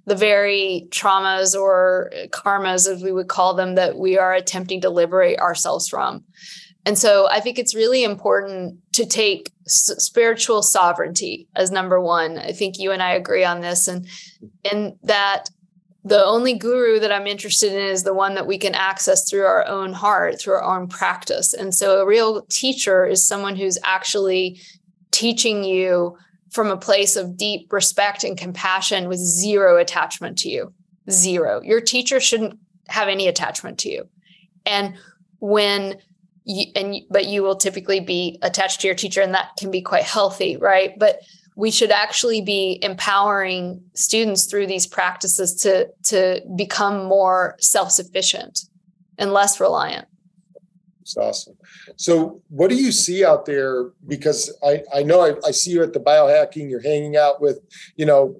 the 0.07 0.15
very 0.15 0.87
traumas 0.91 1.55
or 1.55 2.11
karmas, 2.31 2.89
as 2.89 3.03
we 3.03 3.13
would 3.13 3.29
call 3.29 3.55
them, 3.55 3.75
that 3.75 3.97
we 3.97 4.19
are 4.19 4.35
attempting 4.35 4.81
to 4.81 4.91
liberate 4.91 5.39
ourselves 5.39 5.89
from. 5.89 6.25
And 6.87 6.99
so 6.99 7.29
I 7.29 7.41
think 7.41 7.59
it's 7.59 7.75
really 7.75 8.03
important 8.03 8.79
to 8.95 9.05
take 9.05 9.53
spiritual 9.67 10.63
sovereignty 10.63 11.47
as 11.55 11.71
number 11.71 12.01
one. 12.01 12.39
I 12.39 12.53
think 12.53 12.79
you 12.79 12.91
and 12.91 13.03
I 13.03 13.13
agree 13.13 13.45
on 13.45 13.61
this, 13.61 13.87
and 13.87 14.07
and 14.71 14.97
that 15.03 15.51
the 16.05 16.25
only 16.25 16.55
guru 16.55 16.99
that 17.01 17.13
I'm 17.13 17.27
interested 17.27 17.73
in 17.73 17.79
is 17.79 18.05
the 18.05 18.15
one 18.15 18.35
that 18.35 18.47
we 18.47 18.57
can 18.57 18.75
access 18.75 19.29
through 19.29 19.45
our 19.45 19.67
own 19.67 19.93
heart, 19.93 20.41
through 20.41 20.55
our 20.55 20.79
own 20.79 20.89
practice. 20.89 21.53
And 21.53 21.75
so 21.75 22.01
a 22.01 22.07
real 22.07 22.43
teacher 22.49 23.05
is 23.05 23.27
someone 23.27 23.57
who's 23.57 23.79
actually 23.85 24.61
teaching 25.11 25.63
you 25.63 26.17
from 26.51 26.69
a 26.69 26.77
place 26.77 27.17
of 27.17 27.37
deep 27.37 27.73
respect 27.73 28.25
and 28.25 28.37
compassion 28.37 29.09
with 29.09 29.19
zero 29.19 29.77
attachment 29.77 30.39
to 30.39 30.49
you. 30.49 30.73
Zero. 31.11 31.61
Your 31.63 31.81
teacher 31.81 32.19
shouldn't 32.19 32.59
have 32.89 33.09
any 33.09 33.29
attachment 33.29 33.79
to 33.81 33.91
you. 33.91 34.09
And 34.65 34.95
when 35.39 35.99
you, 36.45 36.67
and 36.75 36.97
but 37.11 37.27
you 37.27 37.43
will 37.43 37.57
typically 37.57 38.01
be 38.01 38.39
attached 38.43 38.81
to 38.81 38.87
your 38.87 38.97
teacher 38.97 39.21
and 39.21 39.35
that 39.35 39.51
can 39.59 39.71
be 39.71 39.83
quite 39.83 40.05
healthy, 40.05 40.57
right? 40.57 40.99
But 40.99 41.21
we 41.61 41.71
should 41.71 41.91
actually 41.91 42.41
be 42.41 42.79
empowering 42.81 43.85
students 43.93 44.47
through 44.47 44.67
these 44.67 44.87
practices 44.87 45.55
to 45.55 45.87
to 46.03 46.41
become 46.57 47.05
more 47.05 47.55
self-sufficient 47.61 48.61
and 49.19 49.35
less 49.35 49.61
reliant. 49.61 50.09
It's 51.03 51.19
awesome. 51.19 51.57
So 51.97 52.41
what 52.49 52.71
do 52.71 52.77
you 52.77 52.91
see 52.91 53.27
out 53.27 53.45
there? 53.45 53.91
Because 54.07 54.41
i 54.65 54.83
i 54.95 55.03
know 55.03 55.21
I, 55.21 55.35
I 55.47 55.51
see 55.51 55.73
you 55.73 55.83
at 55.83 55.93
the 55.93 56.01
biohacking 56.01 56.71
you're 56.71 56.89
hanging 56.93 57.17
out 57.17 57.43
with 57.43 57.59
you 57.97 58.07
know 58.07 58.37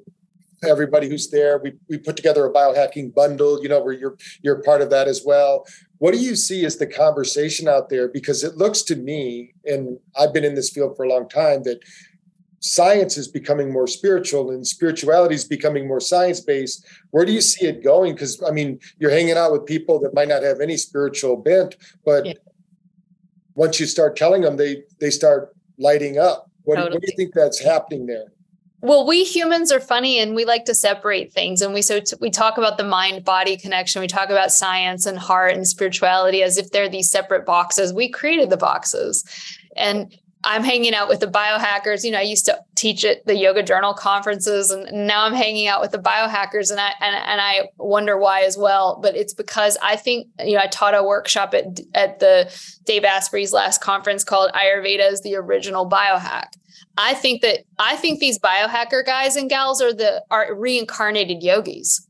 everybody 0.67 1.09
who's 1.09 1.31
there. 1.31 1.59
We, 1.59 1.73
we 1.89 1.97
put 1.99 2.17
together 2.17 2.45
a 2.47 2.53
biohacking 2.53 3.15
bundle 3.15 3.63
you 3.63 3.69
know 3.69 3.83
where 3.83 3.93
you're 3.93 4.17
you're 4.43 4.63
part 4.63 4.81
of 4.81 4.89
that 4.91 5.09
as 5.09 5.23
well. 5.27 5.67
What 5.99 6.15
do 6.15 6.19
you 6.19 6.35
see 6.35 6.65
as 6.65 6.79
the 6.79 6.87
conversation 6.87 7.69
out 7.69 7.91
there? 7.91 8.09
Because 8.09 8.43
it 8.43 8.57
looks 8.57 8.81
to 8.85 8.97
me 8.97 9.53
and 9.67 9.99
i've 10.19 10.33
been 10.33 10.49
in 10.51 10.55
this 10.55 10.71
field 10.71 10.97
for 10.97 11.05
a 11.05 11.11
long 11.15 11.29
time 11.29 11.65
that 11.65 11.81
science 12.61 13.17
is 13.17 13.27
becoming 13.27 13.73
more 13.73 13.87
spiritual 13.87 14.51
and 14.51 14.67
spirituality 14.67 15.35
is 15.35 15.45
becoming 15.45 15.89
more 15.89 16.01
science 16.01 16.41
based 16.41 16.87
where 17.11 17.25
do 17.25 17.33
you 17.33 17.41
see 17.41 17.67
it 17.67 17.83
going? 17.83 18.13
Because 18.15 18.43
i 18.43 18.51
mean 18.51 18.79
you're 18.99 19.11
hanging 19.11 19.37
out 19.37 19.53
with 19.53 19.67
people 19.67 19.99
that 20.01 20.15
might 20.15 20.29
not 20.29 20.43
have 20.43 20.61
any 20.61 20.77
spiritual 20.77 21.37
bent 21.37 21.77
but 22.05 22.27
yeah. 22.27 22.33
once 23.55 23.81
you 23.81 23.87
start 23.87 24.15
telling 24.15 24.43
them 24.43 24.57
they 24.57 24.83
they 25.01 25.11
start 25.11 25.55
lighting 25.81 26.19
up. 26.19 26.49
What, 26.65 26.77
totally. 26.77 26.97
what 26.97 27.03
do 27.03 27.09
you 27.11 27.17
think 27.17 27.35
that's 27.35 27.59
happening 27.59 28.07
there? 28.07 28.27
Well 28.83 29.07
we 29.07 29.25
humans 29.25 29.73
are 29.73 29.81
funny 29.81 30.19
and 30.19 30.35
we 30.35 30.45
like 30.45 30.67
to 30.67 30.75
separate 30.75 31.33
things 31.33 31.63
and 31.63 31.75
we 31.75 31.83
so 31.83 32.01
t- 32.01 32.17
we 32.21 32.31
talk 32.31 32.59
about 32.59 32.79
the 32.79 32.85
mind 32.85 33.25
body 33.25 33.57
connection 33.57 34.01
we 34.01 34.07
talk 34.07 34.31
about 34.31 34.53
science 34.53 35.05
and 35.05 35.19
heart 35.19 35.55
and 35.55 35.67
spirituality 35.67 36.43
as 36.43 36.57
if 36.57 36.71
they're 36.71 36.89
these 36.89 37.11
separate 37.11 37.45
boxes. 37.45 37.93
We 37.93 38.09
created 38.09 38.51
the 38.51 38.57
boxes. 38.57 39.25
And 39.77 40.15
I'm 40.43 40.65
hanging 40.65 40.95
out 40.95 41.09
with 41.09 41.21
the 41.21 41.27
biohackers. 41.27 42.03
You 42.03 42.13
know, 42.13 42.19
I 42.19 42.23
used 42.23 42.47
to 42.47 42.59
teach 42.75 43.05
at 43.05 43.27
the 43.27 43.37
yoga 43.37 43.63
journal 43.63 43.93
conferences 43.93 44.71
and 44.71 45.07
now 45.07 45.25
I'm 45.25 45.35
hanging 45.35 45.67
out 45.67 45.83
with 45.83 45.91
the 45.91 45.99
biohackers 45.99 46.71
and 46.71 46.81
I 46.81 46.93
and, 47.01 47.15
and 47.15 47.41
I 47.41 47.69
wonder 47.77 48.17
why 48.17 48.43
as 48.43 48.57
well. 48.57 48.99
But 49.03 49.17
it's 49.17 49.35
because 49.35 49.77
I 49.83 49.97
think, 49.97 50.29
you 50.43 50.55
know, 50.55 50.63
I 50.63 50.67
taught 50.67 50.95
a 50.95 51.03
workshop 51.03 51.53
at 51.53 51.81
at 51.95 52.21
the 52.21 52.51
Dave 52.85 53.05
Asprey's 53.05 53.53
last 53.53 53.83
conference 53.83 54.25
called 54.25 54.51
Ayurveda 54.53 55.13
is 55.13 55.21
the 55.21 55.37
original 55.37 55.89
biohack. 55.89 56.49
I 56.97 57.15
think 57.15 57.43
that 57.43 57.61
I 57.79 57.97
think 57.97 58.21
these 58.21 58.39
biohacker 58.39 59.05
guys 59.05 59.37
and 59.37 59.51
gals 59.51 59.83
are 59.83 59.93
the 59.93 60.25
are 60.31 60.55
reincarnated 60.55 61.43
yogis 61.43 62.07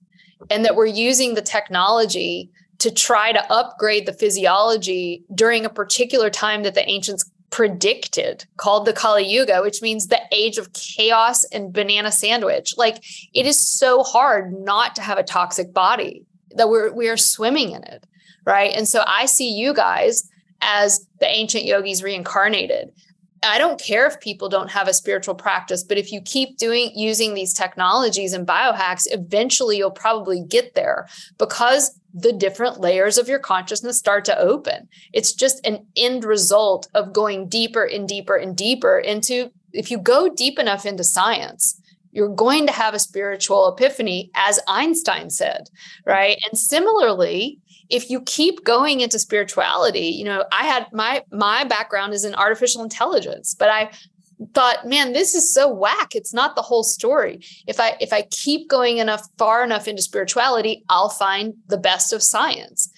and 0.51 0.65
that 0.65 0.77
we're 0.77 0.87
using 0.87 1.35
the 1.35 1.43
technology 1.43 2.51
to 2.79 2.91
try 2.91 3.33
to 3.33 3.53
upgrade 3.53 4.07
the 4.07 4.13
physiology 4.13 5.23
during 5.35 5.65
a 5.65 5.71
particular 5.71 6.31
time 6.31 6.63
that 6.63 6.75
the 6.75 6.89
ancients 6.89 7.31
predicted 7.51 8.45
called 8.57 8.87
the 8.87 8.93
Kali 8.93 9.27
Yuga, 9.27 9.61
which 9.63 9.83
means 9.83 10.07
the 10.07 10.21
age 10.33 10.57
of 10.57 10.73
chaos 10.73 11.45
and 11.45 11.73
banana 11.73 12.13
sandwich. 12.13 12.75
Like 12.77 13.05
it 13.35 13.47
is 13.47 13.61
so 13.61 14.03
hard 14.03 14.53
not 14.53 14.95
to 14.97 15.03
have 15.03 15.19
a 15.19 15.25
toxic 15.25 15.73
body 15.75 16.25
that 16.53 16.69
we're 16.69 16.93
we 16.93 17.09
are 17.09 17.17
swimming 17.17 17.73
in 17.73 17.83
it. 17.85 18.07
Right. 18.47 18.75
And 18.75 18.89
so 18.89 19.03
I 19.07 19.27
see 19.27 19.51
you 19.51 19.75
guys 19.75 20.29
as 20.63 21.07
the 21.21 21.27
ancient 21.27 21.65
yogis 21.65 22.03
reincarnated. 22.03 22.91
I 23.43 23.59
don't 23.59 23.81
care 23.81 24.07
if 24.07 24.21
people 24.21 24.49
don't 24.49 24.71
have 24.71 24.87
a 24.87 24.93
spiritual 24.93 25.35
practice, 25.35 25.83
but 25.83 25.99
if 25.99 26.13
you 26.13 26.21
keep 26.21 26.59
doing 26.59 26.91
using 26.95 27.35
these 27.35 27.55
technologies 27.55 28.33
and 28.33 28.47
biohacks, 28.47 29.07
eventually 29.11 29.79
you'll 29.79 29.91
probably 29.91 30.43
get 30.43 30.75
there 30.75 31.09
because 31.39 31.99
the 32.13 32.33
different 32.33 32.81
layers 32.81 33.19
of 33.19 33.29
your 33.29 33.39
consciousness 33.39 33.99
start 33.99 34.25
to 34.27 34.39
open. 34.39 34.89
It's 35.13 35.33
just 35.33 35.65
an 35.67 35.87
end 35.97 36.25
result 36.25 36.89
of 36.95 37.13
going 37.13 37.49
deeper 37.49 37.85
and 37.85 38.09
deeper 38.09 38.37
and 38.37 38.57
deeper 38.57 38.99
into, 38.99 39.51
if 39.73 39.91
you 39.91 39.99
go 39.99 40.29
deep 40.29 40.59
enough 40.59 40.85
into 40.85 41.05
science, 41.05 41.81
you're 42.13 42.35
going 42.35 42.67
to 42.67 42.73
have 42.73 42.93
a 42.93 42.99
spiritual 42.99 43.69
epiphany, 43.69 44.31
as 44.35 44.59
Einstein 44.67 45.31
said, 45.31 45.71
right? 46.05 46.37
And 46.51 46.59
similarly, 46.59 47.59
if 47.91 48.09
you 48.09 48.21
keep 48.23 48.65
going 48.65 49.01
into 49.01 49.19
spirituality, 49.19 50.07
you 50.07 50.25
know, 50.25 50.45
I 50.53 50.65
had 50.65 50.87
my 50.93 51.25
my 51.31 51.65
background 51.65 52.15
is 52.15 52.25
in 52.25 52.35
artificial 52.35 52.83
intelligence, 52.83 53.55
but 53.59 53.69
I 53.69 53.91
thought 54.55 54.87
man 54.87 55.13
this 55.13 55.35
is 55.35 55.53
so 55.53 55.69
whack. 55.73 56.15
It's 56.15 56.33
not 56.33 56.57
the 56.57 56.63
whole 56.63 56.83
story. 56.83 57.41
If 57.67 57.79
i 57.79 57.97
if 58.01 58.13
i 58.13 58.23
keep 58.31 58.69
going 58.69 58.99
enough 58.99 59.29
far 59.37 59.63
enough 59.63 59.87
into 59.87 60.03
spirituality 60.03 60.83
i'll 60.89 61.11
find 61.11 61.55
the 61.67 61.79
best 61.79 62.13
of 62.13 62.23
science. 62.23 62.91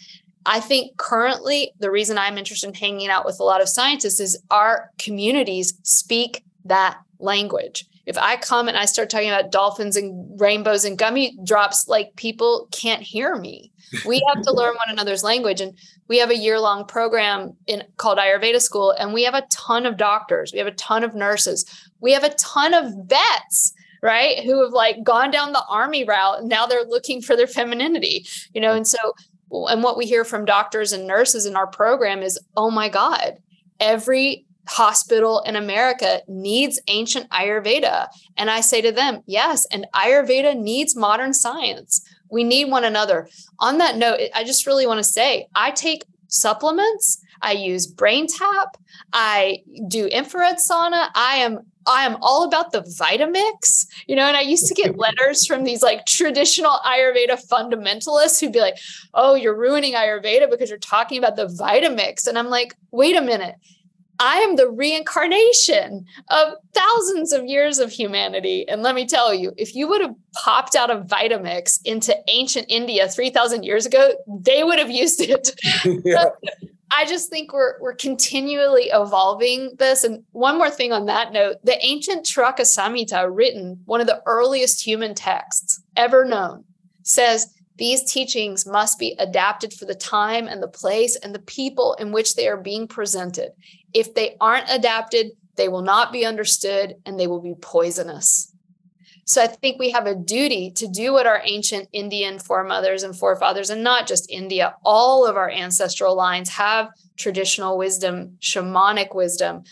I 0.44 0.58
think 0.58 0.96
currently 0.96 1.72
the 1.78 1.90
reason 1.90 2.18
i'm 2.18 2.38
interested 2.38 2.68
in 2.68 2.74
hanging 2.74 3.08
out 3.08 3.24
with 3.24 3.40
a 3.40 3.44
lot 3.44 3.60
of 3.60 3.68
scientists 3.68 4.20
is 4.20 4.40
our 4.50 4.90
communities 4.98 5.74
speak 5.82 6.44
that 6.64 6.98
language 7.18 7.86
if 8.06 8.18
I 8.18 8.36
come 8.36 8.68
and 8.68 8.76
I 8.76 8.84
start 8.84 9.10
talking 9.10 9.28
about 9.28 9.52
dolphins 9.52 9.96
and 9.96 10.40
rainbows 10.40 10.84
and 10.84 10.98
gummy 10.98 11.38
drops, 11.44 11.86
like 11.86 12.14
people 12.16 12.68
can't 12.72 13.02
hear 13.02 13.36
me. 13.36 13.70
We 14.06 14.26
have 14.32 14.42
to 14.42 14.52
learn 14.52 14.74
one 14.74 14.90
another's 14.90 15.22
language. 15.22 15.60
And 15.60 15.76
we 16.08 16.18
have 16.18 16.30
a 16.30 16.36
year 16.36 16.58
long 16.58 16.86
program 16.86 17.54
in 17.66 17.84
called 17.98 18.18
Ayurveda 18.18 18.60
School, 18.60 18.92
and 18.92 19.12
we 19.12 19.22
have 19.22 19.34
a 19.34 19.46
ton 19.50 19.86
of 19.86 19.96
doctors, 19.96 20.52
we 20.52 20.58
have 20.58 20.66
a 20.66 20.72
ton 20.72 21.04
of 21.04 21.14
nurses, 21.14 21.64
we 22.00 22.12
have 22.12 22.24
a 22.24 22.34
ton 22.34 22.74
of 22.74 22.92
vets 23.06 23.72
right 24.02 24.40
who 24.40 24.62
have 24.62 24.72
like 24.72 25.02
gone 25.04 25.30
down 25.30 25.52
the 25.52 25.64
army 25.68 26.04
route 26.04 26.40
and 26.40 26.48
now 26.48 26.66
they're 26.66 26.84
looking 26.84 27.22
for 27.22 27.36
their 27.36 27.46
femininity 27.46 28.26
you 28.52 28.60
know 28.60 28.74
and 28.74 28.86
so 28.86 28.98
and 29.52 29.82
what 29.82 29.96
we 29.96 30.06
hear 30.06 30.24
from 30.24 30.44
doctors 30.44 30.92
and 30.92 31.06
nurses 31.06 31.46
in 31.46 31.54
our 31.54 31.68
program 31.68 32.20
is 32.20 32.38
oh 32.56 32.68
my 32.68 32.88
god 32.88 33.38
every 33.78 34.44
hospital 34.66 35.40
in 35.40 35.56
America 35.56 36.20
needs 36.28 36.80
ancient 36.88 37.28
Ayurveda. 37.30 38.08
And 38.36 38.50
I 38.50 38.60
say 38.60 38.80
to 38.80 38.92
them, 38.92 39.22
yes, 39.26 39.66
and 39.72 39.86
Ayurveda 39.94 40.56
needs 40.56 40.96
modern 40.96 41.34
science. 41.34 42.04
We 42.30 42.44
need 42.44 42.70
one 42.70 42.84
another. 42.84 43.28
On 43.58 43.78
that 43.78 43.96
note, 43.96 44.20
I 44.34 44.44
just 44.44 44.66
really 44.66 44.86
want 44.86 44.98
to 44.98 45.04
say 45.04 45.48
I 45.54 45.70
take 45.70 46.04
supplements. 46.28 47.22
I 47.42 47.52
use 47.52 47.86
brain 47.86 48.26
tap. 48.26 48.76
I 49.12 49.62
do 49.88 50.06
infrared 50.06 50.56
sauna. 50.56 51.08
I 51.14 51.36
am 51.36 51.60
I 51.86 52.04
am 52.04 52.16
all 52.20 52.44
about 52.44 52.70
the 52.70 52.82
Vitamix, 52.82 53.86
you 54.06 54.14
know, 54.14 54.26
and 54.26 54.36
I 54.36 54.42
used 54.42 54.66
to 54.68 54.74
get 54.74 54.96
letters 54.98 55.46
from 55.46 55.64
these 55.64 55.82
like 55.82 56.06
traditional 56.06 56.78
Ayurveda 56.84 57.44
fundamentalists 57.48 58.40
who'd 58.40 58.52
be 58.52 58.60
like, 58.60 58.78
oh, 59.14 59.34
you're 59.34 59.56
ruining 59.56 59.94
Ayurveda 59.94 60.48
because 60.48 60.70
you're 60.70 60.78
talking 60.78 61.18
about 61.18 61.36
the 61.36 61.46
Vitamix. 61.46 62.26
And 62.26 62.38
I'm 62.38 62.48
like, 62.48 62.76
wait 62.92 63.16
a 63.16 63.20
minute. 63.22 63.56
I 64.22 64.36
am 64.36 64.54
the 64.54 64.70
reincarnation 64.70 66.06
of 66.28 66.54
thousands 66.72 67.32
of 67.32 67.44
years 67.44 67.80
of 67.80 67.90
humanity. 67.90 68.64
And 68.68 68.80
let 68.80 68.94
me 68.94 69.04
tell 69.04 69.34
you, 69.34 69.52
if 69.56 69.74
you 69.74 69.88
would 69.88 70.00
have 70.00 70.14
popped 70.32 70.76
out 70.76 70.90
of 70.90 71.08
Vitamix 71.08 71.80
into 71.84 72.16
ancient 72.28 72.66
India 72.68 73.08
3,000 73.08 73.64
years 73.64 73.84
ago, 73.84 74.12
they 74.28 74.62
would 74.62 74.78
have 74.78 74.92
used 74.92 75.20
it. 75.20 75.50
yeah. 76.04 76.26
I 76.96 77.04
just 77.04 77.30
think 77.30 77.52
we're 77.52 77.80
we're 77.80 77.94
continually 77.94 78.90
evolving 78.92 79.74
this. 79.78 80.04
And 80.04 80.22
one 80.30 80.56
more 80.56 80.70
thing 80.70 80.92
on 80.92 81.06
that 81.06 81.32
note, 81.32 81.56
the 81.64 81.84
ancient 81.84 82.24
Charaka 82.24 82.60
Samhita, 82.60 83.28
written 83.28 83.80
one 83.86 84.00
of 84.00 84.06
the 84.06 84.22
earliest 84.26 84.86
human 84.86 85.14
texts 85.14 85.82
ever 85.96 86.24
known, 86.24 86.64
says 87.02 87.52
these 87.76 88.04
teachings 88.04 88.66
must 88.66 88.98
be 88.98 89.16
adapted 89.18 89.72
for 89.72 89.86
the 89.86 89.94
time 89.94 90.46
and 90.46 90.62
the 90.62 90.68
place 90.68 91.16
and 91.16 91.34
the 91.34 91.40
people 91.40 91.94
in 91.94 92.12
which 92.12 92.34
they 92.36 92.46
are 92.46 92.56
being 92.56 92.86
presented. 92.86 93.50
If 93.94 94.14
they 94.14 94.36
aren't 94.40 94.70
adapted, 94.70 95.32
they 95.56 95.68
will 95.68 95.82
not 95.82 96.12
be 96.12 96.24
understood 96.24 96.94
and 97.04 97.18
they 97.18 97.26
will 97.26 97.40
be 97.40 97.54
poisonous. 97.60 98.52
So 99.24 99.42
I 99.42 99.46
think 99.46 99.78
we 99.78 99.90
have 99.90 100.06
a 100.06 100.14
duty 100.14 100.70
to 100.72 100.88
do 100.88 101.12
what 101.12 101.26
our 101.26 101.40
ancient 101.44 101.88
Indian 101.92 102.38
foremothers 102.38 103.02
and 103.02 103.16
forefathers, 103.16 103.70
and 103.70 103.82
not 103.82 104.06
just 104.06 104.30
India, 104.30 104.74
all 104.84 105.26
of 105.26 105.36
our 105.36 105.48
ancestral 105.48 106.16
lines 106.16 106.48
have 106.50 106.88
traditional 107.16 107.78
wisdom, 107.78 108.36
shamanic 108.40 109.14
wisdom. 109.14 109.62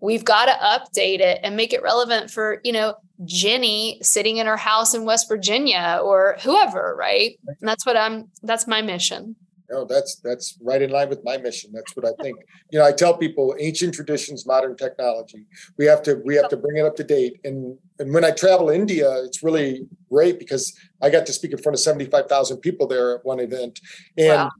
We've 0.00 0.24
got 0.24 0.46
to 0.46 0.52
update 0.52 1.20
it 1.20 1.40
and 1.42 1.56
make 1.56 1.72
it 1.72 1.82
relevant 1.82 2.30
for, 2.30 2.60
you 2.64 2.72
know, 2.72 2.94
Jenny 3.24 3.98
sitting 4.00 4.38
in 4.38 4.46
her 4.46 4.56
house 4.56 4.94
in 4.94 5.04
West 5.04 5.28
Virginia 5.28 6.00
or 6.02 6.36
whoever, 6.42 6.94
right? 6.98 7.38
And 7.46 7.68
that's 7.68 7.84
what 7.84 7.96
I'm 7.96 8.30
that's 8.42 8.66
my 8.66 8.80
mission. 8.80 9.36
No, 9.70 9.84
that's 9.84 10.16
that's 10.16 10.58
right 10.60 10.82
in 10.82 10.90
line 10.90 11.08
with 11.08 11.22
my 11.24 11.36
mission. 11.36 11.70
That's 11.72 11.94
what 11.94 12.04
I 12.04 12.10
think. 12.20 12.36
You 12.72 12.80
know, 12.80 12.84
I 12.84 12.90
tell 12.90 13.16
people 13.16 13.54
ancient 13.60 13.94
traditions, 13.94 14.44
modern 14.44 14.76
technology. 14.76 15.46
We 15.78 15.86
have 15.86 16.02
to 16.02 16.20
we 16.24 16.34
have 16.34 16.48
to 16.48 16.56
bring 16.56 16.78
it 16.78 16.84
up 16.84 16.96
to 16.96 17.04
date. 17.04 17.38
And 17.44 17.78
and 18.00 18.12
when 18.12 18.24
I 18.24 18.32
travel 18.32 18.68
India, 18.68 19.08
it's 19.22 19.44
really 19.44 19.86
great 20.10 20.40
because 20.40 20.76
I 21.00 21.08
got 21.08 21.24
to 21.26 21.32
speak 21.32 21.52
in 21.52 21.58
front 21.58 21.74
of 21.74 21.80
75,000 21.80 22.58
people 22.58 22.88
there 22.88 23.14
at 23.14 23.24
one 23.24 23.38
event. 23.38 23.78
And 24.18 24.28
wow. 24.28 24.50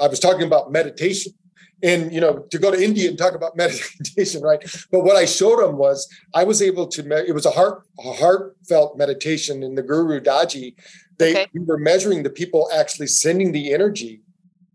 I 0.00 0.08
was 0.08 0.18
talking 0.18 0.46
about 0.46 0.72
meditation 0.72 1.32
and 1.82 2.12
you 2.12 2.20
know 2.20 2.38
to 2.50 2.58
go 2.58 2.70
to 2.70 2.82
india 2.82 3.06
and 3.06 3.18
talk 3.18 3.34
about 3.34 3.54
meditation 3.64 4.40
right 4.40 4.64
but 4.90 5.00
what 5.04 5.14
i 5.14 5.26
showed 5.26 5.60
them 5.60 5.76
was 5.76 6.08
i 6.34 6.42
was 6.42 6.62
able 6.62 6.86
to 6.86 7.02
it 7.28 7.34
was 7.34 7.44
a 7.44 7.50
heart 7.50 7.82
a 7.98 8.12
heartfelt 8.14 8.96
meditation 8.96 9.62
in 9.62 9.74
the 9.74 9.82
guru 9.82 10.18
Daaji 10.18 10.74
they 11.18 11.32
okay. 11.32 11.46
we 11.52 11.60
were 11.60 11.76
measuring 11.76 12.22
the 12.22 12.30
people 12.30 12.70
actually 12.74 13.08
sending 13.08 13.52
the 13.52 13.74
energy 13.74 14.22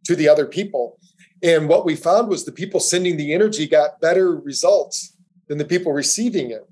to 0.06 0.16
the 0.16 0.28
other 0.28 0.46
people 0.46 0.98
and 1.44 1.68
what 1.68 1.86
we 1.86 1.96
found 1.96 2.28
was 2.30 2.46
the 2.46 2.52
people 2.52 2.80
sending 2.80 3.18
the 3.18 3.34
energy 3.34 3.68
got 3.68 4.00
better 4.00 4.36
results 4.36 5.18
than 5.48 5.58
the 5.58 5.66
people 5.66 5.92
receiving 5.92 6.52
it 6.52 6.68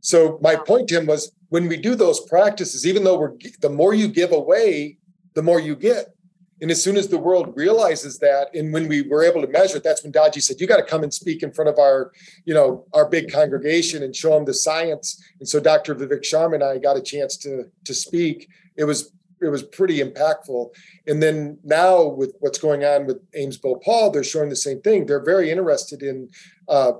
so 0.00 0.38
my 0.42 0.56
point 0.56 0.88
to 0.88 0.98
him 0.98 1.06
was 1.06 1.32
when 1.48 1.68
we 1.68 1.76
do 1.76 1.94
those 1.94 2.20
practices 2.20 2.86
even 2.86 3.04
though 3.04 3.18
we're 3.18 3.34
the 3.60 3.70
more 3.70 3.94
you 3.94 4.08
give 4.08 4.32
away 4.32 4.96
the 5.34 5.42
more 5.42 5.60
you 5.60 5.74
get 5.74 6.14
and 6.60 6.70
as 6.70 6.82
soon 6.82 6.96
as 6.96 7.08
the 7.08 7.18
world 7.18 7.52
realizes 7.56 8.18
that, 8.20 8.54
and 8.54 8.72
when 8.72 8.86
we 8.86 9.02
were 9.02 9.24
able 9.24 9.40
to 9.42 9.48
measure 9.48 9.78
it, 9.78 9.84
that's 9.84 10.02
when 10.02 10.12
Daaji 10.12 10.40
said, 10.40 10.60
"You 10.60 10.66
got 10.66 10.76
to 10.76 10.82
come 10.82 11.02
and 11.02 11.12
speak 11.12 11.42
in 11.42 11.52
front 11.52 11.68
of 11.68 11.78
our, 11.78 12.12
you 12.44 12.54
know, 12.54 12.86
our 12.92 13.06
big 13.06 13.30
congregation 13.30 14.02
and 14.02 14.14
show 14.14 14.30
them 14.30 14.44
the 14.44 14.54
science." 14.54 15.22
And 15.40 15.48
so 15.48 15.58
Dr. 15.58 15.94
Vivek 15.94 16.22
Sharma 16.22 16.54
and 16.54 16.64
I 16.64 16.78
got 16.78 16.96
a 16.96 17.02
chance 17.02 17.36
to 17.38 17.70
to 17.84 17.92
speak. 17.92 18.48
It 18.76 18.84
was 18.84 19.12
it 19.44 19.50
was 19.50 19.62
pretty 19.62 20.00
impactful. 20.00 20.70
And 21.06 21.22
then 21.22 21.58
now 21.64 22.06
with 22.06 22.34
what's 22.40 22.58
going 22.58 22.84
on 22.84 23.06
with 23.06 23.18
AIIMS 23.32 23.60
Bhopal, 23.60 24.10
they're 24.10 24.24
showing 24.24 24.48
the 24.48 24.56
same 24.56 24.80
thing. 24.80 25.06
They're 25.06 25.24
very 25.24 25.50
interested 25.50 26.02
in 26.02 26.30
uh, 26.68 26.92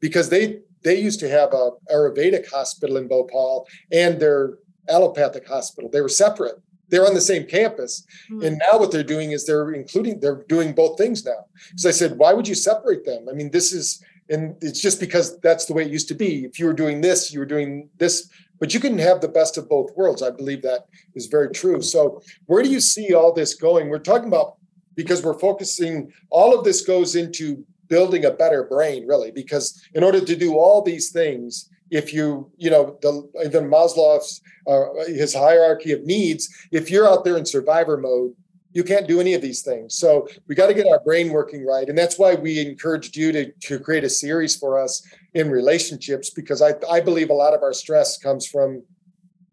because 0.00 0.28
they 0.30 0.60
they 0.82 0.98
used 0.98 1.20
to 1.20 1.28
have 1.28 1.52
a 1.52 1.70
Ayurvedic 1.92 2.50
hospital 2.50 2.96
in 2.96 3.06
Bhopal 3.06 3.68
and 3.92 4.18
their 4.18 4.58
allopathic 4.88 5.46
hospital. 5.46 5.88
They 5.88 6.00
were 6.00 6.08
separate 6.08 6.56
they're 6.92 7.06
on 7.06 7.14
the 7.14 7.20
same 7.22 7.46
campus. 7.46 8.06
Mm-hmm. 8.30 8.42
And 8.44 8.58
now 8.58 8.78
what 8.78 8.92
they're 8.92 9.02
doing 9.02 9.32
is 9.32 9.46
they're 9.46 9.72
including, 9.72 10.20
they're 10.20 10.44
doing 10.46 10.74
both 10.74 10.98
things 10.98 11.24
now. 11.24 11.46
So 11.76 11.88
I 11.88 11.92
said, 11.92 12.18
why 12.18 12.34
would 12.34 12.46
you 12.46 12.54
separate 12.54 13.06
them? 13.06 13.28
I 13.30 13.32
mean, 13.32 13.50
this 13.50 13.72
is, 13.72 14.04
and 14.32 14.56
it's 14.62 14.80
just 14.80 14.98
because 14.98 15.38
that's 15.40 15.66
the 15.66 15.74
way 15.74 15.84
it 15.84 15.90
used 15.90 16.08
to 16.08 16.14
be. 16.14 16.44
If 16.44 16.58
you 16.58 16.66
were 16.66 16.72
doing 16.72 17.00
this, 17.00 17.32
you 17.32 17.38
were 17.38 17.46
doing 17.46 17.88
this, 17.98 18.30
but 18.58 18.72
you 18.72 18.80
can 18.80 18.98
have 18.98 19.20
the 19.20 19.28
best 19.28 19.58
of 19.58 19.68
both 19.68 19.90
worlds. 19.96 20.22
I 20.22 20.30
believe 20.30 20.62
that 20.62 20.86
is 21.14 21.26
very 21.26 21.50
true. 21.50 21.82
So 21.82 22.22
where 22.46 22.62
do 22.62 22.70
you 22.70 22.80
see 22.80 23.14
all 23.14 23.32
this 23.32 23.54
going? 23.54 23.88
We're 23.88 23.98
talking 23.98 24.28
about 24.28 24.56
because 24.94 25.22
we're 25.22 25.38
focusing, 25.38 26.12
all 26.30 26.58
of 26.58 26.64
this 26.64 26.82
goes 26.82 27.14
into 27.14 27.64
building 27.88 28.24
a 28.24 28.30
better 28.30 28.64
brain, 28.64 29.06
really, 29.06 29.30
because 29.30 29.82
in 29.94 30.02
order 30.02 30.24
to 30.24 30.36
do 30.36 30.56
all 30.56 30.82
these 30.82 31.10
things, 31.10 31.68
if 31.92 32.10
you 32.12 32.50
you 32.56 32.70
know 32.70 32.98
the 33.02 33.12
even 33.44 33.68
maslow's 33.68 34.40
uh, 34.66 34.86
his 35.06 35.34
hierarchy 35.34 35.92
of 35.92 36.02
needs 36.04 36.48
if 36.72 36.90
you're 36.90 37.06
out 37.06 37.22
there 37.22 37.36
in 37.36 37.44
survivor 37.44 37.98
mode 37.98 38.34
you 38.72 38.84
can't 38.84 39.06
do 39.06 39.20
any 39.20 39.34
of 39.34 39.42
these 39.42 39.62
things. 39.62 39.96
So 39.96 40.28
we 40.46 40.54
got 40.54 40.68
to 40.68 40.74
get 40.74 40.86
our 40.86 41.00
brain 41.00 41.30
working 41.30 41.66
right. 41.66 41.88
And 41.88 41.96
that's 41.96 42.18
why 42.18 42.34
we 42.34 42.58
encouraged 42.58 43.16
you 43.16 43.32
to, 43.32 43.52
to 43.52 43.78
create 43.78 44.04
a 44.04 44.08
series 44.08 44.56
for 44.56 44.78
us 44.78 45.06
in 45.34 45.50
relationships 45.50 46.30
because 46.30 46.62
I, 46.62 46.74
I 46.90 47.00
believe 47.00 47.30
a 47.30 47.34
lot 47.34 47.54
of 47.54 47.62
our 47.62 47.72
stress 47.72 48.18
comes 48.18 48.46
from 48.46 48.82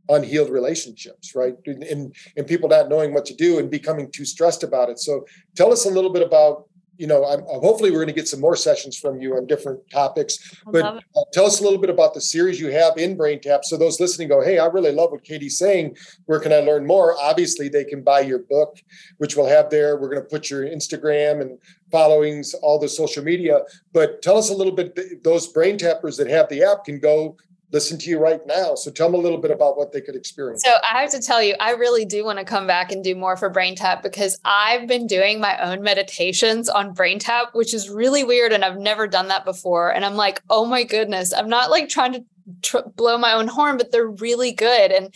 unhealed 0.09 0.49
relationships 0.49 1.35
right? 1.35 1.55
And, 1.65 2.15
and 2.35 2.47
people 2.47 2.69
not 2.69 2.89
knowing 2.89 3.13
what 3.13 3.25
to 3.25 3.35
do 3.35 3.59
and 3.59 3.69
becoming 3.69 4.11
too 4.11 4.25
stressed 4.25 4.63
about 4.63 4.89
it. 4.89 4.99
So 4.99 5.25
tell 5.55 5.71
us 5.71 5.85
a 5.85 5.89
little 5.89 6.11
bit 6.11 6.23
about 6.23 6.68
you 6.99 7.07
know, 7.07 7.25
I'm, 7.25 7.39
I'm, 7.39 7.61
hopefully 7.61 7.91
we're 7.91 7.99
going 7.99 8.07
to 8.07 8.13
get 8.13 8.27
some 8.27 8.41
more 8.41 8.57
sessions 8.57 8.99
from 8.99 9.21
you 9.21 9.37
on 9.37 9.47
different 9.47 9.79
topics. 9.89 10.61
but 10.65 10.83
uh, 10.83 10.99
tell 11.31 11.45
us 11.45 11.61
a 11.61 11.63
little 11.63 11.79
bit 11.79 11.89
about 11.89 12.13
the 12.13 12.19
series 12.19 12.59
you 12.59 12.67
have 12.71 12.97
in 12.97 13.15
Brain 13.15 13.39
Tap. 13.39 13.63
So 13.63 13.77
those 13.77 14.01
listening 14.01 14.27
go, 14.27 14.43
hey, 14.43 14.59
I 14.59 14.65
really 14.65 14.91
love 14.91 15.11
what 15.11 15.23
Katie's 15.23 15.57
saying. 15.57 15.95
Where 16.25 16.41
can 16.41 16.51
I 16.51 16.57
learn 16.57 16.85
more? 16.85 17.15
Obviously, 17.17 17.69
they 17.69 17.85
can 17.85 18.03
buy 18.03 18.19
your 18.19 18.39
book, 18.39 18.77
which 19.17 19.37
we'll 19.37 19.47
have 19.47 19.69
there. 19.69 19.95
We're 19.95 20.09
going 20.09 20.21
to 20.21 20.27
put 20.27 20.49
your 20.49 20.65
Instagram 20.65 21.39
and 21.39 21.57
followings, 21.89 22.53
all 22.53 22.77
the 22.77 22.89
social 22.89 23.23
media. 23.23 23.61
But 23.93 24.21
tell 24.21 24.37
us 24.37 24.49
a 24.49 24.53
little 24.53 24.73
bit. 24.73 25.23
Those 25.23 25.47
brain 25.47 25.77
tappers 25.77 26.17
that 26.17 26.27
have 26.27 26.49
the 26.49 26.63
app 26.63 26.83
can 26.83 26.99
go 26.99 27.37
listen 27.71 27.97
to 27.99 28.09
you 28.09 28.19
right 28.19 28.45
now. 28.47 28.75
So 28.75 28.89
tell 28.89 29.11
them 29.11 29.19
a 29.19 29.23
little 29.23 29.37
bit 29.37 29.51
about 29.51 29.77
what 29.77 29.91
they 29.91 30.01
could 30.01 30.15
experience. 30.15 30.63
So 30.63 30.71
I 30.89 31.01
have 31.01 31.11
to 31.11 31.21
tell 31.21 31.41
you, 31.41 31.55
I 31.59 31.71
really 31.71 32.05
do 32.05 32.25
want 32.25 32.39
to 32.39 32.45
come 32.45 32.65
back 32.65 32.91
and 32.91 33.03
do 33.03 33.15
more 33.15 33.37
for 33.37 33.49
Brain 33.49 33.75
Tap 33.75 34.01
because 34.01 34.39
I've 34.43 34.87
been 34.87 35.05
doing 35.05 35.39
my 35.39 35.57
own 35.59 35.83
meditations 35.83 36.67
on 36.67 36.93
Brain 36.93 37.19
Tap, 37.19 37.49
which 37.53 37.73
is 37.73 37.89
really 37.89 38.23
weird. 38.23 38.53
And 38.53 38.65
I've 38.65 38.79
never 38.79 39.07
done 39.07 39.27
that 39.27 39.45
before. 39.45 39.93
And 39.93 40.03
I'm 40.03 40.15
like, 40.15 40.41
oh 40.49 40.65
my 40.65 40.83
goodness, 40.83 41.33
I'm 41.33 41.49
not 41.49 41.69
like 41.69 41.89
trying 41.89 42.13
to 42.13 42.25
tr- 42.63 42.89
blow 42.95 43.17
my 43.17 43.33
own 43.33 43.47
horn, 43.47 43.77
but 43.77 43.91
they're 43.91 44.07
really 44.09 44.51
good. 44.51 44.91
And 44.91 45.13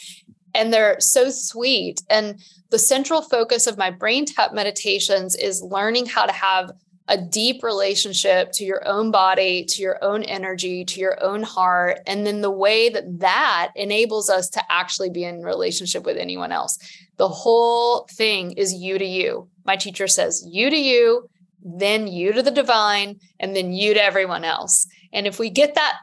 and 0.56 0.72
they're 0.72 1.00
so 1.00 1.32
sweet. 1.32 2.04
And 2.12 2.40
the 2.70 2.78
central 2.78 3.24
focus 3.24 3.66
of 3.66 3.78
my 3.78 3.90
brain 3.90 4.26
tap 4.26 4.54
meditations 4.54 5.36
is 5.36 5.64
learning 5.64 6.06
how 6.06 6.28
to 6.28 6.32
have 6.32 6.72
a 7.08 7.18
deep 7.18 7.64
relationship 7.64 8.52
to 8.54 8.64
your 8.64 8.88
own 8.88 9.12
body, 9.12 9.66
to 9.66 9.82
your 9.82 10.02
own 10.04 10.24
energy, 10.24 10.86
to 10.86 11.00
your 11.00 11.22
own 11.22 11.44
heart. 11.44 12.00
And 12.08 12.26
then 12.26 12.42
the 12.42 12.52
way 12.52 12.90
that 12.90 13.20
that 13.20 13.72
enables 13.76 14.30
us 14.30 14.50
to 14.52 14.64
actually 14.72 15.10
be 15.10 15.26
in 15.26 15.42
relationship 15.42 16.06
with 16.06 16.18
anyone 16.18 16.52
else. 16.52 16.78
The 17.18 17.28
whole 17.28 18.08
thing 18.12 18.54
is 18.54 18.74
you 18.74 18.98
to 18.98 19.06
you. 19.06 19.50
My 19.66 19.76
teacher 19.76 20.08
says 20.08 20.46
you 20.48 20.70
to 20.70 20.78
you, 20.78 21.30
then 21.64 22.08
you 22.08 22.34
to 22.34 22.42
the 22.42 22.52
divine, 22.52 23.20
and 23.40 23.56
then 23.56 23.74
you 23.74 23.94
to 23.94 24.04
everyone 24.04 24.44
else. 24.44 24.88
And 25.14 25.28
if 25.28 25.38
we 25.38 25.50
get 25.50 25.76
that, 25.76 26.00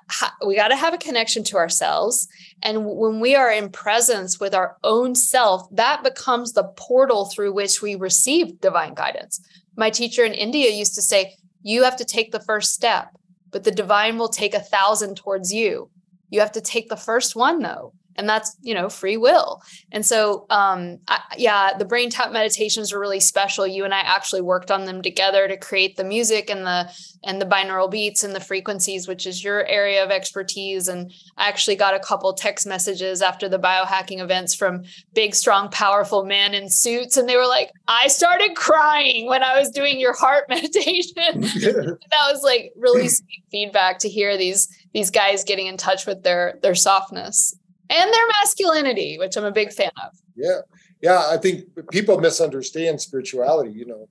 we 0.46 0.54
got 0.54 0.68
to 0.68 0.76
have 0.76 0.94
a 0.94 0.98
connection 0.98 1.42
to 1.44 1.56
ourselves. 1.56 2.28
And 2.62 2.84
when 2.86 3.18
we 3.18 3.34
are 3.34 3.50
in 3.50 3.70
presence 3.70 4.38
with 4.38 4.54
our 4.54 4.76
own 4.84 5.16
self, 5.16 5.68
that 5.72 6.04
becomes 6.04 6.52
the 6.52 6.64
portal 6.76 7.24
through 7.24 7.52
which 7.52 7.82
we 7.82 7.96
receive 7.96 8.60
divine 8.60 8.94
guidance. 8.94 9.40
My 9.80 9.88
teacher 9.88 10.24
in 10.24 10.34
India 10.34 10.70
used 10.70 10.94
to 10.96 11.00
say, 11.00 11.36
You 11.62 11.84
have 11.84 11.96
to 11.96 12.04
take 12.04 12.32
the 12.32 12.44
first 12.50 12.74
step, 12.74 13.16
but 13.50 13.64
the 13.64 13.70
divine 13.70 14.18
will 14.18 14.28
take 14.28 14.52
a 14.52 14.60
thousand 14.60 15.16
towards 15.16 15.54
you. 15.54 15.88
You 16.28 16.40
have 16.40 16.52
to 16.52 16.60
take 16.60 16.90
the 16.90 16.98
first 16.98 17.34
one, 17.34 17.60
though 17.60 17.94
and 18.16 18.28
that's 18.28 18.56
you 18.62 18.74
know 18.74 18.88
free 18.88 19.16
will. 19.16 19.62
And 19.92 20.04
so 20.04 20.46
um 20.50 20.98
I, 21.08 21.20
yeah 21.36 21.76
the 21.78 21.84
brain 21.84 22.10
tap 22.10 22.32
meditations 22.32 22.92
are 22.92 23.00
really 23.00 23.20
special. 23.20 23.66
You 23.66 23.84
and 23.84 23.94
i 23.94 24.00
actually 24.00 24.42
worked 24.42 24.70
on 24.70 24.84
them 24.84 25.02
together 25.02 25.48
to 25.48 25.56
create 25.56 25.96
the 25.96 26.04
music 26.04 26.50
and 26.50 26.66
the 26.66 26.90
and 27.24 27.40
the 27.40 27.46
binaural 27.46 27.90
beats 27.90 28.24
and 28.24 28.34
the 28.34 28.40
frequencies 28.40 29.06
which 29.06 29.26
is 29.26 29.44
your 29.44 29.64
area 29.66 30.04
of 30.04 30.10
expertise. 30.10 30.88
And 30.88 31.12
i 31.36 31.48
actually 31.48 31.76
got 31.76 31.94
a 31.94 32.00
couple 32.00 32.32
text 32.32 32.66
messages 32.66 33.22
after 33.22 33.48
the 33.48 33.58
biohacking 33.58 34.20
events 34.20 34.54
from 34.54 34.84
big 35.14 35.34
strong 35.34 35.68
powerful 35.70 36.24
men 36.24 36.54
in 36.54 36.68
suits. 36.68 37.16
And 37.16 37.28
they 37.28 37.36
were 37.36 37.46
like 37.46 37.70
i 37.88 38.08
started 38.08 38.54
crying 38.56 39.26
when 39.26 39.42
i 39.42 39.58
was 39.58 39.70
doing 39.70 40.00
your 40.00 40.14
heart 40.14 40.44
meditation. 40.48 41.44
That 42.10 42.32
was 42.32 42.42
like 42.42 42.72
really 42.76 43.08
sweet 43.20 43.44
feedback 43.50 43.98
to 44.00 44.08
hear 44.08 44.36
these 44.36 44.68
these 44.92 45.10
guys 45.10 45.44
getting 45.44 45.66
in 45.66 45.76
touch 45.76 46.06
with 46.06 46.22
their 46.22 46.58
their 46.62 46.74
softness 46.74 47.54
and 47.90 48.12
their 48.12 48.26
masculinity, 48.40 49.18
which 49.18 49.36
I'm 49.36 49.44
a 49.44 49.52
big 49.52 49.72
fan 49.72 49.90
of. 50.02 50.16
Yeah. 50.36 50.60
Yeah. 51.02 51.26
I 51.28 51.36
think 51.36 51.64
people 51.90 52.18
misunderstand 52.20 53.00
spirituality. 53.00 53.72
You 53.72 53.86
know, 53.86 54.08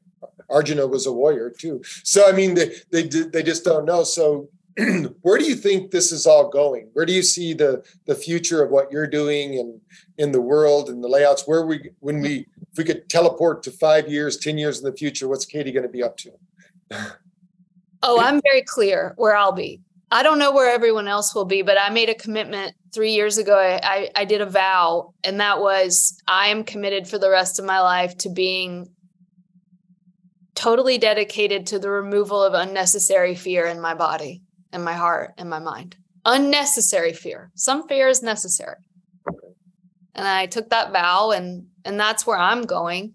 Arjuna 0.49 0.85
was 0.87 1.05
a 1.05 1.13
warrior 1.13 1.49
too. 1.49 1.81
So, 2.03 2.27
I 2.27 2.33
mean, 2.33 2.55
they, 2.55 2.71
they, 2.91 3.03
they 3.03 3.41
just 3.41 3.63
don't 3.63 3.85
know. 3.85 4.03
So, 4.03 4.49
where 5.21 5.37
do 5.37 5.45
you 5.45 5.55
think 5.55 5.91
this 5.91 6.11
is 6.11 6.27
all 6.27 6.49
going? 6.49 6.89
Where 6.93 7.05
do 7.05 7.13
you 7.13 7.23
see 7.23 7.53
the 7.53 7.83
the 8.05 8.15
future 8.15 8.63
of 8.63 8.71
what 8.71 8.91
you're 8.91 9.07
doing 9.07 9.57
and 9.59 9.81
in 10.17 10.31
the 10.31 10.41
world 10.41 10.89
and 10.89 11.03
the 11.03 11.07
layouts? 11.07 11.43
Where 11.45 11.65
we 11.65 11.89
when 11.99 12.21
we 12.21 12.47
if 12.71 12.77
we 12.77 12.83
could 12.83 13.09
teleport 13.09 13.63
to 13.63 13.71
five 13.71 14.07
years, 14.07 14.37
ten 14.37 14.57
years 14.57 14.79
in 14.79 14.85
the 14.85 14.95
future, 14.95 15.27
what's 15.27 15.45
Katie 15.45 15.71
going 15.71 15.83
to 15.83 15.91
be 15.91 16.03
up 16.03 16.17
to? 16.17 16.31
oh, 18.03 18.19
I'm 18.21 18.41
very 18.41 18.61
clear 18.61 19.13
where 19.17 19.35
I'll 19.35 19.51
be. 19.51 19.81
I 20.11 20.23
don't 20.23 20.39
know 20.39 20.51
where 20.51 20.73
everyone 20.73 21.07
else 21.07 21.35
will 21.35 21.45
be, 21.45 21.61
but 21.61 21.77
I 21.79 21.89
made 21.89 22.09
a 22.09 22.15
commitment 22.15 22.73
three 22.93 23.11
years 23.11 23.37
ago. 23.37 23.57
I, 23.57 24.09
I, 24.15 24.25
did 24.25 24.41
a 24.41 24.45
vow, 24.45 25.13
and 25.23 25.39
that 25.39 25.59
was 25.59 26.19
I 26.27 26.47
am 26.47 26.63
committed 26.63 27.07
for 27.07 27.19
the 27.19 27.29
rest 27.29 27.59
of 27.59 27.65
my 27.65 27.79
life 27.79 28.17
to 28.19 28.29
being 28.29 28.87
totally 30.55 30.97
dedicated 30.97 31.67
to 31.67 31.79
the 31.79 31.89
removal 31.89 32.43
of 32.43 32.53
unnecessary 32.53 33.35
fear 33.35 33.65
in 33.67 33.79
my 33.79 33.93
body 33.93 34.41
and 34.73 34.83
my 34.83 34.93
heart 34.93 35.33
and 35.37 35.49
my 35.49 35.59
mind. 35.59 35.95
Unnecessary 36.25 37.13
fear. 37.13 37.51
Some 37.55 37.87
fear 37.87 38.07
is 38.07 38.21
necessary. 38.21 38.75
And 40.15 40.27
I 40.27 40.47
took 40.47 40.69
that 40.69 40.91
vow 40.91 41.31
and 41.31 41.67
and 41.85 41.99
that's 41.99 42.27
where 42.27 42.37
I'm 42.37 42.63
going. 42.63 43.13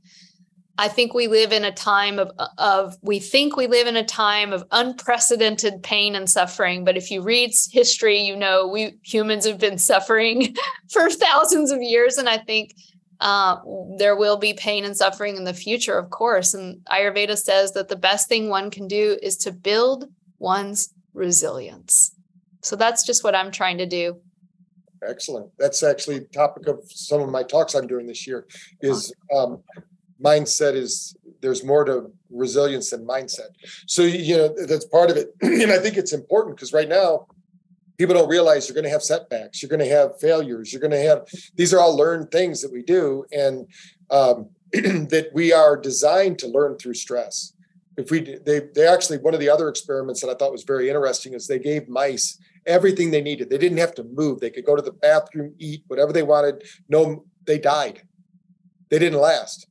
I 0.77 0.89
think 0.89 1.15
we 1.15 1.29
live 1.29 1.53
in 1.53 1.65
a 1.65 1.73
time 1.73 2.19
of 2.19 2.33
of 2.59 2.97
we 3.01 3.21
think 3.21 3.57
we 3.57 3.67
live 3.67 3.87
in 3.87 3.97
a 3.97 4.05
time 4.05 4.53
of 4.53 4.65
unprecedented 4.73 5.83
pain 5.83 6.17
and 6.17 6.29
suffering, 6.29 6.85
but 6.85 6.97
if 6.97 7.11
you 7.11 7.23
read 7.23 7.53
history, 7.71 8.21
you 8.21 8.37
know 8.37 8.67
we 8.67 8.97
humans 9.03 9.47
have 9.47 9.59
been 9.59 9.79
suffering 9.79 10.57
for 10.91 11.09
thousands 11.11 11.71
of 11.71 11.81
years, 11.81 12.19
and 12.19 12.29
I 12.29 12.39
think 12.39 12.75
uh, 13.21 13.59
there 13.99 14.17
will 14.17 14.37
be 14.37 14.53
pain 14.55 14.85
and 14.85 14.97
suffering 14.97 15.37
in 15.37 15.45
the 15.45 15.55
future, 15.55 15.97
of 15.97 16.11
course. 16.11 16.55
And 16.55 16.85
Ayurveda 16.87 17.37
says 17.39 17.73
that 17.73 17.89
the 17.89 17.97
best 17.97 18.29
thing 18.29 18.49
one 18.49 18.71
can 18.71 18.89
do 18.89 19.17
is 19.23 19.37
to 19.39 19.53
build 19.53 20.07
one's 20.39 20.93
resilience. 21.13 22.13
So 22.63 22.75
that's 22.75 23.05
just 23.07 23.23
what 23.23 23.35
I'm 23.35 23.53
trying 23.53 23.79
to 23.79 23.87
do. 23.87 24.21
Excellent. 25.07 25.51
That's 25.59 25.83
actually 25.83 26.21
topic 26.33 26.67
of 26.67 26.81
some 26.87 27.21
of 27.21 27.29
my 27.29 27.43
talks 27.43 27.75
I'm 27.75 27.87
doing 27.87 28.07
this 28.07 28.27
year 28.27 28.47
is 28.81 29.13
um, 29.35 29.63
mindset 30.25 30.75
is 30.75 31.17
there's 31.41 31.65
more 31.65 31.85
to 31.85 32.11
resilience 32.31 32.91
than 32.91 33.07
mindset. 33.07 33.51
So 33.87 34.03
you 34.03 34.37
know 34.37 34.55
that's 34.67 34.87
part 34.87 35.11
of 35.11 35.17
it. 35.17 35.35
and 35.43 35.71
I 35.71 35.79
think 35.79 35.97
it's 35.97 36.13
important 36.13 36.57
because 36.57 36.73
right 36.73 36.89
now 36.89 37.27
people 37.99 38.15
don't 38.15 38.29
realize 38.29 38.69
you're 38.69 38.75
going 38.75 38.85
to 38.85 38.91
have 38.91 39.03
setbacks 39.03 39.63
you're 39.63 39.69
going 39.69 39.79
to 39.79 39.89
have 39.89 40.19
failures 40.21 40.73
you're 40.73 40.81
going 40.81 40.91
to 40.91 41.01
have 41.01 41.29
these 41.55 41.73
are 41.73 41.79
all 41.79 41.97
learned 41.97 42.29
things 42.33 42.61
that 42.61 42.73
we 42.73 42.83
do 42.83 43.25
and 43.31 43.69
um, 44.11 44.49
that 44.73 45.31
we 45.33 45.53
are 45.53 45.77
designed 45.77 46.37
to 46.37 46.49
learn 46.49 46.77
through 46.77 46.95
stress 46.95 47.53
if 47.97 48.11
we 48.11 48.21
they 48.45 48.61
they 48.75 48.87
actually 48.87 49.19
one 49.19 49.35
of 49.35 49.41
the 49.41 49.49
other 49.49 49.69
experiments 49.69 50.21
that 50.21 50.31
I 50.31 50.35
thought 50.35 50.53
was 50.53 50.65
very 50.65 50.89
interesting 50.89 51.35
is 51.35 51.47
they 51.47 51.59
gave 51.59 51.89
mice 51.89 52.39
everything 52.67 53.11
they 53.11 53.23
needed. 53.23 53.51
They 53.51 53.59
didn't 53.59 53.79
have 53.79 53.95
to 53.97 54.05
move. 54.05 54.41
They 54.41 54.51
could 54.51 54.65
go 54.65 54.77
to 54.77 54.83
the 54.83 54.93
bathroom, 54.93 55.55
eat 55.59 55.85
whatever 55.87 56.13
they 56.13 56.23
wanted. 56.23 56.65
No, 56.89 57.25
they 57.47 57.59
died. 57.59 58.03
They 58.91 58.99
didn't 58.99 59.21
last. 59.21 59.67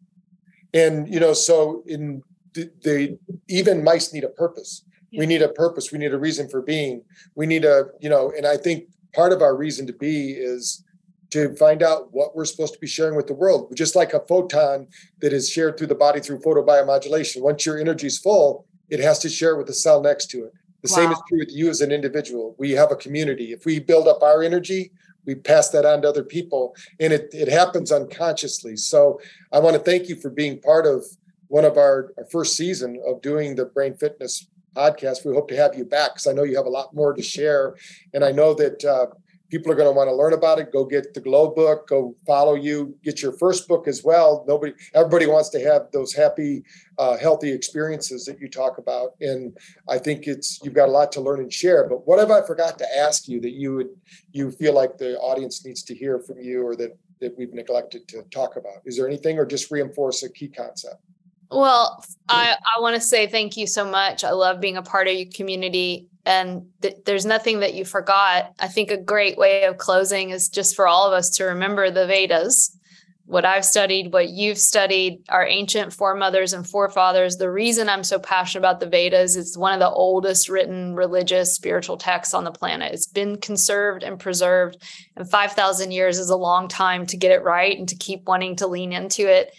And 0.74 1.12
you 1.12 1.20
know, 1.20 1.34
so 1.34 1.84
in 1.86 2.24
the, 2.54 2.72
the 2.82 3.20
even 3.48 3.84
mice 3.84 4.14
need 4.14 4.24
a 4.24 4.30
purpose. 4.30 4.84
Yeah. 5.12 5.20
We 5.20 5.26
need 5.26 5.42
a 5.42 5.50
purpose. 5.50 5.92
We 5.92 6.00
need 6.00 6.14
a 6.14 6.18
reason 6.18 6.50
for 6.50 6.62
being. 6.62 7.04
We 7.36 7.46
need 7.46 7.66
a 7.66 7.86
you 8.00 8.10
know, 8.10 8.32
and 8.36 8.46
I 8.46 8.58
think 8.58 8.86
part 9.14 9.32
of 9.32 9.42
our 9.42 9.56
reason 9.56 9.86
to 9.88 9.94
be 9.94 10.32
is 10.32 10.84
to 11.32 11.56
find 11.56 11.82
out 11.82 12.10
what 12.12 12.36
we're 12.36 12.46
supposed 12.46 12.74
to 12.74 12.80
be 12.80 12.88
sharing 12.88 13.16
with 13.16 13.28
the 13.28 13.34
world. 13.34 13.72
Just 13.76 13.96
like 13.96 14.14
a 14.14 14.20
photon 14.20 14.88
that 15.20 15.34
is 15.34 15.50
shared 15.50 15.78
through 15.78 15.88
the 15.88 15.96
body 15.96 16.20
through 16.20 16.40
photobiomodulation. 16.40 17.42
Once 17.42 17.66
your 17.66 17.80
energy 17.80 18.08
is 18.08 18.20
full, 18.20 18.68
it 18.90 19.00
has 19.00 19.18
to 19.20 19.30
share 19.30 19.56
with 19.56 19.68
the 19.68 19.74
cell 19.74 20.02
next 20.02 20.28
to 20.28 20.46
it. 20.46 20.54
The 20.84 20.92
wow. 20.92 20.98
same 20.98 21.12
is 21.12 21.22
true 21.28 21.40
with 21.40 21.52
you 21.52 21.70
as 21.70 21.82
an 21.82 21.92
individual. 21.92 22.56
We 22.60 22.72
have 22.72 22.92
a 22.92 22.96
community. 22.96 23.52
If 23.52 23.66
we 23.66 23.80
build 23.80 24.08
up 24.08 24.22
our 24.22 24.44
energy, 24.44 24.92
we 25.26 25.36
pass 25.36 25.70
that 25.70 25.86
on 25.86 26.02
to 26.02 26.10
other 26.10 26.24
people, 26.24 26.76
and 27.00 27.14
it, 27.14 27.30
it 27.32 27.48
happens 27.48 27.92
unconsciously. 27.92 28.76
So 28.76 29.20
I 29.52 29.60
want 29.60 29.76
to 29.76 29.82
thank 29.82 30.10
you 30.10 30.16
for 30.16 30.30
being 30.30 30.60
part 30.60 30.86
of 30.86 31.04
one 31.48 31.66
of 31.66 31.78
our, 31.78 32.14
our 32.18 32.26
first 32.32 32.56
season 32.56 33.02
of 33.06 33.22
doing 33.22 33.56
the 33.56 33.66
brain 33.66 33.94
fitness 33.96 34.48
podcast. 34.76 35.26
We 35.26 35.34
hope 35.34 35.48
to 35.50 35.56
have 35.56 35.76
you 35.76 35.86
back 35.86 36.16
because 36.16 36.28
I 36.28 36.34
know 36.34 36.44
you 36.44 36.58
have 36.58 36.66
a 36.66 36.70
lot 36.70 36.94
more 36.94 37.14
to 37.14 37.22
share, 37.22 37.76
and 38.14 38.24
I 38.24 38.32
know 38.32 38.54
that 38.56 38.84
uh, 38.84 39.08
people 39.54 39.72
are 39.72 39.76
going 39.76 39.88
to 39.88 39.96
want 39.96 40.10
to 40.10 40.16
learn 40.16 40.34
about 40.34 40.58
it 40.58 40.72
go 40.74 40.84
get 40.84 41.14
the 41.14 41.20
glow 41.20 41.52
book 41.52 41.88
go 41.88 42.16
follow 42.26 42.56
you 42.56 42.96
get 43.04 43.22
your 43.22 43.34
first 43.34 43.68
book 43.68 43.88
as 43.88 44.04
well. 44.04 44.44
Nobody 44.48 44.74
everybody 44.96 45.28
wants 45.28 45.50
to 45.50 45.60
have 45.60 45.84
those 45.92 46.12
happy 46.12 46.64
uh, 46.98 47.18
healthy 47.18 47.52
experiences 47.52 48.26
that 48.26 48.40
you 48.40 48.50
talk 48.50 48.78
about 48.78 49.12
and 49.22 49.56
i 49.90 49.98
think 49.98 50.28
it's 50.28 50.60
you've 50.64 50.74
got 50.74 50.90
a 50.90 50.92
lot 50.92 51.12
to 51.12 51.22
learn 51.22 51.40
and 51.40 51.52
share 51.52 51.88
but 51.88 52.08
what 52.08 52.20
have 52.20 52.32
i 52.32 52.42
forgot 52.46 52.78
to 52.78 52.88
ask 52.98 53.28
you 53.28 53.40
that 53.42 53.52
you 53.52 53.76
would 53.76 53.90
you 54.32 54.52
feel 54.52 54.74
like 54.74 54.98
the 54.98 55.18
audience 55.20 55.66
needs 55.66 55.84
to 55.84 55.96
hear 55.96 56.20
from 56.20 56.40
you 56.40 56.66
or 56.66 56.76
that 56.76 56.92
that 57.24 57.36
we've 57.38 57.54
neglected 57.54 58.08
to 58.10 58.22
talk 58.24 58.58
about? 58.58 58.82
Is 58.86 58.98
there 58.98 59.08
anything 59.08 59.40
or 59.40 59.46
just 59.46 59.72
reinforce 59.72 60.22
a 60.24 60.30
key 60.30 60.50
concept? 60.50 61.02
Well, 61.50 62.04
I, 62.30 62.56
I 62.76 62.82
want 62.82 62.96
to 62.96 63.02
say 63.02 63.28
thank 63.28 63.58
you 63.58 63.66
so 63.66 63.86
much. 63.86 64.24
I 64.24 64.32
love 64.32 64.60
being 64.60 64.78
a 64.78 64.82
part 64.82 65.08
of 65.08 65.14
your 65.14 65.32
community 65.34 66.08
and 66.26 66.68
th- 66.82 66.98
there's 67.06 67.26
nothing 67.26 67.60
that 67.60 67.74
you 67.74 67.86
forgot. 67.86 68.54
I 68.60 68.68
think 68.68 68.92
a 68.92 68.98
great 68.98 69.38
way 69.38 69.66
of 69.66 69.78
closing 69.78 70.30
is 70.30 70.50
just 70.50 70.76
for 70.76 70.88
all 70.88 71.08
of 71.08 71.14
us 71.14 71.30
to 71.32 71.46
remember 71.46 71.92
the 71.92 72.08
Vedas, 72.08 72.78
what 73.26 73.46
I've 73.46 73.66
studied, 73.66 74.12
what 74.14 74.30
you've 74.30 74.58
studied, 74.58 75.24
our 75.30 75.46
ancient 75.46 75.94
foremothers 75.94 76.54
and 76.54 76.68
forefathers. 76.68 77.38
The 77.38 77.52
reason 77.52 77.90
I'm 77.90 78.04
so 78.04 78.20
passionate 78.20 78.62
about 78.62 78.80
the 78.80 78.90
Vedas 78.90 79.36
is 79.36 79.58
one 79.58 79.74
of 79.74 79.80
the 79.80 79.90
oldest 79.90 80.50
written 80.50 80.96
religious 80.96 81.54
spiritual 81.54 81.98
texts 81.98 82.34
on 82.34 82.44
the 82.44 82.52
planet. 82.52 82.94
It's 82.94 83.08
been 83.08 83.38
conserved 83.38 84.04
and 84.04 84.20
preserved, 84.20 84.78
and 85.16 85.30
5,000 85.30 85.92
years 85.92 86.20
is 86.20 86.30
a 86.30 86.38
long 86.38 86.68
time 86.68 87.06
to 87.08 87.18
get 87.18 87.32
it 87.32 87.44
right 87.44 87.78
and 87.78 87.88
to 87.90 87.96
keep 87.96 88.24
wanting 88.28 88.58
to 88.58 88.68
lean 88.68 88.94
into 88.94 89.30
it. 89.30 89.54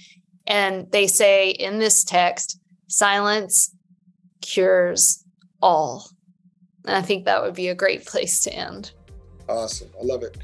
And 0.46 0.90
they 0.92 1.06
say 1.06 1.50
in 1.50 1.78
this 1.78 2.04
text, 2.04 2.58
silence 2.86 3.74
cures 4.42 5.24
all 5.62 6.06
and 6.84 6.96
I 6.96 7.02
think 7.02 7.24
that 7.24 7.42
would 7.42 7.54
be 7.54 7.68
a 7.68 7.74
great 7.74 8.04
place 8.06 8.40
to 8.40 8.54
end. 8.54 8.92
Awesome. 9.48 9.90
I 10.00 10.04
love 10.04 10.22
it. 10.22 10.36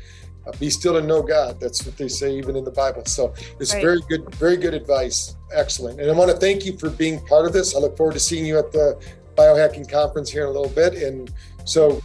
Uh, 0.47 0.53
be 0.59 0.71
still 0.71 0.97
and 0.97 1.07
know 1.07 1.23
God. 1.23 1.61
That's 1.61 1.85
what 1.85 1.97
they 1.97 2.09
say 2.09 2.35
even 2.37 2.57
in 2.57 2.65
the 2.65 2.71
Bible. 2.71 3.05
So 3.05 3.35
it's 3.59 3.75
right. 3.75 3.83
very 3.83 4.01
good, 4.09 4.35
very 4.37 4.57
good 4.57 4.73
advice. 4.73 5.37
Excellent. 5.53 6.01
And 6.01 6.11
I 6.11 6.15
want 6.15 6.31
to 6.31 6.37
thank 6.37 6.65
you 6.65 6.79
for 6.79 6.89
being 6.91 7.25
part 7.27 7.47
of 7.47 7.53
this. 7.53 7.77
I 7.77 7.79
look 7.79 7.97
forward 7.97 8.15
to 8.15 8.21
seeing 8.21 8.47
you 8.47 8.59
at 8.59 8.73
the 8.73 8.99
biohacking 9.37 9.91
conference 9.91 10.31
here 10.31 10.45
in 10.45 10.49
a 10.49 10.53
little 10.53 10.75
bit. 10.75 10.95
And 11.03 11.33
so 11.65 12.03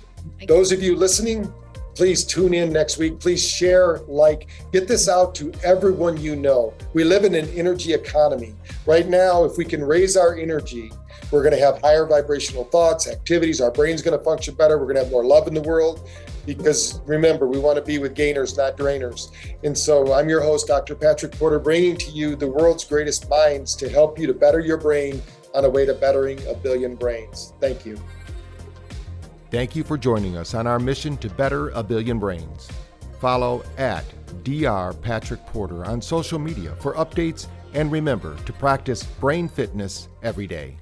those 0.48 0.72
of 0.72 0.82
you 0.84 0.96
listening, 0.96 1.54
please 1.96 2.26
tune 2.26 2.54
in 2.54 2.74
next 2.74 2.98
week. 2.98 3.20
Please 3.20 3.46
share, 3.48 4.00
like, 4.08 4.50
get 4.74 4.88
this 4.88 5.08
out 5.08 5.34
to 5.36 5.54
everyone 5.64 6.18
you 6.18 6.36
know. 6.36 6.74
We 6.94 7.06
live 7.06 7.24
in 7.24 7.36
an 7.36 7.48
energy 7.50 7.94
economy. 7.94 8.54
Right 8.86 9.08
now, 9.08 9.46
if 9.46 9.58
we 9.58 9.64
can 9.64 9.82
raise 9.84 10.18
our 10.18 10.36
energy, 10.36 10.92
we're 11.36 11.44
going 11.44 11.54
to 11.54 11.60
have 11.60 11.82
higher 11.82 12.06
vibrational 12.06 12.64
thoughts, 12.64 13.10
activities. 13.10 13.60
Our 13.60 13.70
brain's 13.70 14.02
going 14.02 14.18
to 14.18 14.24
function 14.24 14.56
better. 14.56 14.78
We're 14.78 14.86
going 14.86 14.96
to 14.96 15.04
have 15.04 15.12
more 15.12 15.26
love 15.26 15.48
in 15.48 15.54
the 15.54 15.62
world 15.62 16.08
because 16.46 17.02
remember, 17.06 17.46
we 17.46 17.60
want 17.60 17.76
to 17.76 17.82
be 17.82 17.98
with 17.98 18.16
gainers, 18.16 18.56
not 18.56 18.78
drainers. 18.78 19.32
And 19.66 19.78
so 19.78 20.14
I'm 20.14 20.30
your 20.30 20.42
host, 20.42 20.68
Dr. 20.68 20.96
Patrick 20.96 21.34
Porter, 21.34 21.60
bringing 21.60 21.98
to 21.98 22.12
you 22.12 22.38
the 22.38 22.48
world's 22.48 22.86
greatest 22.86 23.30
minds 23.30 23.76
to 23.76 23.90
help 23.90 24.18
you 24.18 24.28
to 24.28 24.34
better 24.34 24.62
your 24.62 24.78
brain 24.78 25.22
on 25.54 25.66
a 25.66 25.70
way 25.70 25.86
to 25.86 25.94
bettering 25.94 26.40
a 26.48 26.54
billion 26.54 26.96
brains. 26.96 27.52
Thank 27.60 27.86
you. 27.86 28.00
Thank 29.52 29.76
you 29.76 29.84
for 29.84 29.98
joining 29.98 30.38
us 30.38 30.54
on 30.54 30.68
our 30.68 30.80
mission 30.80 31.18
to 31.18 31.30
better 31.30 31.70
a 31.72 31.84
billion 31.84 32.18
brains. 32.18 32.70
Follow 33.20 33.62
at 33.78 34.06
Dr. 34.46 34.94
Patrick 35.02 35.46
Porter 35.48 35.84
on 35.84 36.02
social 36.02 36.40
media 36.40 36.76
for 36.80 36.94
updates 36.94 37.48
and 37.74 37.92
remember 37.92 38.38
to 38.46 38.54
practice 38.54 39.04
brain 39.04 39.50
fitness 39.50 40.08
every 40.24 40.48
day. 40.48 40.78